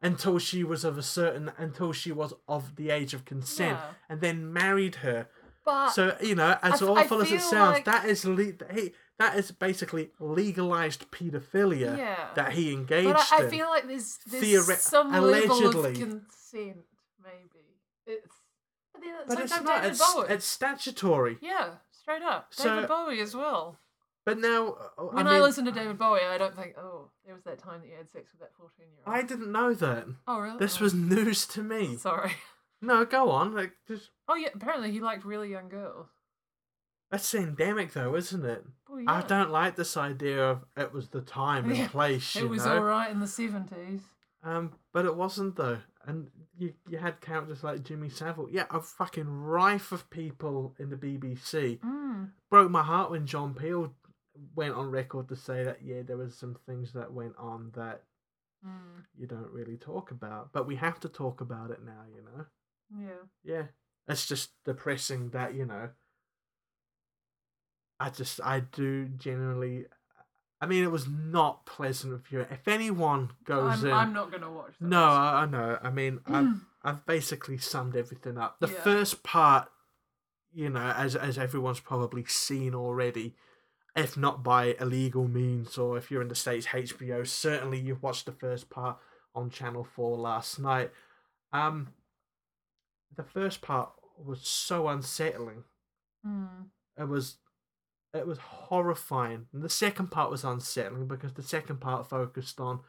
until 0.02 0.38
she 0.38 0.62
was 0.64 0.84
of 0.84 0.98
a 0.98 1.02
certain 1.02 1.52
until 1.56 1.92
she 1.92 2.12
was 2.12 2.34
of 2.48 2.76
the 2.76 2.90
age 2.90 3.14
of 3.14 3.24
consent, 3.24 3.78
Yeah. 3.78 3.90
and 4.08 4.20
then 4.20 4.52
married 4.52 4.96
her. 4.96 5.28
but 5.64 5.90
So 5.90 6.16
you 6.20 6.34
know, 6.34 6.58
as 6.62 6.82
I 6.82 6.86
awful 6.86 7.22
as 7.22 7.30
it 7.32 7.40
sounds, 7.40 7.74
like- 7.76 7.84
that 7.86 8.04
is 8.06 8.24
le- 8.24 8.52
he, 8.74 8.92
that 9.18 9.36
is 9.36 9.50
basically 9.52 10.10
legalized 10.18 11.10
paedophilia 11.10 11.96
yeah. 11.96 12.28
that 12.34 12.52
he 12.52 12.72
engaged 12.72 13.08
but 13.12 13.28
I, 13.32 13.46
I 13.46 13.48
feel 13.48 13.68
like 13.68 13.86
there's, 13.86 14.18
there's 14.26 14.44
Theore- 14.44 14.76
some 14.76 15.12
level 15.12 15.28
allegedly. 15.30 15.90
of 15.90 15.98
consent, 15.98 16.84
maybe. 17.22 17.64
It's 18.06 18.26
but 18.92 19.02
then 19.02 19.14
but 19.26 19.34
same 19.36 19.44
it's 19.44 19.62
not. 19.62 19.84
It's, 19.84 20.14
Bowie. 20.14 20.26
it's 20.28 20.44
statutory. 20.46 21.38
Yeah, 21.40 21.70
straight 21.90 22.22
up. 22.22 22.48
So- 22.50 22.74
David 22.74 22.88
Bowie 22.88 23.20
as 23.20 23.34
well. 23.34 23.78
But 24.24 24.38
now, 24.38 24.76
uh, 24.96 25.02
When 25.02 25.26
I, 25.26 25.38
I, 25.38 25.40
listen 25.40 25.64
to 25.64 25.72
David 25.72 25.98
Bowie, 25.98 26.20
I 26.24 26.38
don't 26.38 26.54
think, 26.54 26.76
oh, 26.78 27.10
there 27.24 27.34
was 27.34 27.42
that 27.42 27.58
time 27.58 27.80
that 27.80 27.88
you 27.88 27.96
had 27.96 28.08
sex 28.08 28.30
with 28.32 28.40
that 28.40 28.54
14 28.56 28.86
year 28.86 29.02
old. 29.04 29.16
I 29.16 29.22
didn't 29.22 29.50
know 29.50 29.74
that. 29.74 30.06
Oh, 30.28 30.38
really? 30.38 30.58
This 30.58 30.80
Oh, 30.80 30.84
was 30.84 30.94
news 30.94 31.44
to 31.48 31.62
me. 31.62 31.96
Sorry. 31.96 32.32
No, 32.80 33.04
go 33.04 33.30
on. 33.30 33.54
Like, 33.54 33.72
just 33.86 34.10
Oh, 34.28 34.34
yeah, 34.34 34.48
apparently 34.54 34.90
he 34.92 35.00
liked 35.00 35.24
really 35.24 35.50
young 35.50 35.68
girls. 35.68 36.08
That's 37.12 37.32
endemic, 37.34 37.92
though, 37.92 38.16
isn't 38.16 38.44
it? 38.44 38.64
Oh, 38.90 39.00
I 39.06 39.22
don't 39.22 39.50
like 39.50 39.76
this 39.76 39.96
idea 39.96 40.44
of 40.44 40.64
it 40.76 40.92
was 40.92 41.08
the 41.10 41.20
time 41.20 41.70
and 41.70 41.88
place. 41.90 42.34
You 42.34 42.46
It 42.46 42.50
was 42.50 42.64
know? 42.66 42.78
alright 42.78 43.10
in 43.12 43.20
the 43.20 43.26
70s. 43.26 44.00
Um, 44.42 44.72
but 44.92 45.04
it 45.04 45.14
wasn't 45.14 45.54
though, 45.54 45.78
and 46.04 46.26
you 46.58 46.74
you 46.88 46.98
had 46.98 47.20
characters 47.20 47.62
like 47.62 47.84
Jimmy 47.84 48.08
Savile. 48.08 48.48
Yeah, 48.50 48.64
a 48.70 48.80
fucking 48.80 49.28
rife 49.28 49.92
of 49.92 50.10
people 50.10 50.74
in 50.80 50.90
the 50.90 50.96
BBC. 50.96 51.78
Mm. 51.78 52.30
Broke 52.50 52.68
my 52.70 52.82
heart 52.82 53.12
when 53.12 53.24
John 53.24 53.54
Peel 53.54 53.94
went 54.56 54.74
on 54.74 54.90
record 54.90 55.28
to 55.28 55.36
say 55.36 55.62
that 55.62 55.78
yeah, 55.84 56.02
there 56.02 56.16
was 56.16 56.34
some 56.34 56.56
things 56.66 56.92
that 56.94 57.12
went 57.12 57.34
on 57.38 57.70
that 57.76 58.02
Mm. 58.66 59.04
you 59.18 59.26
don't 59.26 59.50
really 59.52 59.76
talk 59.76 60.12
about, 60.12 60.52
but 60.52 60.66
we 60.68 60.76
have 60.76 61.00
to 61.00 61.08
talk 61.08 61.40
about 61.40 61.70
it 61.72 61.80
now. 61.84 62.02
You 62.14 62.22
know. 62.22 62.46
Yeah. 63.06 63.22
Yeah, 63.44 63.62
it's 64.08 64.26
just 64.26 64.50
depressing 64.64 65.30
that 65.30 65.54
you 65.54 65.66
know. 65.66 65.90
I 68.02 68.10
just 68.10 68.40
I 68.42 68.60
do 68.60 69.06
generally. 69.08 69.86
I 70.60 70.66
mean, 70.66 70.84
it 70.84 70.90
was 70.92 71.08
not 71.08 71.66
pleasant 71.66 72.12
of 72.14 72.30
you. 72.30 72.40
If 72.50 72.68
anyone 72.68 73.30
goes 73.44 73.82
I'm, 73.82 73.86
in, 73.88 73.92
I'm 73.92 74.12
not 74.12 74.30
going 74.30 74.42
to 74.42 74.50
watch 74.50 74.74
this. 74.78 74.88
no, 74.88 75.02
I, 75.04 75.42
I 75.42 75.46
know. 75.46 75.78
I 75.82 75.90
mean, 75.90 76.20
I've. 76.26 76.60
I've 76.84 77.06
basically 77.06 77.58
summed 77.58 77.94
everything 77.96 78.36
up. 78.38 78.58
The 78.58 78.68
Yeah. 78.68 78.80
first 78.80 79.22
part, 79.22 79.68
you 80.52 80.68
know, 80.68 80.92
as 80.96 81.14
as 81.14 81.38
everyone's 81.38 81.78
probably 81.80 82.24
seen 82.24 82.74
already, 82.74 83.34
if 83.94 84.16
not 84.16 84.42
by 84.42 84.74
illegal 84.80 85.28
means 85.28 85.78
or 85.78 85.96
if 85.96 86.10
you're 86.10 86.22
in 86.22 86.28
the 86.28 86.34
states, 86.34 86.66
HBO. 86.66 87.24
Certainly, 87.26 87.80
you've 87.80 88.02
watched 88.02 88.26
the 88.26 88.32
first 88.32 88.68
part 88.68 88.98
on 89.34 89.48
Channel 89.50 89.84
Four 89.84 90.16
last 90.18 90.58
night. 90.58 90.90
Um, 91.52 91.88
the 93.16 93.22
first 93.24 93.60
part 93.62 93.90
was 94.18 94.40
so 94.42 94.88
unsettling. 94.88 95.64
Mm. 96.26 96.66
It 96.98 97.08
was. 97.08 97.36
It 98.14 98.26
was 98.26 98.38
horrifying. 98.38 99.46
And 99.52 99.62
the 99.62 99.68
second 99.70 100.10
part 100.10 100.30
was 100.30 100.44
unsettling 100.44 101.06
because 101.08 101.32
the 101.34 101.42
second 101.42 101.80
part 101.80 102.08
focused 102.08 102.60
on 102.60 102.80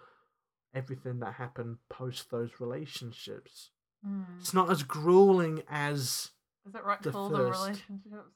everything 0.74 1.20
that 1.20 1.34
happened 1.36 1.78
post 1.90 2.30
those 2.32 2.52
relationships. 2.60 3.70
Mm. 4.06 4.26
It's 4.40 4.54
not 4.54 4.70
as 4.70 4.84
grueling 4.84 5.64
as 5.70 6.32
Is 6.68 6.76
it 6.76 6.84
right 6.84 7.02
the 7.02 7.10
to 7.10 7.14
call 7.14 7.30
them 7.30 7.38
first. 7.52 7.60
relationships? 7.62 8.28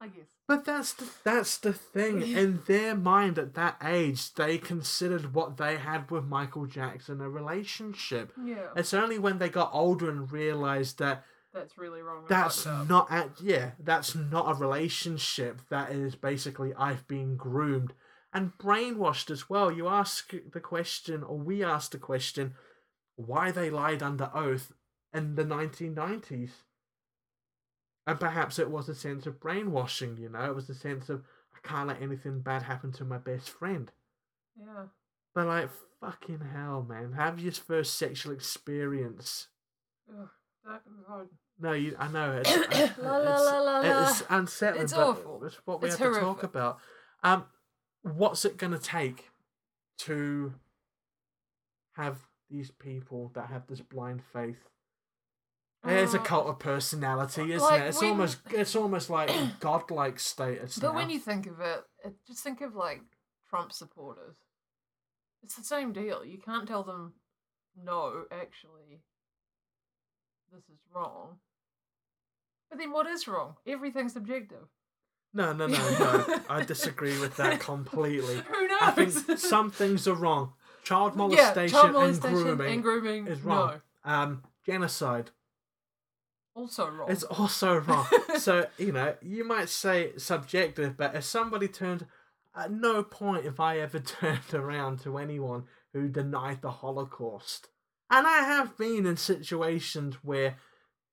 I 0.00 0.08
guess. 0.08 0.26
but 0.48 0.64
that's 0.64 0.94
the, 0.94 1.06
that's 1.22 1.58
the 1.58 1.72
thing 1.72 2.22
in 2.36 2.62
their 2.66 2.96
mind 2.96 3.38
at 3.38 3.54
that 3.54 3.76
age 3.84 4.34
they 4.34 4.58
considered 4.58 5.32
what 5.32 5.58
they 5.58 5.76
had 5.76 6.10
with 6.10 6.24
Michael 6.24 6.66
Jackson 6.66 7.20
a 7.20 7.28
relationship 7.30 8.32
Yeah. 8.44 8.70
it's 8.74 8.92
only 8.92 9.20
when 9.20 9.38
they 9.38 9.48
got 9.48 9.70
older 9.72 10.10
and 10.10 10.32
realized 10.32 10.98
that 10.98 11.22
That's 11.54 11.76
really 11.76 12.00
wrong. 12.00 12.24
that's 12.28 12.64
not 12.66 13.10
at 13.10 13.40
yeah 13.42 13.72
that's 13.78 14.14
not 14.14 14.50
a 14.50 14.54
relationship 14.54 15.60
that 15.70 15.90
is 15.92 16.14
basically 16.14 16.72
I've 16.74 17.06
been 17.06 17.36
groomed 17.36 17.92
and 18.32 18.52
brainwashed 18.58 19.30
as 19.30 19.50
well 19.50 19.70
you 19.70 19.86
ask 19.88 20.32
the 20.52 20.60
question 20.60 21.22
or 21.22 21.36
we 21.36 21.62
asked 21.62 21.92
the 21.92 21.98
question 21.98 22.54
why 23.16 23.50
they 23.50 23.68
lied 23.68 24.02
under 24.02 24.30
oath 24.34 24.72
in 25.12 25.34
the 25.34 25.44
1990s 25.44 26.50
and 28.06 28.18
perhaps 28.18 28.58
it 28.58 28.70
was 28.70 28.88
a 28.88 28.94
sense 28.94 29.26
of 29.26 29.38
brainwashing 29.38 30.16
you 30.16 30.28
know 30.30 30.44
it 30.44 30.54
was 30.54 30.70
a 30.70 30.74
sense 30.74 31.08
of 31.10 31.22
I 31.54 31.66
can't 31.68 31.88
let 31.88 32.00
anything 32.00 32.40
bad 32.40 32.62
happen 32.62 32.92
to 32.92 33.04
my 33.04 33.18
best 33.18 33.50
friend 33.50 33.92
Yeah. 34.58 34.86
but 35.34 35.46
like 35.46 35.68
fucking 36.00 36.40
hell 36.52 36.84
man 36.88 37.12
have 37.12 37.38
your 37.38 37.52
first 37.52 37.98
sexual 37.98 38.32
experience 38.32 39.48
Ugh. 40.10 40.28
No, 41.58 41.72
you. 41.72 41.96
I 41.98 42.08
know 42.08 42.32
it's 42.44 42.50
it's, 42.50 42.98
La, 42.98 43.16
la, 43.18 43.38
la, 43.40 43.60
la, 43.60 43.78
la. 43.80 44.08
it's 44.10 44.22
unsettling. 44.28 44.84
It's 44.84 44.92
but 44.92 45.06
awful. 45.08 45.44
It's 45.44 45.56
what 45.64 45.80
we 45.82 45.88
It's 45.88 45.98
have 45.98 46.14
to 46.14 46.20
talk 46.20 46.42
about. 46.42 46.78
Um, 47.22 47.44
what's 48.02 48.44
it 48.44 48.56
gonna 48.56 48.78
take 48.78 49.30
to 49.98 50.54
have 51.92 52.18
these 52.50 52.70
people 52.70 53.30
that 53.34 53.46
have 53.48 53.66
this 53.66 53.80
blind 53.80 54.22
faith? 54.32 54.68
It's 55.84 56.14
a 56.14 56.20
Uh, 56.20 56.24
cult 56.24 56.46
of 56.46 56.58
personality, 56.60 57.52
isn't 57.52 57.60
like 57.68 57.82
it? 57.82 57.86
It's 57.88 58.00
when- 58.00 58.10
almost 58.10 58.38
it's 58.50 58.76
almost 58.76 59.10
like 59.10 59.30
a 59.30 59.56
godlike 59.60 60.20
status. 60.20 60.78
But 60.78 60.90
now. 60.90 60.94
when 60.96 61.10
you 61.10 61.18
think 61.18 61.46
of 61.48 61.60
it, 61.60 61.84
it, 62.04 62.14
just 62.26 62.42
think 62.44 62.60
of 62.60 62.74
like 62.76 63.02
Trump 63.48 63.72
supporters. 63.72 64.36
It's 65.42 65.56
the 65.56 65.64
same 65.64 65.92
deal. 65.92 66.24
You 66.24 66.38
can't 66.38 66.68
tell 66.68 66.84
them, 66.84 67.14
no, 67.76 68.26
actually, 68.30 69.02
this 70.52 70.64
is 70.68 70.80
wrong. 70.94 71.36
But 72.70 72.78
then 72.78 72.90
what 72.92 73.06
is 73.06 73.26
wrong? 73.28 73.56
Everything's 73.66 74.12
subjective. 74.14 74.68
no, 75.34 75.52
no, 75.52 75.66
no, 75.66 75.76
no. 75.98 76.40
I 76.48 76.62
disagree 76.66 77.18
with 77.20 77.36
that 77.36 77.60
completely. 77.60 78.36
Who 78.36 78.68
knows? 78.68 78.78
I 78.80 78.90
think 78.92 79.38
some 79.38 79.70
things 79.70 80.06
are 80.08 80.14
wrong. 80.14 80.52
Child 80.84 81.12
yeah, 81.12 81.18
molestation, 81.18 81.78
child 81.78 81.92
molestation 81.92 82.36
and 82.38 82.44
grooming 82.56 82.72
and 82.74 82.82
grooming 82.82 83.26
is 83.28 83.40
wrong. 83.42 83.80
No, 84.04 84.12
Um, 84.12 84.42
genocide. 84.66 85.30
also 86.54 86.88
wrong. 86.90 87.10
It's 87.10 87.22
also 87.24 87.76
wrong. 87.78 88.06
so, 88.38 88.66
you 88.78 88.92
know, 88.92 89.14
you 89.22 89.44
might 89.44 89.68
say 89.68 90.12
subjective, 90.16 90.96
but 90.96 91.14
if 91.14 91.24
somebody 91.24 91.68
turned, 91.68 92.06
at 92.56 92.72
no 92.72 93.02
point 93.02 93.44
have 93.44 93.60
I 93.60 93.78
ever 93.78 93.98
turned 94.18 94.52
around 94.52 95.00
to 95.00 95.18
anyone 95.18 95.64
who 95.92 96.08
denied 96.08 96.62
the 96.62 96.70
Holocaust. 96.72 97.68
And 98.12 98.26
I 98.26 98.40
have 98.40 98.76
been 98.76 99.06
in 99.06 99.16
situations 99.16 100.16
where 100.22 100.56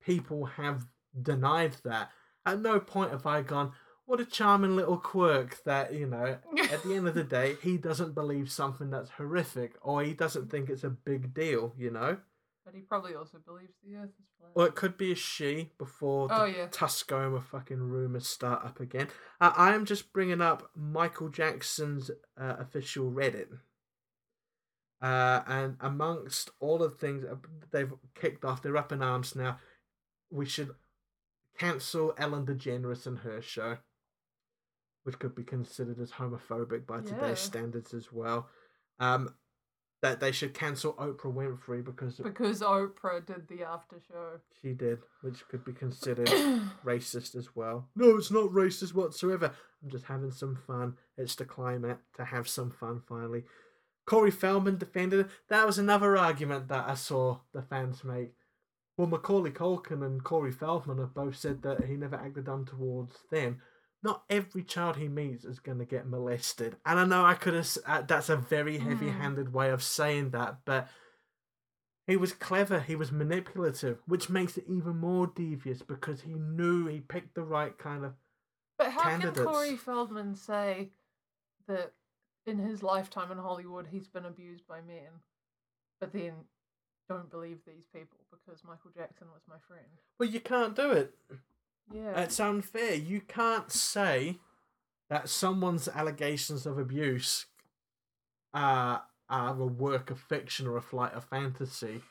people 0.04 0.46
have 0.46 0.86
denied 1.20 1.78
that. 1.84 2.10
At 2.46 2.60
no 2.60 2.80
point 2.80 3.12
have 3.12 3.26
I 3.26 3.42
gone, 3.42 3.72
what 4.06 4.20
a 4.20 4.26
charming 4.26 4.76
little 4.76 4.98
quirk 4.98 5.64
that, 5.64 5.94
you 5.94 6.06
know, 6.06 6.38
at 6.72 6.84
the 6.84 6.96
end 6.96 7.08
of 7.08 7.16
the 7.16 7.24
day, 7.40 7.56
he 7.64 7.78
doesn't 7.78 8.16
believe 8.16 8.52
something 8.52 8.90
that's 8.90 9.12
horrific 9.12 9.76
or 9.82 10.04
he 10.04 10.14
doesn't 10.14 10.52
think 10.52 10.70
it's 10.70 10.84
a 10.84 10.90
big 10.90 11.34
deal, 11.34 11.74
you 11.78 11.90
know? 11.90 12.18
but 12.70 12.76
he 12.76 12.82
probably 12.82 13.16
also 13.16 13.40
believes 13.48 13.74
the 13.84 13.96
Earth 13.96 14.12
is 14.20 14.28
flat. 14.38 14.52
Or 14.54 14.68
it 14.68 14.76
could 14.76 14.96
be 14.96 15.12
a 15.12 15.16
she 15.16 15.72
before 15.80 16.28
the 16.28 16.42
Oh, 16.42 16.46
yeah. 16.46 16.68
Tuscoma 16.68 17.42
fucking 17.42 17.80
rumours 17.80 18.28
start 18.28 18.64
up 18.64 18.80
again. 18.80 19.08
Uh, 19.42 19.52
I 19.58 19.74
am 19.74 19.86
just 19.86 20.14
bringing 20.14 20.40
up 20.40 20.70
Michael 20.76 21.30
Jackson's 21.30 22.12
uh, 22.40 22.58
official 22.60 23.12
Reddit. 23.12 23.48
Uh, 25.02 25.42
and 25.48 25.78
amongst 25.80 26.50
all 26.60 26.84
of 26.84 26.92
the 26.92 26.98
things 26.98 27.26
they've 27.72 27.94
kicked 28.16 28.44
off, 28.44 28.62
they're 28.62 28.76
up 28.78 28.92
in 28.92 29.02
arms 29.02 29.36
now. 29.36 29.58
We 30.30 30.46
should 30.46 30.72
cancel 31.58 32.14
Ellen 32.18 32.46
DeGeneres 32.46 33.06
and 33.08 33.20
her 33.20 33.42
show. 33.42 33.78
which 35.04 35.18
could 35.18 35.34
be 35.34 35.44
considered 35.44 35.98
as 36.00 36.12
homophobic 36.12 36.86
by 36.86 36.98
Yeah. 36.98 37.02
today's 37.04 37.40
standards 37.40 37.94
as 37.94 38.12
well. 38.12 38.50
Um, 39.00 39.34
that 40.02 40.20
they 40.20 40.32
should 40.32 40.54
cancel 40.54 40.94
Oprah 40.96 41.34
Winfrey 41.34 41.84
because 41.84 42.18
Because 42.18 42.60
Oprah 42.62 43.26
did 43.26 43.48
the 43.48 43.64
after 43.64 43.98
show. 44.08 44.40
she 44.62 44.74
did, 44.74 45.00
which 45.22 45.48
could 45.48 45.64
be 45.66 45.74
considered 45.74 46.28
racist 46.86 47.36
as 47.36 47.56
well. 47.56 47.90
No, 47.96 48.18
it's 48.18 48.30
not 48.30 48.52
racist 48.52 48.94
whatsoever. 48.94 49.56
I'm 49.82 49.90
just 49.90 50.06
having 50.06 50.32
some 50.32 50.56
fun. 50.56 50.98
It's 51.18 51.36
the 51.36 51.46
climate 51.46 52.00
to 52.18 52.26
have 52.26 52.48
some 52.48 52.70
fun 52.70 53.00
finally. 53.08 53.46
Corey 54.10 54.32
Feldman 54.32 54.80
defended 54.80 55.20
it. 55.20 55.28
That 55.50 55.68
was 55.68 55.78
another 55.78 56.18
argument 56.18 56.68
that 56.70 56.90
I 56.90 56.96
saw 56.96 57.38
the 57.54 57.62
fans 57.62 58.04
make. 58.04 58.34
Well, 58.98 59.08
Macaulay 59.08 59.52
Culkin 59.52 60.04
and 60.04 60.24
Corey 60.24 60.52
Feldman 60.52 60.98
have 60.98 61.14
both 61.14 61.36
said 61.38 61.62
that 61.62 61.86
he 61.86 61.94
never 61.94 62.16
acted 62.16 62.50
untowards 62.50 63.18
them. 63.30 63.62
Not 64.02 64.24
every 64.28 64.64
child 64.64 64.96
he 64.96 65.08
meets 65.08 65.46
is 65.46 65.60
going 65.60 65.78
to 65.78 65.86
get 65.86 66.08
molested. 66.08 66.78
And 66.88 67.00
I 67.00 67.06
know 67.06 67.24
I 67.24 67.36
could 67.36 67.54
have, 67.54 67.70
uh, 67.86 68.02
that's 68.02 68.30
a 68.30 68.36
very 68.36 68.80
heavy 68.80 69.10
handed 69.10 69.54
way 69.54 69.70
of 69.70 69.84
saying 69.84 70.32
that, 70.32 70.58
but 70.66 70.88
he 72.08 72.18
was 72.18 72.34
clever, 72.34 72.80
he 72.80 72.96
was 72.96 73.12
manipulative, 73.12 74.00
which 74.08 74.28
makes 74.28 74.58
it 74.58 74.66
even 74.68 74.98
more 74.98 75.28
devious 75.28 75.84
because 75.84 76.22
he 76.22 76.34
knew 76.34 76.88
he 76.88 77.00
picked 77.00 77.36
the 77.36 77.44
right 77.44 77.78
kind 77.78 78.06
of. 78.06 78.14
But 78.80 78.92
how 78.92 79.04
Candidates. 79.04 79.38
can 79.38 79.46
Corey 79.46 79.76
Feldman 79.76 80.34
say 80.34 80.90
that 81.68 81.94
in 82.50 82.60
his 82.60 82.84
lifetime 82.84 83.32
in 83.32 83.38
Hollywood 83.38 83.88
he's 83.92 84.08
been 84.08 84.26
abused 84.26 84.68
by 84.68 84.82
men, 84.82 85.22
but 86.00 86.14
then 86.14 86.34
don't 87.08 87.30
believe 87.32 87.60
these 87.66 87.86
people 87.94 88.20
because 88.30 88.64
Michael 88.64 88.92
Jackson 88.96 89.28
was 89.34 89.42
my 89.48 89.56
friend? 89.68 89.88
Well, 90.20 90.30
you 90.30 90.40
can't 90.40 90.76
do 90.76 90.92
it. 90.92 91.16
Yeah. 91.92 92.20
It's 92.22 92.40
unfair. 92.40 92.94
You 92.96 93.22
can't 93.22 93.72
say 93.72 94.38
that 95.10 95.28
someone's 95.28 95.88
allegations 95.88 96.66
of 96.66 96.78
abuse 96.78 97.48
are, 98.54 99.04
are 99.30 99.60
a 99.60 99.66
work 99.66 100.12
of 100.12 100.20
fiction 100.20 100.68
or 100.68 100.78
a 100.78 100.82
flight 100.82 101.14
of 101.14 101.24
fantasy 101.24 102.02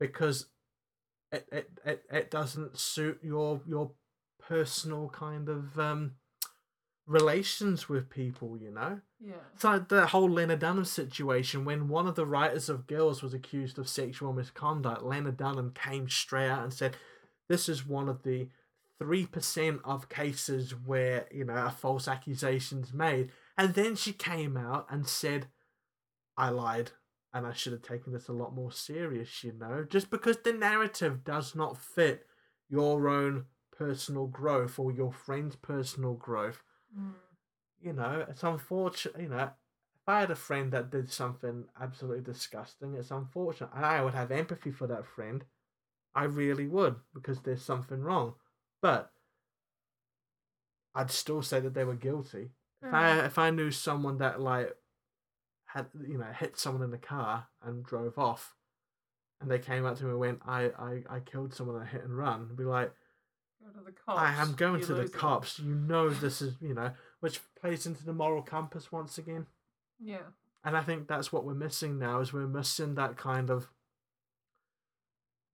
because 0.00 0.46
it, 1.32 1.46
it, 1.52 1.70
it, 1.84 2.04
it 2.10 2.30
doesn't 2.30 2.78
suit 2.78 3.18
your 3.22 3.60
your 3.66 3.90
personal 4.40 5.10
kind 5.10 5.48
of 5.48 5.78
um, 5.78 6.12
relations 7.08 7.88
with 7.88 8.10
people, 8.10 8.56
you 8.58 8.70
know? 8.70 9.00
yeah. 9.18 9.32
It's 9.54 9.64
like 9.64 9.88
the 9.88 10.06
whole 10.06 10.30
Lena 10.30 10.56
Dunham 10.56 10.84
situation 10.84 11.64
when 11.64 11.88
one 11.88 12.06
of 12.06 12.14
the 12.14 12.26
writers 12.26 12.68
of 12.68 12.86
Girls 12.86 13.22
was 13.22 13.34
accused 13.34 13.78
of 13.78 13.88
sexual 13.88 14.32
misconduct. 14.32 15.02
Lena 15.02 15.32
Dunham 15.32 15.72
came 15.72 16.08
straight 16.08 16.48
out 16.48 16.62
and 16.62 16.72
said, 16.72 16.96
"This 17.48 17.68
is 17.68 17.86
one 17.86 18.08
of 18.08 18.22
the 18.22 18.48
three 18.98 19.26
percent 19.26 19.80
of 19.84 20.08
cases 20.08 20.74
where 20.74 21.26
you 21.32 21.44
know 21.44 21.66
a 21.66 21.70
false 21.70 22.06
accusation's 22.06 22.92
made." 22.92 23.32
And 23.56 23.74
then 23.74 23.96
she 23.96 24.12
came 24.12 24.56
out 24.56 24.86
and 24.90 25.06
said, 25.08 25.48
"I 26.36 26.50
lied, 26.50 26.92
and 27.32 27.46
I 27.46 27.54
should 27.54 27.72
have 27.72 27.82
taken 27.82 28.12
this 28.12 28.28
a 28.28 28.32
lot 28.32 28.54
more 28.54 28.70
serious." 28.70 29.42
You 29.42 29.54
know, 29.54 29.84
just 29.88 30.10
because 30.10 30.36
the 30.44 30.52
narrative 30.52 31.24
does 31.24 31.56
not 31.56 31.78
fit 31.78 32.26
your 32.68 33.08
own 33.08 33.46
personal 33.72 34.26
growth 34.26 34.78
or 34.78 34.92
your 34.92 35.12
friend's 35.12 35.56
personal 35.56 36.14
growth 36.14 36.62
Mm. 36.98 37.14
you 37.80 37.92
know, 37.92 38.26
it's 38.28 38.42
unfortunate. 38.42 39.20
You 39.20 39.28
know, 39.28 39.44
if 39.44 40.08
I 40.08 40.20
had 40.20 40.30
a 40.30 40.36
friend 40.36 40.72
that 40.72 40.90
did 40.90 41.10
something 41.10 41.66
absolutely 41.80 42.22
disgusting, 42.22 42.94
it's 42.94 43.10
unfortunate, 43.10 43.70
and 43.74 43.84
I 43.86 44.02
would 44.02 44.14
have 44.14 44.30
empathy 44.32 44.70
for 44.72 44.86
that 44.88 45.06
friend. 45.06 45.44
I 46.14 46.24
really 46.24 46.66
would 46.68 46.96
because 47.14 47.42
there's 47.42 47.62
something 47.62 48.02
wrong, 48.02 48.34
but 48.82 49.12
I'd 50.94 51.10
still 51.10 51.42
say 51.42 51.60
that 51.60 51.74
they 51.74 51.84
were 51.84 51.94
guilty. 51.94 52.50
If 52.82 52.92
I 52.92 53.16
Mm. 53.16 53.26
if 53.26 53.38
I 53.38 53.50
knew 53.50 53.70
someone 53.70 54.18
that 54.18 54.40
like 54.40 54.76
had 55.66 55.90
you 55.94 56.18
know 56.18 56.32
hit 56.32 56.58
someone 56.58 56.82
in 56.82 56.90
the 56.90 56.98
car 56.98 57.48
and 57.62 57.84
drove 57.84 58.18
off, 58.18 58.56
and 59.40 59.50
they 59.50 59.58
came 59.58 59.84
up 59.86 59.96
to 59.98 60.04
me 60.04 60.10
and 60.10 60.18
went, 60.20 60.42
"I 60.46 60.70
I, 60.70 61.04
I 61.10 61.20
killed 61.20 61.54
someone 61.54 61.76
in 61.76 61.82
a 61.82 61.86
hit 61.86 62.04
and 62.04 62.16
run," 62.16 62.48
I'd 62.50 62.56
be 62.56 62.64
like, 62.64 62.94
to 63.72 63.84
the 63.84 63.92
cops. 63.92 64.20
I 64.20 64.34
am 64.40 64.54
going 64.54 64.80
you 64.80 64.86
to 64.86 64.94
the 64.94 65.08
cops. 65.08 65.58
You 65.58 65.74
know 65.74 66.10
this 66.10 66.42
is 66.42 66.54
you 66.60 66.74
know, 66.74 66.92
which 67.20 67.40
plays 67.60 67.86
into 67.86 68.04
the 68.04 68.12
moral 68.12 68.42
compass 68.42 68.92
once 68.92 69.18
again. 69.18 69.46
Yeah. 70.00 70.22
And 70.64 70.76
I 70.76 70.82
think 70.82 71.06
that's 71.08 71.32
what 71.32 71.44
we're 71.44 71.54
missing 71.54 71.98
now 71.98 72.20
is 72.20 72.32
we're 72.32 72.46
missing 72.46 72.94
that 72.96 73.16
kind 73.16 73.48
of 73.50 73.68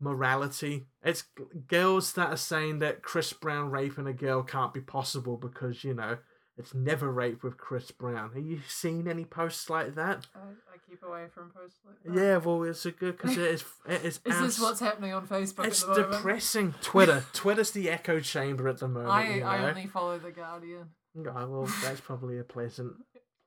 morality. 0.01 0.87
It's 1.03 1.25
g- 1.37 1.45
girls 1.69 2.13
that 2.15 2.31
are 2.31 2.37
saying 2.37 2.79
that 2.81 3.03
Chris 3.03 3.33
Brown 3.33 3.71
raping 3.71 4.07
a 4.07 4.13
girl 4.13 4.43
can't 4.43 4.75
be 4.75 4.81
possible 4.81 5.37
because, 5.37 5.85
you 5.85 5.95
know, 5.95 6.19
it's 6.57 6.73
never 6.75 7.11
rape 7.11 7.43
with 7.43 7.57
Chris 7.57 7.91
Brown. 7.91 8.31
Have 8.35 8.45
you 8.47 8.61
seen 8.69 9.09
any 9.09 9.25
posts 9.25 9.69
like 9.69 9.95
that? 9.97 10.27
I, 10.35 10.39
I 10.39 10.77
keep 10.89 11.03
away 11.03 11.25
from 11.35 11.51
posts 11.51 11.81
like 11.85 11.97
that. 12.05 12.21
Yeah, 12.21 12.37
well, 12.37 12.63
it's 12.63 12.87
a 12.87 12.93
good 12.93 13.17
because 13.17 13.37
it 13.37 13.45
is. 13.45 13.65
It 13.89 14.05
is. 14.05 14.21
Is 14.25 14.41
this 14.41 14.61
what's 14.61 14.81
happening 14.81 15.13
on 15.13 15.27
Facebook 15.27 15.67
It's 15.67 15.83
at 15.83 15.89
the 15.89 16.01
moment? 16.03 16.13
depressing. 16.13 16.75
Twitter. 16.81 17.25
Twitter's 17.33 17.73
the 17.73 17.91
echo 17.91 18.21
chamber 18.21 18.69
at 18.69 18.79
the 18.79 18.89
moment. 18.89 19.11
I, 19.11 19.35
you 19.35 19.41
know? 19.41 19.47
I 19.47 19.69
only 19.69 19.87
follow 19.87 20.19
the 20.19 20.31
Guardian. 20.31 20.91
Oh, 21.17 21.23
well, 21.49 21.69
that's 21.83 22.01
probably 22.01 22.39
a 22.39 22.45
pleasant, 22.45 22.95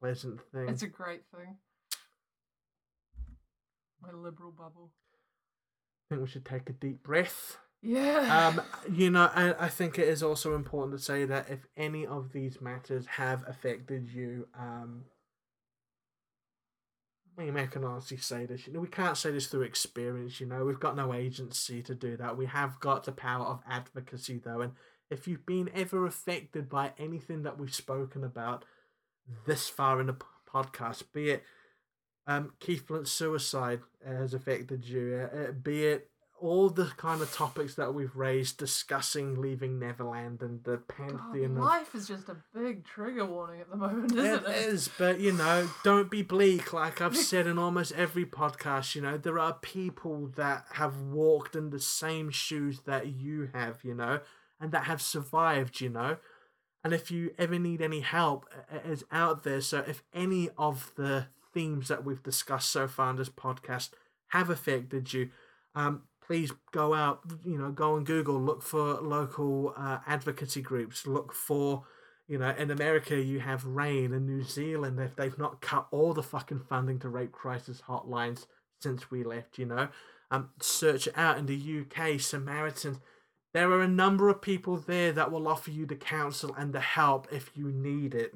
pleasant 0.01 0.39
thing. 0.53 0.69
It's 0.69 0.83
a 0.83 0.87
great 0.87 1.21
thing. 1.35 1.57
My 4.01 4.11
liberal 4.11 4.51
bubble. 4.51 4.91
I 6.09 6.15
think 6.15 6.21
we 6.25 6.29
should 6.29 6.45
take 6.45 6.69
a 6.69 6.73
deep 6.73 7.03
breath. 7.03 7.57
Yeah. 7.81 8.47
Um, 8.47 8.61
you 8.91 9.09
know, 9.09 9.29
I, 9.33 9.53
I 9.65 9.69
think 9.69 9.97
it 9.99 10.07
is 10.07 10.23
also 10.23 10.55
important 10.55 10.97
to 10.97 11.03
say 11.03 11.25
that 11.25 11.49
if 11.49 11.59
any 11.77 12.05
of 12.05 12.31
these 12.33 12.59
matters 12.59 13.05
have 13.05 13.43
affected 13.47 14.09
you, 14.09 14.47
um, 14.57 15.05
I 17.37 17.43
mean, 17.43 17.57
I 17.57 17.67
can 17.67 17.83
honestly 17.83 18.17
say 18.17 18.45
this. 18.45 18.65
You 18.65 18.73
know, 18.73 18.79
we 18.79 18.87
can't 18.87 19.15
say 19.15 19.29
this 19.31 19.47
through 19.47 19.61
experience. 19.61 20.39
You 20.39 20.47
know, 20.47 20.65
we've 20.65 20.79
got 20.79 20.95
no 20.95 21.13
agency 21.13 21.83
to 21.83 21.93
do 21.93 22.17
that. 22.17 22.35
We 22.35 22.47
have 22.47 22.79
got 22.79 23.03
the 23.03 23.11
power 23.11 23.45
of 23.45 23.61
advocacy, 23.69 24.41
though, 24.43 24.61
and 24.61 24.73
if 25.09 25.27
you've 25.27 25.45
been 25.45 25.69
ever 25.73 26.05
affected 26.05 26.67
by 26.69 26.93
anything 26.97 27.43
that 27.43 27.57
we've 27.57 27.73
spoken 27.73 28.23
about 28.23 28.65
this 29.45 29.69
far 29.69 30.01
in 30.01 30.07
the 30.07 30.17
podcast, 30.51 31.03
be 31.13 31.29
it 31.29 31.43
um, 32.25 32.53
Keith 32.59 32.85
Flint's 32.87 33.11
suicide 33.11 33.81
has 34.05 34.33
affected 34.33 34.85
you, 34.85 35.29
uh, 35.31 35.37
uh, 35.37 35.51
be 35.51 35.85
it 35.85 36.09
all 36.39 36.69
the 36.69 36.85
kind 36.97 37.21
of 37.21 37.33
topics 37.33 37.75
that 37.75 37.93
we've 37.93 38.15
raised 38.15 38.57
discussing 38.57 39.41
leaving 39.41 39.79
Neverland 39.79 40.41
and 40.41 40.63
the 40.63 40.77
God, 40.77 40.87
pantheon 40.87 41.57
of 41.57 41.63
life 41.63 41.95
is 41.95 42.07
just 42.07 42.29
a 42.29 42.37
big 42.53 42.85
trigger 42.85 43.25
warning 43.25 43.61
at 43.61 43.69
the 43.69 43.77
moment, 43.77 44.13
isn't 44.13 44.25
it 44.25 44.49
it? 44.49 44.55
is, 44.67 44.89
but 44.97 45.19
you 45.19 45.31
know, 45.31 45.69
don't 45.83 46.11
be 46.11 46.21
bleak. 46.21 46.73
Like 46.73 47.01
I've 47.01 47.17
said 47.17 47.47
in 47.47 47.57
almost 47.57 47.91
every 47.93 48.25
podcast, 48.25 48.95
you 48.95 49.01
know, 49.01 49.17
there 49.17 49.39
are 49.39 49.53
people 49.53 50.27
that 50.35 50.65
have 50.73 51.01
walked 51.01 51.55
in 51.55 51.71
the 51.71 51.79
same 51.79 52.29
shoes 52.29 52.81
that 52.85 53.07
you 53.07 53.49
have, 53.53 53.83
you 53.83 53.95
know, 53.95 54.19
and 54.59 54.71
that 54.71 54.85
have 54.85 55.01
survived, 55.01 55.81
you 55.81 55.89
know. 55.89 56.17
And 56.83 56.93
if 56.93 57.11
you 57.11 57.31
ever 57.37 57.57
need 57.59 57.81
any 57.81 58.01
help, 58.01 58.47
it 58.71 58.89
is 58.89 59.03
out 59.11 59.43
there. 59.43 59.61
So 59.61 59.79
if 59.87 60.03
any 60.13 60.49
of 60.57 60.91
the 60.95 61.27
themes 61.53 61.87
that 61.87 62.05
we've 62.05 62.21
discussed 62.23 62.71
so 62.71 62.87
far 62.87 63.09
in 63.09 63.15
this 63.15 63.29
podcast 63.29 63.89
have 64.27 64.49
affected 64.49 65.11
you, 65.11 65.29
um, 65.75 66.03
please 66.27 66.51
go 66.71 66.93
out, 66.93 67.21
you 67.43 67.57
know, 67.57 67.71
go 67.71 67.95
on 67.95 68.03
Google, 68.03 68.39
look 68.39 68.61
for 68.61 68.95
local 69.01 69.73
uh, 69.75 69.99
advocacy 70.05 70.61
groups, 70.61 71.07
look 71.07 71.33
for 71.33 71.85
you 72.27 72.37
know, 72.37 72.53
in 72.57 72.71
America, 72.71 73.17
you 73.17 73.39
have 73.39 73.65
RAINN. 73.65 74.13
In 74.13 74.25
New 74.25 74.43
Zealand, 74.43 74.99
if 74.99 75.15
they've 75.15 75.37
not 75.37 75.61
cut 75.61 75.87
all 75.91 76.13
the 76.13 76.23
fucking 76.23 76.59
funding 76.67 76.99
to 76.99 77.09
rape 77.09 77.31
crisis 77.31 77.81
hotlines 77.87 78.47
since 78.81 79.09
we 79.09 79.23
left, 79.23 79.57
you 79.57 79.65
know, 79.65 79.87
um, 80.29 80.49
search 80.61 81.07
it 81.07 81.17
out. 81.17 81.37
In 81.37 81.45
the 81.45 81.81
UK, 81.81 82.19
Samaritans, 82.19 82.99
there 83.53 83.71
are 83.71 83.81
a 83.81 83.87
number 83.87 84.27
of 84.27 84.41
people 84.41 84.75
there 84.75 85.13
that 85.13 85.31
will 85.31 85.47
offer 85.47 85.71
you 85.71 85.85
the 85.85 85.95
counsel 85.95 86.53
and 86.57 86.73
the 86.73 86.81
help 86.81 87.27
if 87.31 87.51
you 87.55 87.71
need 87.71 88.13
it. 88.13 88.33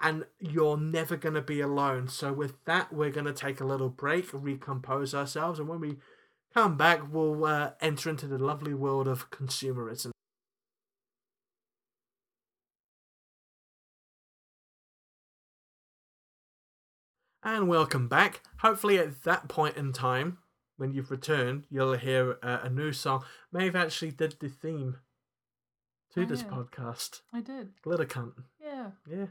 And 0.00 0.24
you're 0.38 0.78
never 0.78 1.16
going 1.16 1.34
to 1.34 1.42
be 1.42 1.60
alone. 1.60 2.08
So, 2.08 2.32
with 2.32 2.64
that, 2.64 2.92
we're 2.92 3.10
going 3.10 3.26
to 3.26 3.32
take 3.32 3.60
a 3.60 3.66
little 3.66 3.88
break, 3.88 4.32
recompose 4.32 5.14
ourselves, 5.14 5.60
and 5.60 5.68
when 5.68 5.80
we 5.80 5.96
come 6.52 6.76
back, 6.76 7.12
we'll 7.12 7.44
uh, 7.44 7.70
enter 7.80 8.10
into 8.10 8.26
the 8.26 8.38
lovely 8.38 8.74
world 8.74 9.08
of 9.08 9.30
consumerism. 9.30 10.10
And 17.44 17.68
welcome 17.68 18.08
back. 18.08 18.42
Hopefully, 18.58 18.98
at 18.98 19.24
that 19.24 19.48
point 19.48 19.76
in 19.76 19.92
time, 19.92 20.38
when 20.76 20.92
you've 20.92 21.10
returned, 21.10 21.64
you'll 21.70 21.94
hear 21.94 22.38
uh, 22.42 22.60
a 22.62 22.70
new 22.70 22.92
song. 22.92 23.24
Maeve 23.52 23.74
actually 23.74 24.12
did 24.12 24.36
the 24.38 24.48
theme 24.48 24.98
to 26.14 26.24
this 26.24 26.42
podcast. 26.42 27.22
I 27.32 27.40
did. 27.40 27.70
Glitter 27.82 28.04
Cunt. 28.04 28.34
Yeah. 28.62 28.90
Yeah. 29.10 29.26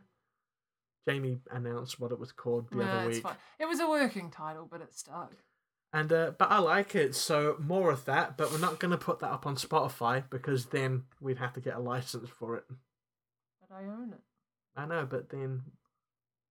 Jamie 1.08 1.40
announced 1.50 2.00
what 2.00 2.12
it 2.12 2.20
was 2.20 2.32
called 2.32 2.70
the 2.70 2.80
yeah, 2.80 2.98
other 2.98 3.10
week. 3.10 3.24
fine. 3.24 3.36
It 3.60 3.66
was 3.66 3.80
a 3.80 3.90
working 3.90 4.30
title, 4.30 4.68
but 4.70 4.82
it 4.82 4.94
stuck. 4.94 5.34
And 5.94 6.12
uh, 6.14 6.32
but 6.38 6.50
I 6.50 6.60
like 6.60 6.96
it, 6.96 7.16
so 7.16 7.58
more 7.60 7.92
of 7.92 8.06
that. 8.06 8.38
But 8.38 8.52
we're 8.52 8.60
not 8.60 8.80
going 8.80 8.92
to 8.92 8.98
put 8.98 9.20
that 9.20 9.32
up 9.32 9.46
on 9.46 9.56
Spotify 9.58 10.24
because 10.30 10.68
then 10.68 11.04
we'd 11.20 11.38
have 11.40 11.54
to 11.54 11.60
get 11.60 11.76
a 11.76 11.80
license 11.80 12.30
for 12.30 12.56
it. 12.56 12.64
But 13.60 13.76
I 13.76 13.84
own 13.84 14.14
it. 14.14 14.22
I 14.76 14.86
know, 14.86 15.06
but 15.10 15.30
then 15.30 15.64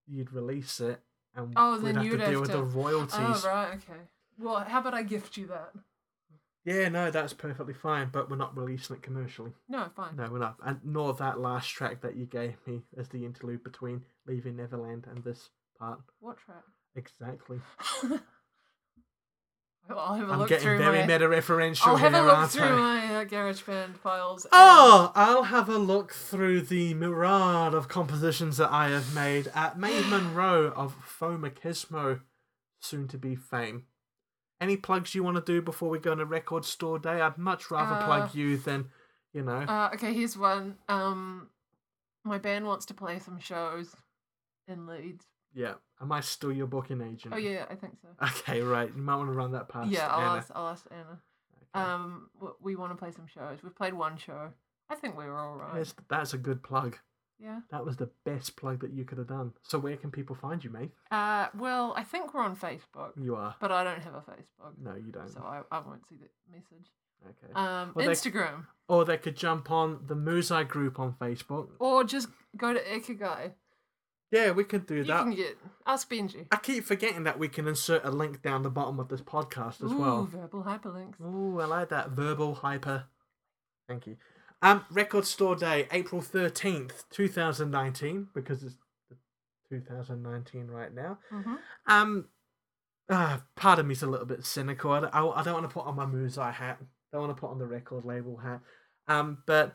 you'd 0.06 0.32
release 0.32 0.78
it, 0.80 1.00
and 1.34 1.54
Oh, 1.56 1.76
we'd 1.76 1.86
then 1.86 1.94
have 1.96 2.04
you'd 2.04 2.10
to 2.18 2.26
deal 2.26 2.30
have 2.32 2.40
with 2.40 2.50
to- 2.50 2.56
the 2.58 2.62
royalties. 2.62 3.14
Oh 3.18 3.42
right, 3.46 3.74
okay. 3.76 4.00
Well, 4.38 4.60
how 4.60 4.80
about 4.80 4.92
I 4.94 5.02
gift 5.04 5.36
you 5.38 5.46
that? 5.46 5.70
Yeah, 6.66 6.90
no, 6.90 7.10
that's 7.10 7.32
perfectly 7.32 7.72
fine, 7.72 8.10
but 8.12 8.28
we're 8.30 8.36
not 8.36 8.54
releasing 8.54 8.96
it 8.96 9.02
commercially. 9.02 9.52
No, 9.70 9.88
fine. 9.96 10.16
No, 10.16 10.28
we're 10.30 10.38
not. 10.38 10.56
And 10.62 10.80
nor 10.84 11.14
that 11.14 11.40
last 11.40 11.70
track 11.70 12.02
that 12.02 12.16
you 12.16 12.26
gave 12.26 12.56
me 12.66 12.82
as 12.98 13.08
the 13.08 13.24
interlude 13.24 13.64
between 13.64 14.04
Leaving 14.26 14.56
Neverland 14.56 15.06
and 15.10 15.24
this 15.24 15.48
part. 15.78 16.00
What 16.20 16.36
track? 16.36 16.62
Exactly. 16.94 17.60
I'll 19.98 20.14
have 20.14 20.28
a 20.28 20.32
I'm 20.32 20.38
look 20.38 20.48
getting 20.48 20.64
through 20.64 20.78
very 20.78 21.00
my. 21.00 21.06
meta 21.06 21.26
referential 21.28 21.86
I'll 21.88 21.96
have 21.96 22.12
here, 22.12 22.22
a 22.22 22.26
look 22.26 22.50
through 22.50 22.62
I? 22.64 22.70
my 22.70 23.14
uh, 23.16 23.24
GarageBand 23.24 23.96
files. 23.96 24.44
and- 24.44 24.50
Oh, 24.54 25.12
I'll 25.14 25.44
have 25.44 25.68
a 25.68 25.78
look 25.78 26.12
through 26.12 26.62
the 26.62 26.94
myriad 26.94 27.74
of 27.74 27.88
compositions 27.88 28.56
that 28.58 28.70
I 28.70 28.88
have 28.90 29.14
made 29.14 29.48
at 29.54 29.78
Maid 29.78 30.06
Monroe 30.06 30.72
of 30.76 30.94
Faux 31.04 31.40
Machismo, 31.40 32.20
soon 32.80 33.08
to 33.08 33.18
be 33.18 33.34
fame. 33.34 33.84
Any 34.60 34.76
plugs 34.76 35.14
you 35.14 35.22
want 35.22 35.36
to 35.36 35.42
do 35.52 35.62
before 35.62 35.88
we 35.88 35.98
go 35.98 36.12
on 36.12 36.20
a 36.20 36.24
record 36.26 36.64
store 36.64 36.98
day? 36.98 37.20
I'd 37.20 37.38
much 37.38 37.70
rather 37.70 37.94
Uh, 37.96 38.04
plug 38.04 38.34
you 38.34 38.58
than, 38.58 38.90
you 39.32 39.42
know. 39.42 39.60
Uh, 39.62 39.90
okay, 39.94 40.12
here's 40.12 40.36
one. 40.36 40.76
Um, 40.88 41.48
my 42.24 42.36
band 42.38 42.66
wants 42.66 42.84
to 42.86 42.94
play 42.94 43.18
some 43.18 43.38
shows 43.38 43.94
in 44.68 44.86
Leeds. 44.86 45.24
Yeah. 45.54 45.74
Am 46.00 46.12
I 46.12 46.20
still 46.20 46.52
your 46.52 46.66
booking 46.66 47.00
agent? 47.02 47.34
Oh 47.34 47.36
yeah, 47.36 47.66
I 47.70 47.74
think 47.74 47.94
so. 48.00 48.08
Okay, 48.40 48.60
right. 48.62 48.90
You 48.94 49.02
might 49.02 49.16
want 49.16 49.28
to 49.28 49.32
run 49.34 49.52
that 49.52 49.68
past 49.68 49.90
yeah, 49.90 50.08
I'll 50.08 50.20
Anna. 50.20 50.36
ask. 50.38 50.50
I'll 50.54 50.68
ask 50.68 50.86
Anna. 50.90 51.20
Okay. 51.76 51.84
Um, 51.84 52.30
we 52.60 52.74
want 52.76 52.92
to 52.92 52.96
play 52.96 53.12
some 53.12 53.26
shows. 53.26 53.58
We've 53.62 53.74
played 53.76 53.94
one 53.94 54.16
show. 54.16 54.50
I 54.88 54.94
think 54.96 55.16
we 55.16 55.24
were 55.24 55.38
all 55.38 55.56
right. 55.56 55.76
Yes, 55.76 55.94
that's 56.08 56.34
a 56.34 56.38
good 56.38 56.62
plug. 56.62 56.96
Yeah. 57.38 57.60
That 57.70 57.84
was 57.86 57.96
the 57.96 58.10
best 58.24 58.56
plug 58.56 58.80
that 58.80 58.92
you 58.92 59.04
could 59.04 59.16
have 59.18 59.28
done. 59.28 59.52
So 59.62 59.78
where 59.78 59.96
can 59.96 60.10
people 60.10 60.36
find 60.36 60.62
you, 60.62 60.68
mate? 60.70 60.90
Uh, 61.10 61.46
well, 61.56 61.94
I 61.96 62.02
think 62.02 62.34
we're 62.34 62.42
on 62.42 62.54
Facebook, 62.56 63.12
You 63.16 63.36
are. 63.36 63.54
but 63.60 63.72
I 63.72 63.82
don't 63.84 64.02
have 64.02 64.14
a 64.14 64.20
Facebook, 64.20 64.72
No, 64.82 64.94
you 64.94 65.10
don't. 65.12 65.28
so 65.30 65.40
I, 65.40 65.62
I 65.70 65.78
won't 65.80 66.06
see 66.08 66.16
the 66.16 66.28
message. 66.52 66.90
Okay. 67.26 67.52
Um, 67.54 67.92
Well, 67.94 68.04
they- 68.06 68.12
Instagram, 68.12 68.66
or 68.88 69.04
they 69.06 69.16
could 69.16 69.36
jump 69.36 69.70
on 69.70 70.00
the 70.06 70.14
Muzai 70.16 70.66
group 70.68 70.98
on 70.98 71.12
Facebook. 71.14 71.68
or 71.78 72.04
just 72.04 72.28
go 72.56 72.72
to 72.74 72.80
Ikigai. 72.80 73.52
Yeah, 74.30 74.52
we 74.52 74.62
could 74.64 74.86
do 74.86 74.96
You 74.96 75.04
that. 75.04 75.22
can 75.24 75.34
get 75.34 75.58
ask 75.86 76.08
Benji. 76.10 76.46
I 76.52 76.56
keep 76.56 76.84
forgetting 76.84 77.24
that 77.24 77.38
we 77.38 77.48
can 77.48 77.66
insert 77.66 78.04
a 78.04 78.10
link 78.10 78.42
down 78.42 78.62
the 78.62 78.70
bottom 78.70 79.00
of 79.00 79.08
this 79.08 79.20
podcast 79.22 79.82
as 79.84 79.92
Ooh, 79.92 79.98
well. 79.98 80.24
verbal 80.24 80.62
hyperlinks. 80.62 81.20
Ooh, 81.20 81.60
I 81.60 81.64
like 81.64 81.88
that 81.88 82.10
verbal 82.10 82.54
hyper. 82.54 83.04
Thank 83.88 84.06
you. 84.06 84.16
Um, 84.62 84.84
Record 84.90 85.24
Store 85.26 85.56
Day, 85.56 85.88
April 85.90 86.20
thirteenth, 86.20 87.04
two 87.10 87.26
thousand 87.28 87.70
nineteen, 87.70 88.28
because 88.34 88.62
it's 88.62 88.76
two 89.68 89.80
thousand 89.80 90.22
nineteen 90.22 90.68
right 90.68 90.94
now. 90.94 91.18
hmm 91.30 91.54
Um, 91.86 92.26
ah, 93.10 93.42
part 93.56 93.78
of 93.80 93.86
me's 93.86 94.02
a 94.02 94.06
little 94.06 94.26
bit 94.26 94.44
cynical. 94.44 94.92
I, 94.92 95.00
don't- 95.00 95.14
I, 95.14 95.26
I 95.26 95.42
don't 95.42 95.54
want 95.54 95.68
to 95.68 95.72
put 95.74 95.86
on 95.86 95.96
my 95.96 96.04
Muzai 96.06 96.52
hat. 96.52 96.78
Don't 97.12 97.22
want 97.22 97.34
to 97.36 97.40
put 97.40 97.50
on 97.50 97.58
the 97.58 97.66
record 97.66 98.04
label 98.04 98.36
hat. 98.36 98.60
Um, 99.08 99.38
but 99.46 99.74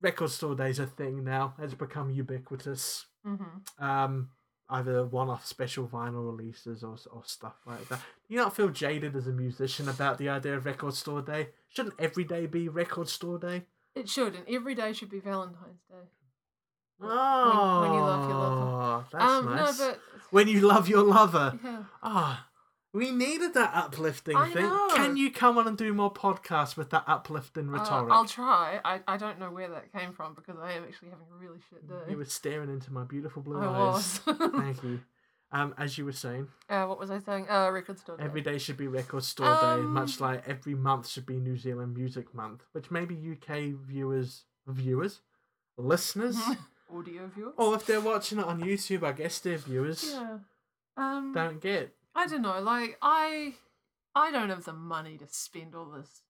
Record 0.00 0.30
Store 0.30 0.54
Day's 0.54 0.78
a 0.78 0.86
thing 0.86 1.24
now. 1.24 1.54
It's 1.60 1.74
become 1.74 2.10
ubiquitous. 2.10 3.06
hmm 3.24 3.44
Um, 3.78 4.30
either 4.70 5.04
one-off 5.04 5.46
special 5.46 5.88
vinyl 5.88 6.26
releases 6.26 6.82
or 6.84 6.96
or 7.10 7.22
stuff 7.24 7.56
like 7.66 7.88
that. 7.88 8.00
Do 8.28 8.34
you 8.34 8.36
not 8.40 8.54
feel 8.54 8.68
jaded 8.68 9.16
as 9.16 9.26
a 9.26 9.32
musician 9.32 9.88
about 9.88 10.18
the 10.18 10.28
idea 10.28 10.56
of 10.56 10.66
Record 10.66 10.94
Store 10.94 11.22
Day? 11.22 11.48
Shouldn't 11.68 11.94
every 11.98 12.24
day 12.24 12.46
be 12.46 12.68
Record 12.68 13.08
Store 13.08 13.38
Day? 13.38 13.64
It 13.94 14.08
should, 14.08 14.34
and 14.36 14.44
every 14.48 14.74
day 14.74 14.92
should 14.92 15.10
be 15.10 15.18
Valentine's 15.20 15.82
Day. 15.90 16.06
Oh, 17.00 17.80
when 17.82 17.92
you 17.94 18.00
love 18.00 18.28
your 18.28 18.38
lover. 18.38 19.04
That's 19.12 19.24
um, 19.24 19.44
nice. 19.46 19.78
no, 19.78 19.86
but 19.88 20.00
When 20.30 20.48
you 20.48 20.60
love 20.60 20.88
your 20.88 21.02
lover. 21.04 21.58
yeah, 21.62 21.84
Ah, 22.02 22.47
we 22.92 23.10
needed 23.10 23.54
that 23.54 23.70
uplifting 23.74 24.36
I 24.36 24.50
thing. 24.50 24.62
know. 24.64 24.88
Can 24.94 25.16
you 25.16 25.30
come 25.30 25.58
on 25.58 25.66
and 25.68 25.76
do 25.76 25.92
more 25.92 26.12
podcasts 26.12 26.76
with 26.76 26.90
that 26.90 27.04
uplifting 27.06 27.68
uh, 27.68 27.72
rhetoric? 27.72 28.10
I'll 28.12 28.24
try. 28.24 28.80
I, 28.84 29.00
I 29.06 29.16
don't 29.16 29.38
know 29.38 29.50
where 29.50 29.68
that 29.68 29.92
came 29.92 30.12
from 30.12 30.34
because 30.34 30.56
I 30.60 30.72
am 30.72 30.84
actually 30.84 31.10
having 31.10 31.26
a 31.32 31.36
really 31.36 31.58
shit 31.68 31.86
day. 31.88 32.10
You 32.10 32.16
were 32.16 32.24
staring 32.24 32.70
into 32.70 32.92
my 32.92 33.04
beautiful 33.04 33.42
blue 33.42 33.60
I 33.60 33.66
eyes. 33.66 34.20
was. 34.26 34.36
Thank 34.56 34.82
you. 34.82 35.00
Um, 35.50 35.74
as 35.78 35.96
you 35.96 36.04
were 36.04 36.12
saying, 36.12 36.48
uh, 36.68 36.84
what 36.84 36.98
was 36.98 37.10
I 37.10 37.20
saying? 37.20 37.46
Uh, 37.48 37.70
record 37.70 37.98
store 37.98 38.18
day. 38.18 38.24
every 38.24 38.42
day 38.42 38.58
should 38.58 38.76
be 38.76 38.86
Record 38.86 39.24
Store 39.24 39.46
Day, 39.58 39.80
Um, 39.80 39.94
much 39.94 40.20
like 40.20 40.46
every 40.46 40.74
month 40.74 41.08
should 41.08 41.24
be 41.24 41.38
New 41.40 41.56
Zealand 41.56 41.94
Music 41.96 42.34
Month, 42.34 42.64
which 42.72 42.90
maybe 42.90 43.14
UK 43.14 43.72
viewers, 43.82 44.44
viewers, 44.66 45.22
listeners, 45.78 46.36
Audio 46.94 47.28
viewers. 47.34 47.54
or 47.56 47.74
if 47.76 47.86
they're 47.86 48.00
watching 48.00 48.38
it 48.38 48.44
on 48.44 48.60
YouTube, 48.60 49.02
I 49.02 49.12
guess 49.12 49.38
they're 49.38 49.56
viewers, 49.56 50.10
yeah. 50.12 50.38
Um, 50.98 51.32
don't 51.34 51.60
get. 51.62 51.94
I 52.18 52.26
don't 52.26 52.42
know. 52.42 52.60
Like 52.60 52.98
I, 53.00 53.54
I 54.14 54.32
don't 54.32 54.48
have 54.48 54.64
the 54.64 54.72
money 54.72 55.16
to 55.18 55.26
spend 55.28 55.74
all 55.76 55.86
this, 55.86 56.22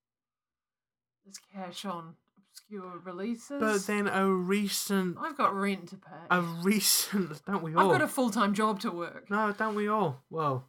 this 1.24 1.38
cash 1.54 1.86
on 1.86 2.14
obscure 2.36 2.98
releases. 3.02 3.58
But 3.58 3.86
then 3.86 4.06
a 4.06 4.30
recent, 4.30 5.16
I've 5.18 5.36
got 5.38 5.54
rent 5.54 5.88
to 5.88 5.96
pay. 5.96 6.26
a 6.30 6.42
recent, 6.42 7.42
don't 7.46 7.62
we 7.62 7.72
all 7.74 7.80
I've 7.80 7.86
all? 7.86 7.92
got 7.92 8.02
a 8.02 8.08
full 8.08 8.28
time 8.30 8.52
job 8.52 8.80
to 8.80 8.90
work. 8.90 9.30
No, 9.30 9.50
don't 9.56 9.74
we 9.74 9.88
all? 9.88 10.22
Well, 10.28 10.66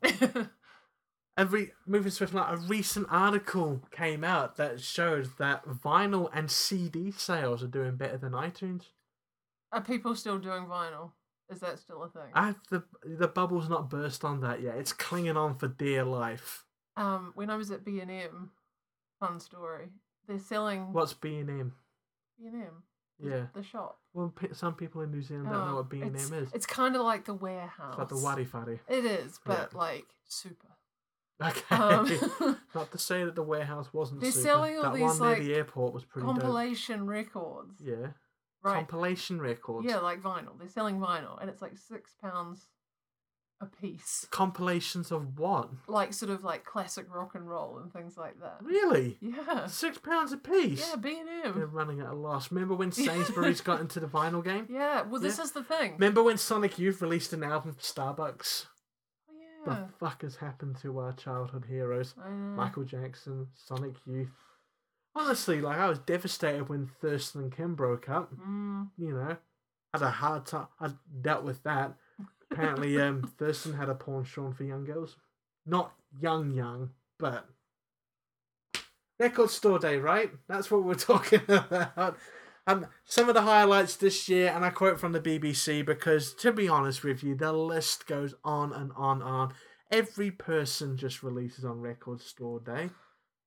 every 1.38 1.74
moving 1.86 2.12
swift 2.12 2.34
like 2.34 2.54
a 2.54 2.58
recent 2.58 3.08
article 3.10 3.82
came 3.92 4.24
out 4.24 4.56
that 4.56 4.80
showed 4.80 5.32
that 5.38 5.68
vinyl 5.68 6.30
and 6.34 6.50
CD 6.50 7.12
sales 7.12 7.62
are 7.62 7.68
doing 7.68 7.98
better 7.98 8.18
than 8.18 8.32
iTunes. 8.32 8.84
Are 9.74 9.82
people 9.82 10.16
still 10.16 10.40
doing 10.40 10.64
vinyl? 10.66 11.12
Is 11.50 11.60
that 11.62 11.80
still 11.80 12.04
a 12.04 12.10
thing? 12.10 12.32
I 12.36 12.56
the 12.70 12.84
the 13.04 13.28
bubble's 13.28 13.70
not 13.70 13.90
burst 13.90 14.24
on 14.24 14.42
that 14.42 14.62
yet. 14.62 14.76
It's 14.78 14.94
clinging 14.94 15.38
on 15.38 15.56
for 15.58 15.68
dear 15.68 16.04
life. 16.04 16.66
Um, 16.96 17.32
when 17.36 17.50
I 17.50 17.56
was 17.56 17.72
at 17.72 17.84
B 17.86 18.00
and 18.02 18.12
M, 18.12 18.52
fun 19.20 19.40
story. 19.40 19.90
They're 20.28 20.38
selling 20.40 20.94
What's 20.94 21.14
B 21.14 21.38
and 21.38 21.50
M? 21.50 21.74
B 22.40 22.46
and 22.48 22.56
M. 22.64 22.84
Yeah. 23.22 23.46
The 23.54 23.64
shop. 23.64 23.98
Well, 24.14 24.34
some 24.54 24.76
people 24.76 25.02
in 25.02 25.12
New 25.12 25.22
Zealand 25.22 25.50
don't 25.50 25.66
know 25.66 25.72
Oh, 25.74 25.76
what 25.78 25.90
B 25.90 26.02
and 26.02 26.16
M 26.16 26.34
is. 26.34 26.50
It's 26.54 26.66
kind 26.66 26.96
of 26.96 27.02
like 27.02 27.26
the 27.26 27.34
warehouse. 27.34 27.90
It's 27.90 27.98
like 28.00 28.10
the 28.10 28.18
Wadi 28.18 28.46
Fadi. 28.46 28.80
It 28.88 29.06
is, 29.06 29.40
but 29.46 29.70
Yeah. 29.74 29.78
like 29.80 30.06
super. 30.28 30.68
Okay. 31.42 31.76
Um, 31.76 32.58
not 32.76 32.92
to 32.92 32.98
say 33.00 33.24
that 33.24 33.36
the 33.36 33.44
warehouse 33.44 33.92
wasn't. 33.94 34.22
They're 34.22 34.32
super. 34.32 34.44
selling 34.44 34.78
all 34.78 34.84
that 34.84 34.94
these, 34.94 35.02
one 35.02 35.20
near 35.20 35.30
like, 35.30 35.40
the 35.40 35.54
airport 35.56 35.94
was 35.94 36.04
pretty 36.06 36.26
dope. 36.28 36.36
compilation 36.36 37.08
records. 37.08 37.80
Yeah. 37.82 38.08
Right. 38.64 38.76
Compilation 38.76 39.40
records. 39.42 39.88
Yeah, 39.88 39.98
like 40.00 40.22
vinyl. 40.22 40.58
They're 40.60 40.68
selling 40.68 41.00
vinyl, 41.00 41.40
and 41.40 41.50
it's 41.50 41.62
like 41.62 41.78
six 41.78 42.14
pounds 42.22 42.68
a 43.62 43.66
piece. 43.66 44.26
Compilations 44.32 45.12
of 45.12 45.38
what? 45.38 45.70
Like 45.88 46.14
sort 46.14 46.32
of 46.32 46.44
like 46.44 46.64
classic 46.64 47.06
rock 47.14 47.36
and 47.36 47.48
roll 47.50 47.78
and 47.78 47.92
things 47.92 48.18
like 48.18 48.40
that. 48.42 48.58
Really? 48.62 49.18
Yeah. 49.22 49.68
Six 49.68 49.98
pounds 49.98 50.32
a 50.32 50.38
piece. 50.38 50.88
Yeah, 50.90 50.96
B 50.96 51.20
and 51.20 51.30
M. 51.46 51.54
They're 51.58 51.66
running 51.68 52.00
at 52.00 52.08
a 52.08 52.14
loss. 52.14 52.52
Remember 52.52 52.74
when 52.74 52.92
Sainsbury's 52.94 53.60
got 53.62 53.82
into 53.82 54.00
the 54.00 54.08
vinyl 54.08 54.44
game? 54.44 54.68
Yeah. 54.70 55.02
Well, 55.02 55.20
this 55.22 55.38
Yeah. 55.38 55.44
is 55.44 55.52
the 55.52 55.64
thing. 55.64 55.94
Remember 55.94 56.24
when 56.24 56.38
Sonic 56.38 56.80
Youth 56.80 57.02
released 57.02 57.34
an 57.34 57.44
album 57.44 57.74
for 57.74 57.82
Starbucks? 57.82 58.66
Oh, 59.30 59.34
yeah. 59.68 59.76
The 59.76 59.88
fuck 60.00 60.22
has 60.22 60.38
happened 60.38 60.78
to 60.82 60.98
our 61.00 61.12
childhood 61.14 61.66
heroes? 61.68 62.14
Michael 62.18 62.84
Jackson, 62.86 63.48
Sonic 63.56 63.96
Youth. 64.06 64.30
Honestly, 65.20 65.60
like 65.60 65.78
I 65.78 65.90
was 65.90 66.00
devastated 66.00 66.70
when 66.70 66.90
Thurston 67.02 67.42
and 67.42 67.56
Kim 67.56 67.76
broke 67.76 68.08
up. 68.08 68.34
Mm. 68.34 68.90
You 68.98 69.14
know, 69.14 69.38
had 69.94 70.02
a 70.02 70.10
hard 70.10 70.46
time. 70.46 70.68
I 70.80 70.92
dealt 71.22 71.44
with 71.44 71.62
that. 71.64 71.96
Apparently, 72.50 73.00
um, 73.02 73.30
Thurston 73.38 73.74
had 73.74 73.90
a 73.90 73.96
porn 73.96 74.24
shown 74.24 74.54
for 74.54 74.64
young 74.64 74.86
girls. 74.86 75.18
Not 75.66 75.92
young, 76.22 76.52
young, 76.52 76.92
but 77.20 77.46
record 79.20 79.50
store 79.50 79.78
day, 79.78 79.98
right? 79.98 80.32
That's 80.48 80.72
what 80.72 80.84
we're 80.84 80.94
talking 80.96 81.42
about. 81.50 82.18
Um, 82.66 82.88
some 83.04 83.28
of 83.28 83.36
the 83.36 83.42
highlights 83.42 83.98
this 83.98 84.30
year, 84.30 84.54
and 84.56 84.64
I 84.64 84.70
quote 84.70 85.02
from 85.02 85.12
the 85.12 85.20
BBC 85.20 85.86
because, 85.86 86.34
to 86.36 86.54
be 86.54 86.70
honest 86.70 87.04
with 87.04 87.24
you, 87.24 87.36
the 87.36 87.52
list 87.52 88.08
goes 88.08 88.36
on 88.46 88.72
and 88.72 88.92
on 88.96 89.22
and 89.22 89.30
on. 89.30 89.54
Every 89.92 90.32
person 90.32 90.96
just 90.96 91.24
releases 91.24 91.66
on 91.66 91.82
record 91.82 92.22
store 92.22 92.62
day. 92.62 92.90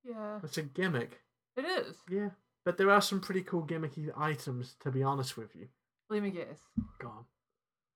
Yeah. 0.04 0.40
It's 0.42 0.58
a 0.58 0.62
gimmick. 0.62 1.20
It 1.56 1.64
is. 1.64 1.96
Yeah, 2.10 2.30
but 2.64 2.78
there 2.78 2.90
are 2.90 3.00
some 3.02 3.20
pretty 3.20 3.42
cool 3.42 3.62
gimmicky 3.66 4.10
items. 4.16 4.76
To 4.80 4.90
be 4.90 5.02
honest 5.02 5.36
with 5.36 5.54
you, 5.54 5.68
Let 6.10 6.22
me 6.22 6.30
guess. 6.30 6.60
go 6.98 7.08
on. 7.08 7.24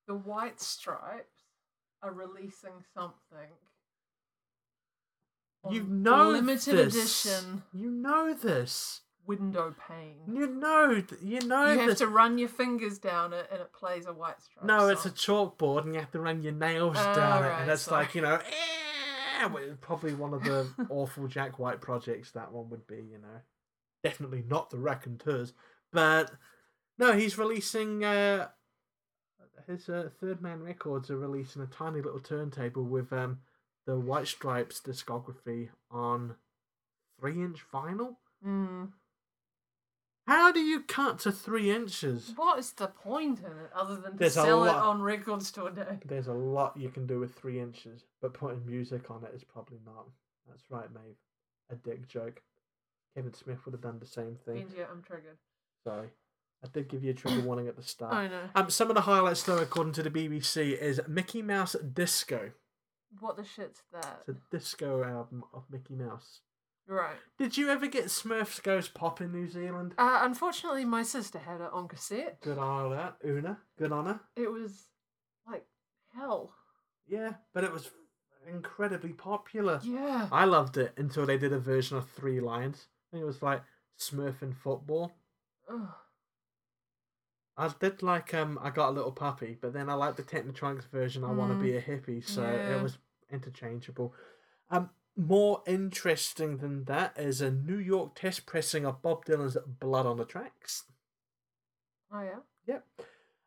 The 0.08 0.14
White 0.14 0.60
Stripes 0.60 1.42
are 2.02 2.12
releasing 2.12 2.72
something. 2.94 3.50
You 5.68 5.82
know 5.82 6.30
limited 6.30 6.76
this. 6.76 6.94
edition 7.26 7.62
You 7.72 7.90
know 7.90 8.32
this. 8.34 9.00
window 9.26 9.74
pane. 9.88 10.14
You 10.36 10.46
know. 10.46 11.02
You 11.20 11.40
know 11.40 11.72
you 11.72 11.78
have 11.80 11.88
this. 11.88 11.98
to 11.98 12.06
run 12.06 12.38
your 12.38 12.48
fingers 12.48 12.98
down 12.98 13.32
it, 13.32 13.48
and 13.50 13.60
it 13.60 13.72
plays 13.72 14.06
a 14.06 14.12
White 14.12 14.40
stripe. 14.40 14.64
No, 14.64 14.88
it's 14.88 15.06
a 15.06 15.10
chalkboard, 15.10 15.84
and 15.84 15.94
you 15.94 16.00
have 16.00 16.12
to 16.12 16.20
run 16.20 16.42
your 16.44 16.52
nails 16.52 16.96
Oh, 17.00 17.14
down 17.16 17.44
it, 17.44 17.50
and 17.62 17.68
it's 17.70 17.82
sorry. 17.82 18.04
like 18.04 18.14
you 18.14 18.20
know. 18.22 18.34
eh, 18.46 18.50
well, 19.44 19.76
probably 19.80 20.14
one 20.14 20.32
of 20.32 20.42
the 20.42 20.66
awful 20.88 21.28
Jack 21.28 21.58
White 21.58 21.80
projects. 21.80 22.30
That 22.30 22.52
one 22.52 22.70
would 22.70 22.86
be, 22.86 22.96
you 22.96 23.18
know, 23.18 23.40
definitely 24.02 24.42
not 24.48 24.70
the 24.70 24.78
Raconteurs, 24.78 25.52
but 25.92 26.32
No, 26.98 27.12
he's 27.12 27.36
releasing 27.36 28.04
uh, 28.04 28.48
his 29.66 29.88
uh, 29.88 30.08
Third 30.20 30.40
Man 30.40 30.62
Records 30.62 31.10
are 31.10 31.18
releasing 31.18 31.62
a 31.62 31.66
tiny 31.66 32.00
little 32.00 32.20
turntable 32.20 32.84
with 32.84 33.12
um 33.12 33.40
the 33.86 33.98
White 33.98 34.26
Stripes 34.26 34.80
discography 34.80 35.68
on 35.90 36.36
three 37.20 37.42
inch 37.42 37.64
vinyl. 37.72 38.16
Mm. 38.44 38.90
How 40.26 40.50
do 40.50 40.58
you 40.60 40.80
cut 40.80 41.20
to 41.20 41.30
three 41.32 41.70
inches? 41.70 42.32
What 42.34 42.58
is 42.58 42.72
the 42.72 42.88
point 42.88 43.38
in 43.40 43.46
it 43.46 43.70
other 43.74 43.94
than 43.96 44.12
to 44.12 44.18
There's 44.18 44.36
a 44.36 44.42
sell 44.42 44.64
it 44.64 44.68
lot- 44.68 44.84
on 44.84 45.00
record 45.02 45.42
store 45.42 45.70
day? 45.70 45.98
There's 46.04 46.26
a 46.26 46.32
lot 46.32 46.76
you 46.76 46.88
can 46.88 47.06
do 47.06 47.20
with 47.20 47.34
three 47.34 47.60
inches, 47.60 48.04
but 48.20 48.34
putting 48.34 48.66
music 48.66 49.10
on 49.10 49.22
it 49.24 49.32
is 49.34 49.44
probably 49.44 49.78
not. 49.86 50.06
That's 50.48 50.68
right, 50.70 50.88
Maeve. 50.92 51.16
A 51.70 51.76
dick 51.76 52.08
joke. 52.08 52.42
Kevin 53.14 53.34
Smith 53.34 53.64
would 53.64 53.72
have 53.72 53.80
done 53.80 53.98
the 54.00 54.06
same 54.06 54.36
thing. 54.44 54.66
Yeah, 54.76 54.84
I'm 54.90 55.02
triggered. 55.02 55.38
Sorry. 55.84 56.08
I 56.64 56.68
did 56.72 56.88
give 56.88 57.04
you 57.04 57.10
a 57.10 57.14
trigger 57.14 57.40
warning 57.40 57.68
at 57.68 57.76
the 57.76 57.82
start. 57.82 58.12
I 58.12 58.26
know. 58.28 58.48
Um, 58.54 58.70
some 58.70 58.88
of 58.90 58.94
the 58.96 59.02
highlights, 59.02 59.42
though, 59.44 59.58
according 59.58 59.92
to 59.94 60.02
the 60.02 60.10
BBC, 60.10 60.76
is 60.76 61.00
Mickey 61.06 61.42
Mouse 61.42 61.76
Disco. 61.94 62.50
What 63.20 63.36
the 63.36 63.44
shit's 63.44 63.82
that? 63.92 64.22
It's 64.26 64.38
a 64.38 64.40
disco 64.50 65.04
album 65.04 65.44
of 65.54 65.64
Mickey 65.70 65.94
Mouse. 65.94 66.40
Right. 66.88 67.16
Did 67.38 67.56
you 67.56 67.68
ever 67.68 67.86
get 67.88 68.04
Smurfs 68.06 68.62
Goes 68.62 68.88
Pop 68.88 69.20
in 69.20 69.32
New 69.32 69.48
Zealand? 69.48 69.94
Uh, 69.98 70.20
unfortunately, 70.22 70.84
my 70.84 71.02
sister 71.02 71.38
had 71.38 71.60
it 71.60 71.70
on 71.72 71.88
cassette. 71.88 72.40
Good 72.40 72.58
on 72.58 72.90
her, 72.90 72.96
that. 72.96 73.16
Una. 73.28 73.58
Good 73.76 73.90
on 73.92 74.06
her. 74.06 74.20
It 74.36 74.50
was 74.50 74.86
like 75.50 75.64
hell. 76.14 76.52
Yeah, 77.08 77.34
but 77.52 77.64
it 77.64 77.72
was 77.72 77.90
incredibly 78.48 79.12
popular. 79.12 79.80
Yeah. 79.82 80.28
I 80.30 80.44
loved 80.44 80.76
it 80.76 80.92
until 80.96 81.26
they 81.26 81.36
did 81.38 81.52
a 81.52 81.58
version 81.58 81.96
of 81.96 82.08
Three 82.10 82.40
Lions. 82.40 82.86
I 82.86 83.16
think 83.16 83.22
it 83.22 83.26
was 83.26 83.42
like 83.42 83.62
Smurf 83.98 84.42
and 84.42 84.56
football. 84.56 85.12
Ugh. 85.68 85.88
I 87.58 87.72
did 87.80 88.02
like 88.02 88.34
um 88.34 88.58
I 88.62 88.70
got 88.70 88.90
a 88.90 88.92
little 88.92 89.12
puppy, 89.12 89.56
but 89.60 89.72
then 89.72 89.88
I 89.88 89.94
liked 89.94 90.18
the 90.18 90.22
Technotronics 90.22 90.88
version. 90.90 91.24
I 91.24 91.32
want 91.32 91.52
to 91.52 91.58
Mm. 91.58 91.62
be 91.62 91.76
a 91.76 91.82
hippie, 91.82 92.24
so 92.24 92.42
Yeah. 92.42 92.76
it 92.76 92.82
was 92.82 92.98
interchangeable. 93.30 94.14
Um, 94.70 94.90
more 95.16 95.62
interesting 95.66 96.58
than 96.58 96.84
that 96.84 97.14
is 97.18 97.40
a 97.40 97.50
New 97.50 97.78
York 97.78 98.14
test 98.14 98.46
pressing 98.46 98.84
of 98.84 99.02
Bob 99.02 99.24
Dylan's 99.24 99.56
"Blood 99.80 100.06
on 100.06 100.16
the 100.18 100.24
Tracks." 100.24 100.84
Oh 102.12 102.22
yeah. 102.22 102.38
Yep. 102.66 102.84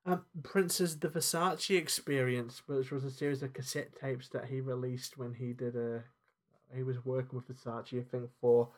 Um, 0.05 0.25
Prince's 0.43 0.99
The 0.99 1.09
Versace 1.09 1.77
Experience, 1.77 2.63
which 2.65 2.89
was 2.91 3.03
a 3.03 3.11
series 3.11 3.43
of 3.43 3.53
cassette 3.53 3.91
tapes 3.99 4.29
that 4.29 4.45
he 4.45 4.61
released 4.61 5.17
when 5.17 5.33
he 5.35 5.53
did 5.53 5.75
a. 5.75 6.03
He 6.75 6.83
was 6.83 7.03
working 7.03 7.37
with 7.37 7.47
Versace, 7.47 7.99
I 7.99 8.03
think, 8.03 8.29
for 8.39 8.69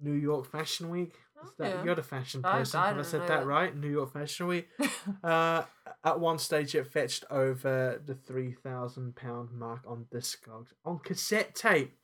New 0.00 0.12
York 0.12 0.50
Fashion 0.50 0.90
Week. 0.90 1.14
Is 1.42 1.48
Oh, 1.48 1.52
that, 1.58 1.68
yeah. 1.76 1.84
You're 1.84 1.94
the 1.94 2.02
fashion 2.02 2.42
person. 2.42 2.80
I 2.80 2.88
Have 2.88 2.98
I 2.98 3.02
said 3.02 3.22
that 3.22 3.28
that. 3.28 3.46
right? 3.46 3.74
New 3.74 3.88
York 3.90 4.12
Fashion 4.12 4.46
Week. 4.46 4.68
Uh, 5.24 5.62
at 6.04 6.18
one 6.20 6.38
stage, 6.38 6.74
it 6.74 6.86
fetched 6.92 7.24
over 7.30 8.00
the 8.04 8.14
three 8.14 8.52
thousand 8.52 9.16
pound 9.16 9.50
mark 9.52 9.82
on 9.86 10.06
Discogs 10.12 10.72
on 10.84 10.98
cassette 11.00 11.54
tape. 11.54 11.96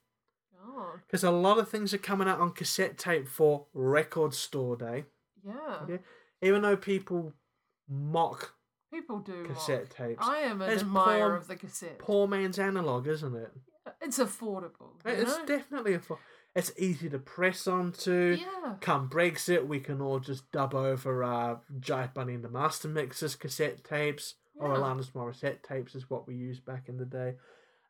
Oh. 0.62 0.94
Because 1.06 1.24
a 1.24 1.30
lot 1.30 1.58
of 1.58 1.68
things 1.68 1.94
are 1.94 1.98
coming 1.98 2.28
out 2.28 2.40
on 2.40 2.50
cassette 2.52 2.98
tape 2.98 3.28
for 3.28 3.66
Record 3.72 4.34
Store 4.34 4.76
Day. 4.76 5.04
Yeah. 5.46 5.98
Even 6.42 6.62
though 6.62 6.76
people 6.76 7.32
mock 7.88 8.54
People 8.92 9.20
do. 9.20 9.44
mock. 9.44 9.54
cassette 9.54 9.90
tapes, 9.90 10.26
I 10.26 10.38
am 10.38 10.60
an 10.60 10.70
admirer 10.70 11.28
poor- 11.28 11.36
of 11.36 11.46
the 11.48 11.56
cassette. 11.56 11.98
poor 11.98 12.26
man's 12.28 12.58
analog, 12.58 13.06
isn't 13.06 13.34
it? 13.34 13.52
It's 14.02 14.18
affordable. 14.18 14.90
It's 15.04 15.38
know? 15.38 15.46
definitely 15.46 15.94
a. 15.94 16.00
It's 16.56 16.72
easy 16.78 17.08
to 17.10 17.18
press 17.18 17.66
onto. 17.66 18.38
Yeah. 18.40 18.74
Come 18.80 19.08
Brexit, 19.10 19.66
we 19.66 19.78
can 19.78 20.00
all 20.00 20.18
just 20.18 20.50
dub 20.50 20.74
over 20.74 21.22
uh, 21.22 21.56
Jive 21.78 22.14
Bunny 22.14 22.34
and 22.34 22.42
the 22.42 22.48
Master 22.48 22.88
Mixers 22.88 23.36
cassette 23.36 23.84
tapes 23.84 24.34
or 24.58 24.70
Alanis 24.70 25.12
Morissette 25.12 25.62
tapes 25.62 25.94
is 25.94 26.08
what 26.08 26.26
we 26.26 26.34
used 26.34 26.64
back 26.64 26.88
in 26.88 26.96
the 26.96 27.04
day. 27.04 27.34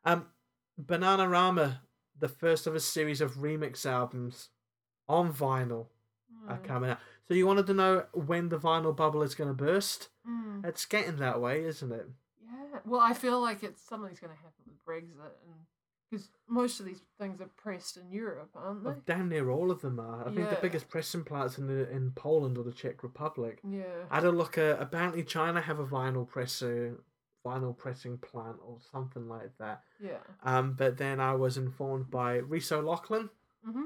Um, 0.03 0.25
Bananarama, 0.91 1.79
the 2.19 2.27
first 2.27 2.67
of 2.67 2.75
a 2.75 2.79
series 2.79 3.21
of 3.21 3.35
remix 3.35 3.85
albums 3.85 4.49
on 5.07 5.31
vinyl, 5.33 5.87
are 6.49 6.57
Mm. 6.57 6.63
coming 6.65 6.89
out. 6.91 6.99
So 7.27 7.33
you 7.33 7.47
wanted 7.47 7.67
to 7.67 7.73
know 7.73 8.05
when 8.13 8.49
the 8.49 8.57
vinyl 8.59 8.95
bubble 8.95 9.21
is 9.23 9.33
going 9.35 9.49
to 9.49 9.53
burst? 9.53 10.09
Mm. 10.27 10.65
It's 10.65 10.85
getting 10.85 11.17
that 11.17 11.39
way, 11.41 11.63
isn't 11.63 11.91
it? 11.91 12.07
Yeah. 12.43 12.79
Well, 12.85 12.99
I 13.01 13.13
feel 13.13 13.39
like 13.41 13.63
it's 13.63 13.81
something's 13.81 14.19
going 14.19 14.33
to 14.33 14.41
happen 14.41 14.63
with 14.65 14.83
Brexit, 14.85 15.31
and 15.45 15.55
because 16.09 16.29
most 16.47 16.79
of 16.79 16.85
these 16.85 17.01
things 17.19 17.41
are 17.41 17.49
pressed 17.57 17.97
in 17.97 18.11
Europe, 18.11 18.49
aren't 18.55 18.83
they? 18.83 18.89
Well, 18.91 19.01
damn 19.05 19.29
near 19.29 19.49
all 19.49 19.71
of 19.71 19.81
them 19.81 19.99
are. 19.99 20.21
I 20.21 20.25
think 20.25 20.35
the 20.49 20.55
Yeah. 20.55 20.61
biggest 20.61 20.89
pressing 20.89 21.23
plants 21.23 21.57
in 21.57 21.67
the, 21.67 21.89
in 21.91 22.11
Poland 22.11 22.57
or 22.57 22.63
the 22.63 22.71
Czech 22.71 23.03
Republic. 23.03 23.59
Yeah. 23.67 23.83
I 24.09 24.15
had 24.15 24.23
a 24.25 24.31
look 24.31 24.57
at 24.57 24.81
apparently 24.81 25.23
China 25.23 25.61
have 25.61 25.79
a 25.79 25.85
vinyl 25.85 26.27
presser 26.27 26.97
vinyl 27.45 27.77
pressing 27.77 28.17
plant 28.17 28.57
or 28.65 28.77
something 28.91 29.29
like 29.29 29.57
that. 29.57 29.81
Yeah. 30.01 30.17
Um, 30.43 30.73
but 30.73 30.97
then 30.97 31.19
I 31.21 31.33
was 31.33 31.55
informed 31.57 32.09
by 32.11 32.35
Reese 32.35 32.71
O'Loughlin. 32.73 33.29
Mm-hmm. 33.67 33.83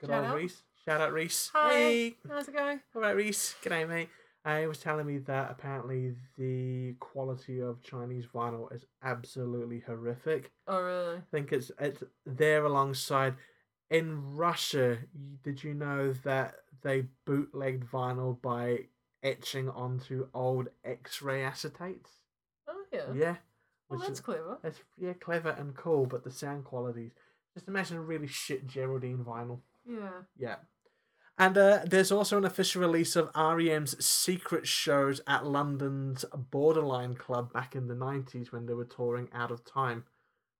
Good 0.00 0.08
Shout 0.08 0.22
old 0.22 0.30
out. 0.32 0.36
Reese. 0.36 0.62
Shout 0.86 1.00
out 1.00 1.12
Reese. 1.12 1.50
Hi. 1.54 1.68
Hey. 1.72 2.16
How's 2.28 2.48
it 2.48 2.54
going? 2.54 2.80
All 2.94 3.02
right, 3.02 3.14
Reese. 3.16 3.56
G'day, 3.62 3.86
mate. 3.88 4.08
Uh, 4.44 4.60
he 4.60 4.66
was 4.66 4.78
telling 4.78 5.06
me 5.06 5.18
that 5.18 5.50
apparently 5.50 6.14
the 6.36 6.92
quality 7.00 7.60
of 7.60 7.80
Chinese 7.82 8.26
vinyl 8.26 8.70
is 8.74 8.84
absolutely 9.02 9.80
horrific. 9.80 10.52
Oh, 10.66 10.82
really? 10.82 11.16
I 11.16 11.22
think 11.30 11.52
it's 11.52 11.70
it's 11.78 12.02
there 12.26 12.64
alongside. 12.64 13.34
In 13.90 14.34
Russia, 14.34 14.98
did 15.42 15.62
you 15.62 15.72
know 15.72 16.12
that 16.24 16.56
they 16.82 17.06
bootlegged 17.26 17.84
vinyl 17.90 18.40
by 18.42 18.80
etching 19.22 19.68
onto 19.70 20.28
old 20.34 20.68
X-ray 20.84 21.40
acetates? 21.42 22.08
Oh, 22.68 22.82
yeah. 22.92 23.12
Yeah, 23.14 23.36
Well, 23.88 23.98
that's 24.00 24.10
is 24.10 24.20
clever. 24.20 24.58
that's 24.62 24.80
yeah 24.98 25.12
clever 25.14 25.50
and 25.50 25.74
cool, 25.74 26.06
but 26.06 26.24
the 26.24 26.30
sound 26.30 26.64
qualities. 26.64 27.12
Just 27.54 27.68
imagine 27.68 27.96
a 27.96 28.02
really 28.02 28.26
shit 28.26 28.66
Geraldine 28.66 29.24
vinyl. 29.24 29.60
Yeah. 29.86 30.22
Yeah. 30.36 30.56
And 31.36 31.58
uh, 31.58 31.80
there's 31.84 32.12
also 32.12 32.38
an 32.38 32.44
official 32.44 32.80
release 32.80 33.16
of 33.16 33.30
REM's 33.34 34.04
secret 34.04 34.68
shows 34.68 35.20
at 35.26 35.44
London's 35.44 36.24
Borderline 36.50 37.14
Club 37.16 37.52
back 37.52 37.74
in 37.74 37.88
the 37.88 37.94
90s 37.94 38.52
when 38.52 38.66
they 38.66 38.74
were 38.74 38.84
touring 38.84 39.28
Out 39.32 39.50
of 39.50 39.64
Time. 39.64 40.04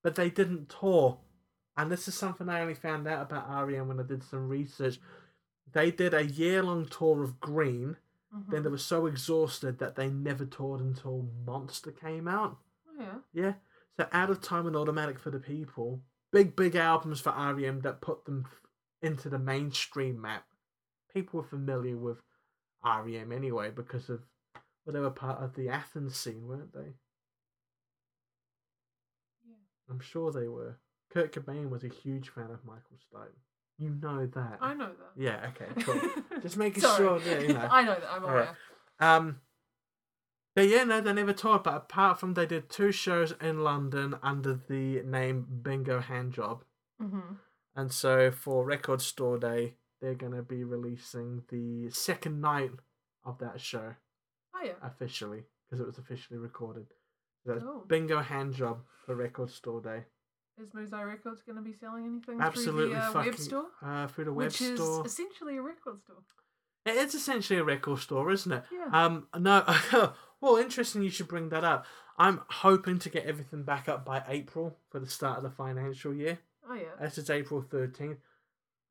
But 0.03 0.16
they 0.16 0.31
didn't 0.31 0.68
tour. 0.68 1.20
And 1.77 1.91
this 1.93 2.09
is 2.09 2.14
something 2.16 2.49
I 2.49 2.61
only 2.61 2.75
found 2.75 3.07
out 3.07 3.22
about 3.22 3.68
REM 3.68 3.87
when 3.89 4.01
I 4.01 4.03
did 4.03 4.25
some 4.25 4.49
research. 4.49 4.99
They 5.72 5.91
did 5.93 6.12
a 6.12 6.25
year 6.25 6.62
long 6.62 6.87
tour 6.87 7.22
of 7.22 7.41
Green, 7.41 7.97
then 8.51 8.61
Mhm. 8.61 8.64
they 8.64 8.70
were 8.70 8.79
so 8.79 9.07
exhausted 9.07 9.79
that 9.79 9.95
they 9.95 10.09
never 10.11 10.45
toured 10.45 10.81
until 10.81 11.29
Monster 11.47 11.93
came 11.93 12.27
out. 12.27 12.59
Oh, 12.89 12.95
yeah. 13.01 13.18
Yeah. 13.33 13.55
So 13.97 14.09
Out 14.11 14.31
of 14.31 14.41
Time 14.41 14.66
and 14.66 14.75
Automatic 14.77 15.20
for 15.20 15.31
the 15.31 15.39
People, 15.39 16.03
big 16.33 16.57
big 16.57 16.75
albums 16.75 17.20
for 17.20 17.31
REM 17.31 17.81
that 17.83 18.01
put 18.01 18.25
them 18.25 18.47
into 19.03 19.29
the 19.29 19.39
mainstream 19.39 20.20
map. 20.20 20.47
People 21.15 21.41
were 21.41 21.47
familiar 21.47 21.97
with 21.97 22.19
REM 22.85 23.33
anyway 23.33 23.71
because 23.71 24.11
of 24.11 24.21
well, 24.85 24.93
they 24.93 25.01
were 25.01 25.11
part 25.11 25.43
of 25.43 25.55
the 25.55 25.69
Athens 25.71 26.17
scene, 26.17 26.47
weren't 26.47 26.75
they? 26.75 26.95
Yeah. 29.49 29.55
I'm 29.91 30.01
sure 30.01 30.31
they 30.33 30.49
were. 30.49 30.77
Kurt 31.12 31.33
Cobain 31.33 31.71
was 31.71 31.85
a 31.85 31.89
huge 31.89 32.29
fan 32.31 32.51
of 32.51 32.65
Michael 32.65 32.97
Stipe. 32.99 33.29
You 33.79 33.91
know 34.03 34.27
that. 34.27 34.59
I 34.61 34.75
know 34.75 34.89
that. 34.91 35.12
Yeah. 35.17 35.49
Okay. 35.51 35.83
Cool. 35.83 36.01
Just 36.43 36.57
making 36.57 36.83
sure 36.83 37.19
that 37.19 37.43
you 37.43 37.55
know. 37.55 37.67
I 37.71 37.83
know 37.83 37.95
that. 37.95 38.11
I'm 38.11 38.23
aware. 38.25 38.49
right. 39.01 39.17
Um, 39.17 39.41
but 40.55 40.69
yeah, 40.69 40.85
no, 40.85 41.01
they 41.01 41.12
never 41.12 41.33
toured. 41.33 41.62
But 41.65 41.75
apart 41.77 42.21
from 42.21 42.35
they 42.35 42.47
did 42.47 42.69
two 42.71 42.93
shows 42.93 43.35
in 43.41 43.65
London 43.65 44.17
under 44.23 44.55
the 44.69 45.03
name 45.03 45.47
Bingo 45.62 46.01
Handjob, 46.01 46.61
Mm-hmm. 47.03 47.35
and 47.75 47.91
so 47.93 48.31
for 48.31 48.65
Record 48.65 49.03
Store 49.03 49.37
Day, 49.39 49.75
they're 50.05 50.14
gonna 50.14 50.42
be 50.42 50.64
releasing 50.64 51.42
the 51.48 51.88
second 51.90 52.40
night 52.42 52.70
of 53.24 53.38
that 53.38 53.59
show 53.59 53.94
Oh, 54.55 54.61
yeah. 54.62 54.72
officially 54.82 55.44
because 55.64 55.80
it 55.80 55.86
was 55.86 55.96
officially 55.96 56.38
recorded. 56.38 56.86
That's 57.46 57.62
Cool. 57.62 57.84
Bingo 57.88 58.20
Handjob 58.22 58.80
for 59.07 59.14
Record 59.14 59.50
Store 59.50 59.80
Day. 59.80 60.05
Is 60.61 60.68
Muzai 60.70 61.07
Records 61.07 61.42
going 61.42 61.57
to 61.57 61.62
be 61.62 61.72
selling 61.72 62.05
anything 62.05 62.40
Absolutely 62.40 62.84
through 62.84 62.94
the 62.94 63.00
uh, 63.00 63.12
fucking 63.12 63.32
web 63.32 63.40
store? 63.40 63.66
uh, 63.82 64.07
through 64.09 64.24
the 64.26 64.32
web 64.32 64.46
Which 64.46 64.61
is 64.61 64.78
essentially 64.80 65.57
a 65.57 65.62
record 65.62 66.00
store. 66.02 66.22
It 66.86 66.96
is 66.96 67.14
essentially 67.14 67.59
a 67.59 67.64
record 67.64 67.98
store, 68.00 68.30
isn't 68.30 68.52
it? 68.52 68.62
Yeah. 68.70 68.88
Um, 68.92 69.26
no. 69.38 69.64
well, 70.40 70.57
interesting. 70.57 71.02
You 71.02 71.11
should 71.11 71.28
bring 71.28 71.48
that 71.48 71.64
up. 71.64 71.86
I'm 72.18 72.42
hoping 72.48 72.98
to 73.00 73.09
get 73.09 73.24
everything 73.24 73.62
back 73.64 73.88
up 73.88 74.05
by 74.05 74.22
April 74.28 74.76
for 74.90 75.00
the 75.00 75.09
start 75.09 75.38
of 75.38 75.42
the 75.44 75.50
financial 75.50 76.14
year. 76.14 76.38
oh, 76.68 76.74
yeah. 76.74 76.82
This 77.00 77.18
is 77.18 77.30
April 77.30 77.62
13th. 77.62 78.18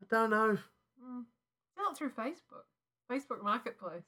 I 0.02 0.06
don't 0.10 0.32
know. 0.32 0.58
Mm. 1.04 1.24
Sell 1.76 1.92
it 1.92 1.98
through 1.98 2.12
Facebook. 2.12 2.66
Facebook 3.12 3.44
Marketplace. 3.44 4.04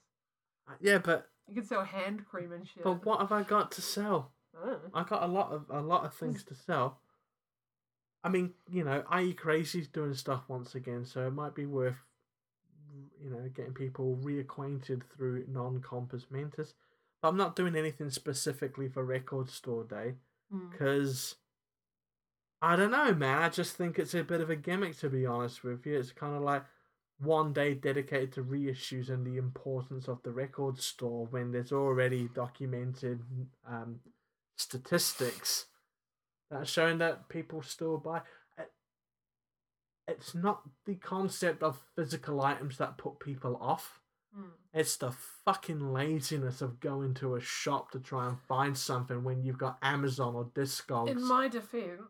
Uh, 0.68 0.74
Yeah, 0.80 1.00
but 1.00 1.30
You 1.48 1.56
can 1.56 1.66
sell 1.66 1.84
hand 1.84 2.26
cream 2.26 2.52
and 2.52 2.68
shit. 2.68 2.84
but 2.84 3.06
what 3.06 3.20
have 3.20 3.32
I 3.32 3.44
got 3.44 3.72
to 3.74 3.82
sell? 3.82 4.32
I. 4.58 5.02
I 5.02 5.04
got 5.04 5.24
a 5.24 5.28
lot 5.28 5.52
of 5.52 5.66
a 5.70 5.82
lot 5.82 6.06
of 6.06 6.14
things 6.14 6.44
to 6.46 6.56
sell. 6.56 7.00
I 8.24 8.30
mean, 8.30 8.54
you 8.70 8.84
know, 8.84 9.04
IE 9.16 9.34
Crazy's 9.34 9.88
doing 9.88 10.14
stuff 10.16 10.44
once 10.48 10.74
again, 10.74 11.06
so 11.06 11.28
it 11.28 11.32
might 11.34 11.54
be 11.54 11.66
worth, 11.68 11.98
you 13.22 13.30
know, 13.30 13.48
getting 13.54 13.74
people 13.74 14.18
reacquainted 14.24 15.04
through 15.16 15.46
non 15.48 15.82
compos 15.82 16.26
mentis. 16.32 16.74
But 17.22 17.28
I'm 17.30 17.38
not 17.38 17.56
doing 17.56 17.76
anything 17.76 18.10
specifically 18.10 18.88
for 18.88 19.04
Record 19.04 19.50
Store 19.50 19.84
Day 19.84 20.16
Mm. 20.54 20.72
because 20.72 21.36
I 22.62 22.76
don't 22.76 22.92
know, 22.92 23.14
man. 23.14 23.42
I 23.44 23.50
just 23.50 23.76
think 23.76 24.00
it's 24.00 24.14
a 24.16 24.24
bit 24.24 24.42
of 24.42 24.50
a 24.50 24.56
gimmick, 24.56 24.98
to 25.00 25.10
be 25.10 25.26
honest 25.26 25.64
with 25.64 25.86
you. 25.86 25.98
It's 26.00 26.12
kind 26.12 26.36
of 26.36 26.42
like 26.42 26.64
one 27.20 27.54
day 27.54 27.74
dedicated 27.74 28.34
to 28.34 28.44
reissues 28.44 29.10
and 29.10 29.26
the 29.26 29.38
importance 29.38 30.08
of 30.08 30.22
the 30.24 30.32
record 30.32 30.80
store 30.80 31.26
when 31.28 31.52
there's 31.52 31.72
already 31.72 32.30
documented 32.34 33.22
um, 33.68 34.00
statistics 34.58 35.66
that 36.50 36.62
are 36.62 36.66
showing 36.66 36.98
that 36.98 37.30
people 37.30 37.62
still 37.62 37.98
buy. 37.98 38.22
It's 40.08 40.36
not 40.36 40.62
the 40.86 40.96
concept 40.96 41.64
of 41.64 41.82
physical 41.96 42.40
items 42.42 42.78
that 42.78 42.98
put 42.98 43.20
people 43.20 43.58
off. 43.60 44.02
Mm. 44.38 44.50
It's 44.72 44.98
the 44.98 45.12
fucking 45.46 45.94
laziness 45.94 46.62
of 46.62 46.80
going 46.80 47.16
to 47.16 47.36
a 47.36 47.42
shop 47.42 47.90
to 47.92 48.00
try 48.00 48.28
and 48.28 48.38
find 48.48 48.78
something 48.78 49.24
when 49.24 49.42
you've 49.44 49.58
got 49.58 49.80
Amazon 49.82 50.36
or 50.36 50.46
Discogs. 50.46 51.10
In 51.10 51.28
my 51.28 51.48
defense, 51.48 52.02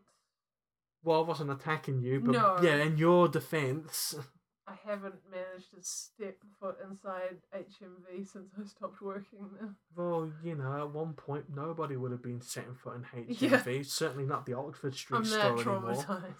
Well, 1.02 1.20
I 1.20 1.26
wasn't 1.26 1.52
attacking 1.52 2.02
you, 2.02 2.20
but 2.20 2.32
No. 2.32 2.58
yeah, 2.60 2.82
in 2.82 2.98
your 2.98 3.28
defense, 3.28 4.14
I 4.68 4.74
haven't 4.84 5.14
managed 5.30 5.70
to 5.74 5.80
step 5.82 6.38
foot 6.60 6.76
inside 6.88 7.36
HMV 7.54 8.26
since 8.26 8.50
I 8.60 8.64
stopped 8.66 9.00
working 9.00 9.48
there. 9.60 9.70
well, 9.96 10.30
you 10.42 10.56
know, 10.56 10.76
at 10.80 10.90
one 10.92 11.12
point 11.12 11.44
nobody 11.54 11.96
would 11.96 12.10
have 12.10 12.22
been 12.22 12.40
setting 12.40 12.74
foot 12.74 12.96
in 13.14 13.26
Yeah. 13.38 13.58
HMV. 13.60 13.86
Certainly 13.86 14.26
not 14.26 14.44
the 14.44 14.54
Oxford 14.54 14.94
Street 14.96 15.18
I'm 15.18 15.24
store 15.24 15.52
anymore. 15.60 16.34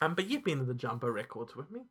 Um, 0.00 0.14
but 0.14 0.28
you've 0.28 0.42
been 0.44 0.58
in 0.60 0.66
the 0.66 0.74
Jumbo 0.74 1.08
Records 1.08 1.54
with 1.54 1.70
me, 1.70 1.82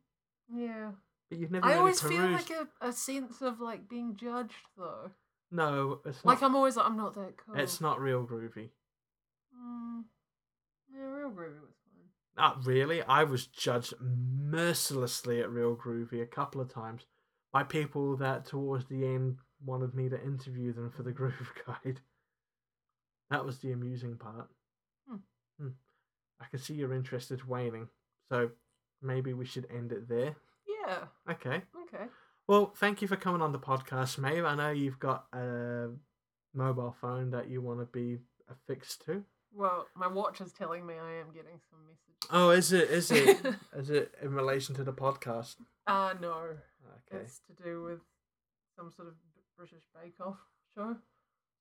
Yeah. 0.52 0.90
but 1.30 1.38
you've 1.38 1.50
never 1.50 1.64
I 1.64 1.68
really 1.70 1.78
always 1.80 2.00
perused. 2.00 2.20
feel 2.20 2.30
like 2.30 2.68
a, 2.82 2.88
a 2.88 2.92
sense 2.92 3.40
of 3.40 3.60
like 3.60 3.88
being 3.88 4.16
judged 4.16 4.52
though. 4.76 5.10
No, 5.50 6.00
it's 6.04 6.22
not. 6.22 6.34
Like 6.34 6.42
I'm 6.42 6.54
always 6.54 6.76
like 6.76 6.86
I'm 6.86 6.96
not 6.98 7.14
that 7.14 7.34
cool. 7.38 7.56
It's 7.56 7.80
not 7.80 7.98
real 8.00 8.26
groovy. 8.26 8.68
Mm, 9.58 10.02
yeah, 10.94 11.04
real 11.04 11.30
groovy 11.30 11.60
was. 11.62 11.73
Not 12.36 12.66
really. 12.66 13.02
I 13.02 13.24
was 13.24 13.46
judged 13.46 13.94
mercilessly 14.00 15.40
at 15.40 15.50
Real 15.50 15.76
Groovy 15.76 16.22
a 16.22 16.26
couple 16.26 16.60
of 16.60 16.72
times 16.72 17.06
by 17.52 17.62
people 17.62 18.16
that 18.16 18.44
towards 18.44 18.86
the 18.86 19.06
end 19.06 19.38
wanted 19.64 19.94
me 19.94 20.08
to 20.08 20.20
interview 20.22 20.72
them 20.72 20.90
for 20.90 21.02
the 21.02 21.12
Groove 21.12 21.52
Guide. 21.66 22.00
That 23.30 23.44
was 23.44 23.58
the 23.58 23.72
amusing 23.72 24.16
part. 24.16 24.48
Hmm. 25.08 25.16
Hmm. 25.60 25.68
I 26.40 26.46
can 26.50 26.58
see 26.58 26.74
your 26.74 26.92
interest 26.92 27.30
is 27.30 27.46
waning, 27.46 27.88
so 28.28 28.50
maybe 29.00 29.32
we 29.32 29.44
should 29.44 29.66
end 29.74 29.92
it 29.92 30.08
there. 30.08 30.34
Yeah. 30.86 31.04
Okay. 31.30 31.62
Okay. 31.84 32.04
Well, 32.46 32.74
thank 32.76 33.00
you 33.00 33.08
for 33.08 33.16
coming 33.16 33.40
on 33.40 33.52
the 33.52 33.58
podcast, 33.58 34.18
Maeve. 34.18 34.44
I 34.44 34.54
know 34.54 34.70
you've 34.70 34.98
got 34.98 35.26
a 35.32 35.88
mobile 36.52 36.94
phone 37.00 37.30
that 37.30 37.48
you 37.48 37.62
want 37.62 37.80
to 37.80 37.86
be 37.86 38.18
affixed 38.50 39.04
to. 39.06 39.24
Well, 39.54 39.86
my 39.96 40.08
watch 40.08 40.40
is 40.40 40.52
telling 40.52 40.84
me 40.86 40.94
I 40.94 41.20
am 41.20 41.26
getting 41.32 41.60
some 41.70 41.80
messages. 41.86 42.28
Oh, 42.30 42.50
is 42.50 42.72
it? 42.72 42.90
Is 42.90 43.10
it? 43.10 43.38
is 43.76 43.90
it 43.90 44.14
in 44.22 44.34
relation 44.34 44.74
to 44.76 44.84
the 44.84 44.92
podcast? 44.92 45.56
Uh 45.86 46.14
no. 46.20 46.32
Okay. 47.12 47.22
It's 47.22 47.40
to 47.46 47.62
do 47.62 47.82
with 47.84 48.00
some 48.76 48.90
sort 48.90 49.08
of 49.08 49.14
British 49.56 49.82
Bake 49.94 50.14
Off 50.20 50.36
show, 50.74 50.96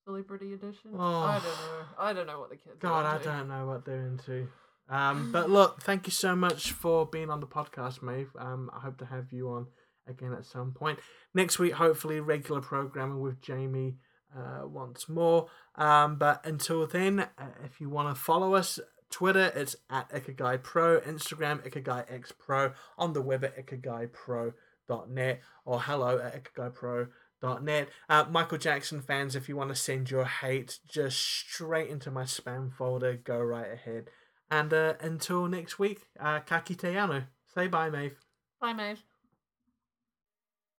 celebrity 0.05 0.53
edition. 0.53 0.91
I 0.97 0.97
Oh. 0.97 1.41
don't 1.41 1.43
know. 1.43 1.85
I 1.99 2.13
don't 2.13 2.27
know 2.27 2.39
what 2.39 2.49
the 2.49 2.55
kids. 2.55 2.77
God, 2.79 3.05
I 3.05 3.21
don't 3.23 3.47
know 3.47 3.67
what 3.67 3.85
they're 3.85 4.05
into. 4.07 4.47
Um, 4.89 5.31
but 5.31 5.49
look, 5.49 5.81
thank 5.81 6.07
you 6.07 6.11
so 6.11 6.35
much 6.35 6.73
for 6.73 7.05
being 7.05 7.29
on 7.29 7.39
the 7.39 7.47
podcast, 7.47 8.01
Maeve. 8.01 8.29
Um, 8.37 8.69
I 8.75 8.81
hope 8.81 8.97
to 8.97 9.05
have 9.05 9.31
you 9.31 9.47
on 9.51 9.67
again 10.09 10.33
at 10.33 10.43
some 10.45 10.73
point 10.73 10.99
next 11.33 11.57
week. 11.57 11.71
Hopefully, 11.71 12.19
regular 12.19 12.59
programming 12.59 13.21
with 13.21 13.39
Jamie 13.41 13.95
uh, 14.35 14.67
once 14.67 15.07
more. 15.07 15.47
Um, 15.75 16.17
but 16.17 16.45
until 16.45 16.85
then, 16.87 17.21
uh, 17.21 17.47
if 17.63 17.79
you 17.79 17.89
want 17.89 18.13
to 18.13 18.21
follow 18.21 18.55
us, 18.55 18.79
Twitter 19.09 19.51
it's 19.55 19.75
at 19.89 20.09
Ikagai 20.09 20.63
Pro, 20.63 20.99
Instagram 21.01 21.67
Ikagai 21.67 22.11
X 22.11 22.31
Pro, 22.31 22.73
on 22.97 23.13
the 23.13 23.21
web 23.21 23.43
at 23.43 23.55
ikagai.pro.net 23.55 25.41
or 25.65 25.81
hello 25.81 26.17
at 26.17 26.43
ikagai.pro.net. 26.43 27.89
Uh, 28.09 28.25
Michael 28.29 28.57
Jackson 28.57 29.01
fans, 29.01 29.35
if 29.35 29.47
you 29.47 29.55
want 29.55 29.69
to 29.69 29.75
send 29.75 30.09
your 30.09 30.25
hate 30.25 30.79
just 30.87 31.19
straight 31.19 31.89
into 31.89 32.09
my 32.09 32.23
spam 32.23 32.73
folder, 32.73 33.15
go 33.15 33.39
right 33.39 33.71
ahead. 33.71 34.09
And 34.49 34.73
uh, 34.73 34.95
until 34.99 35.47
next 35.47 35.77
week, 35.77 36.07
uh, 36.19 36.39
Kaki 36.39 36.75
Say 36.75 37.67
bye, 37.67 37.89
Maeve. 37.89 38.17
Bye, 38.59 38.73
mate. 38.73 39.03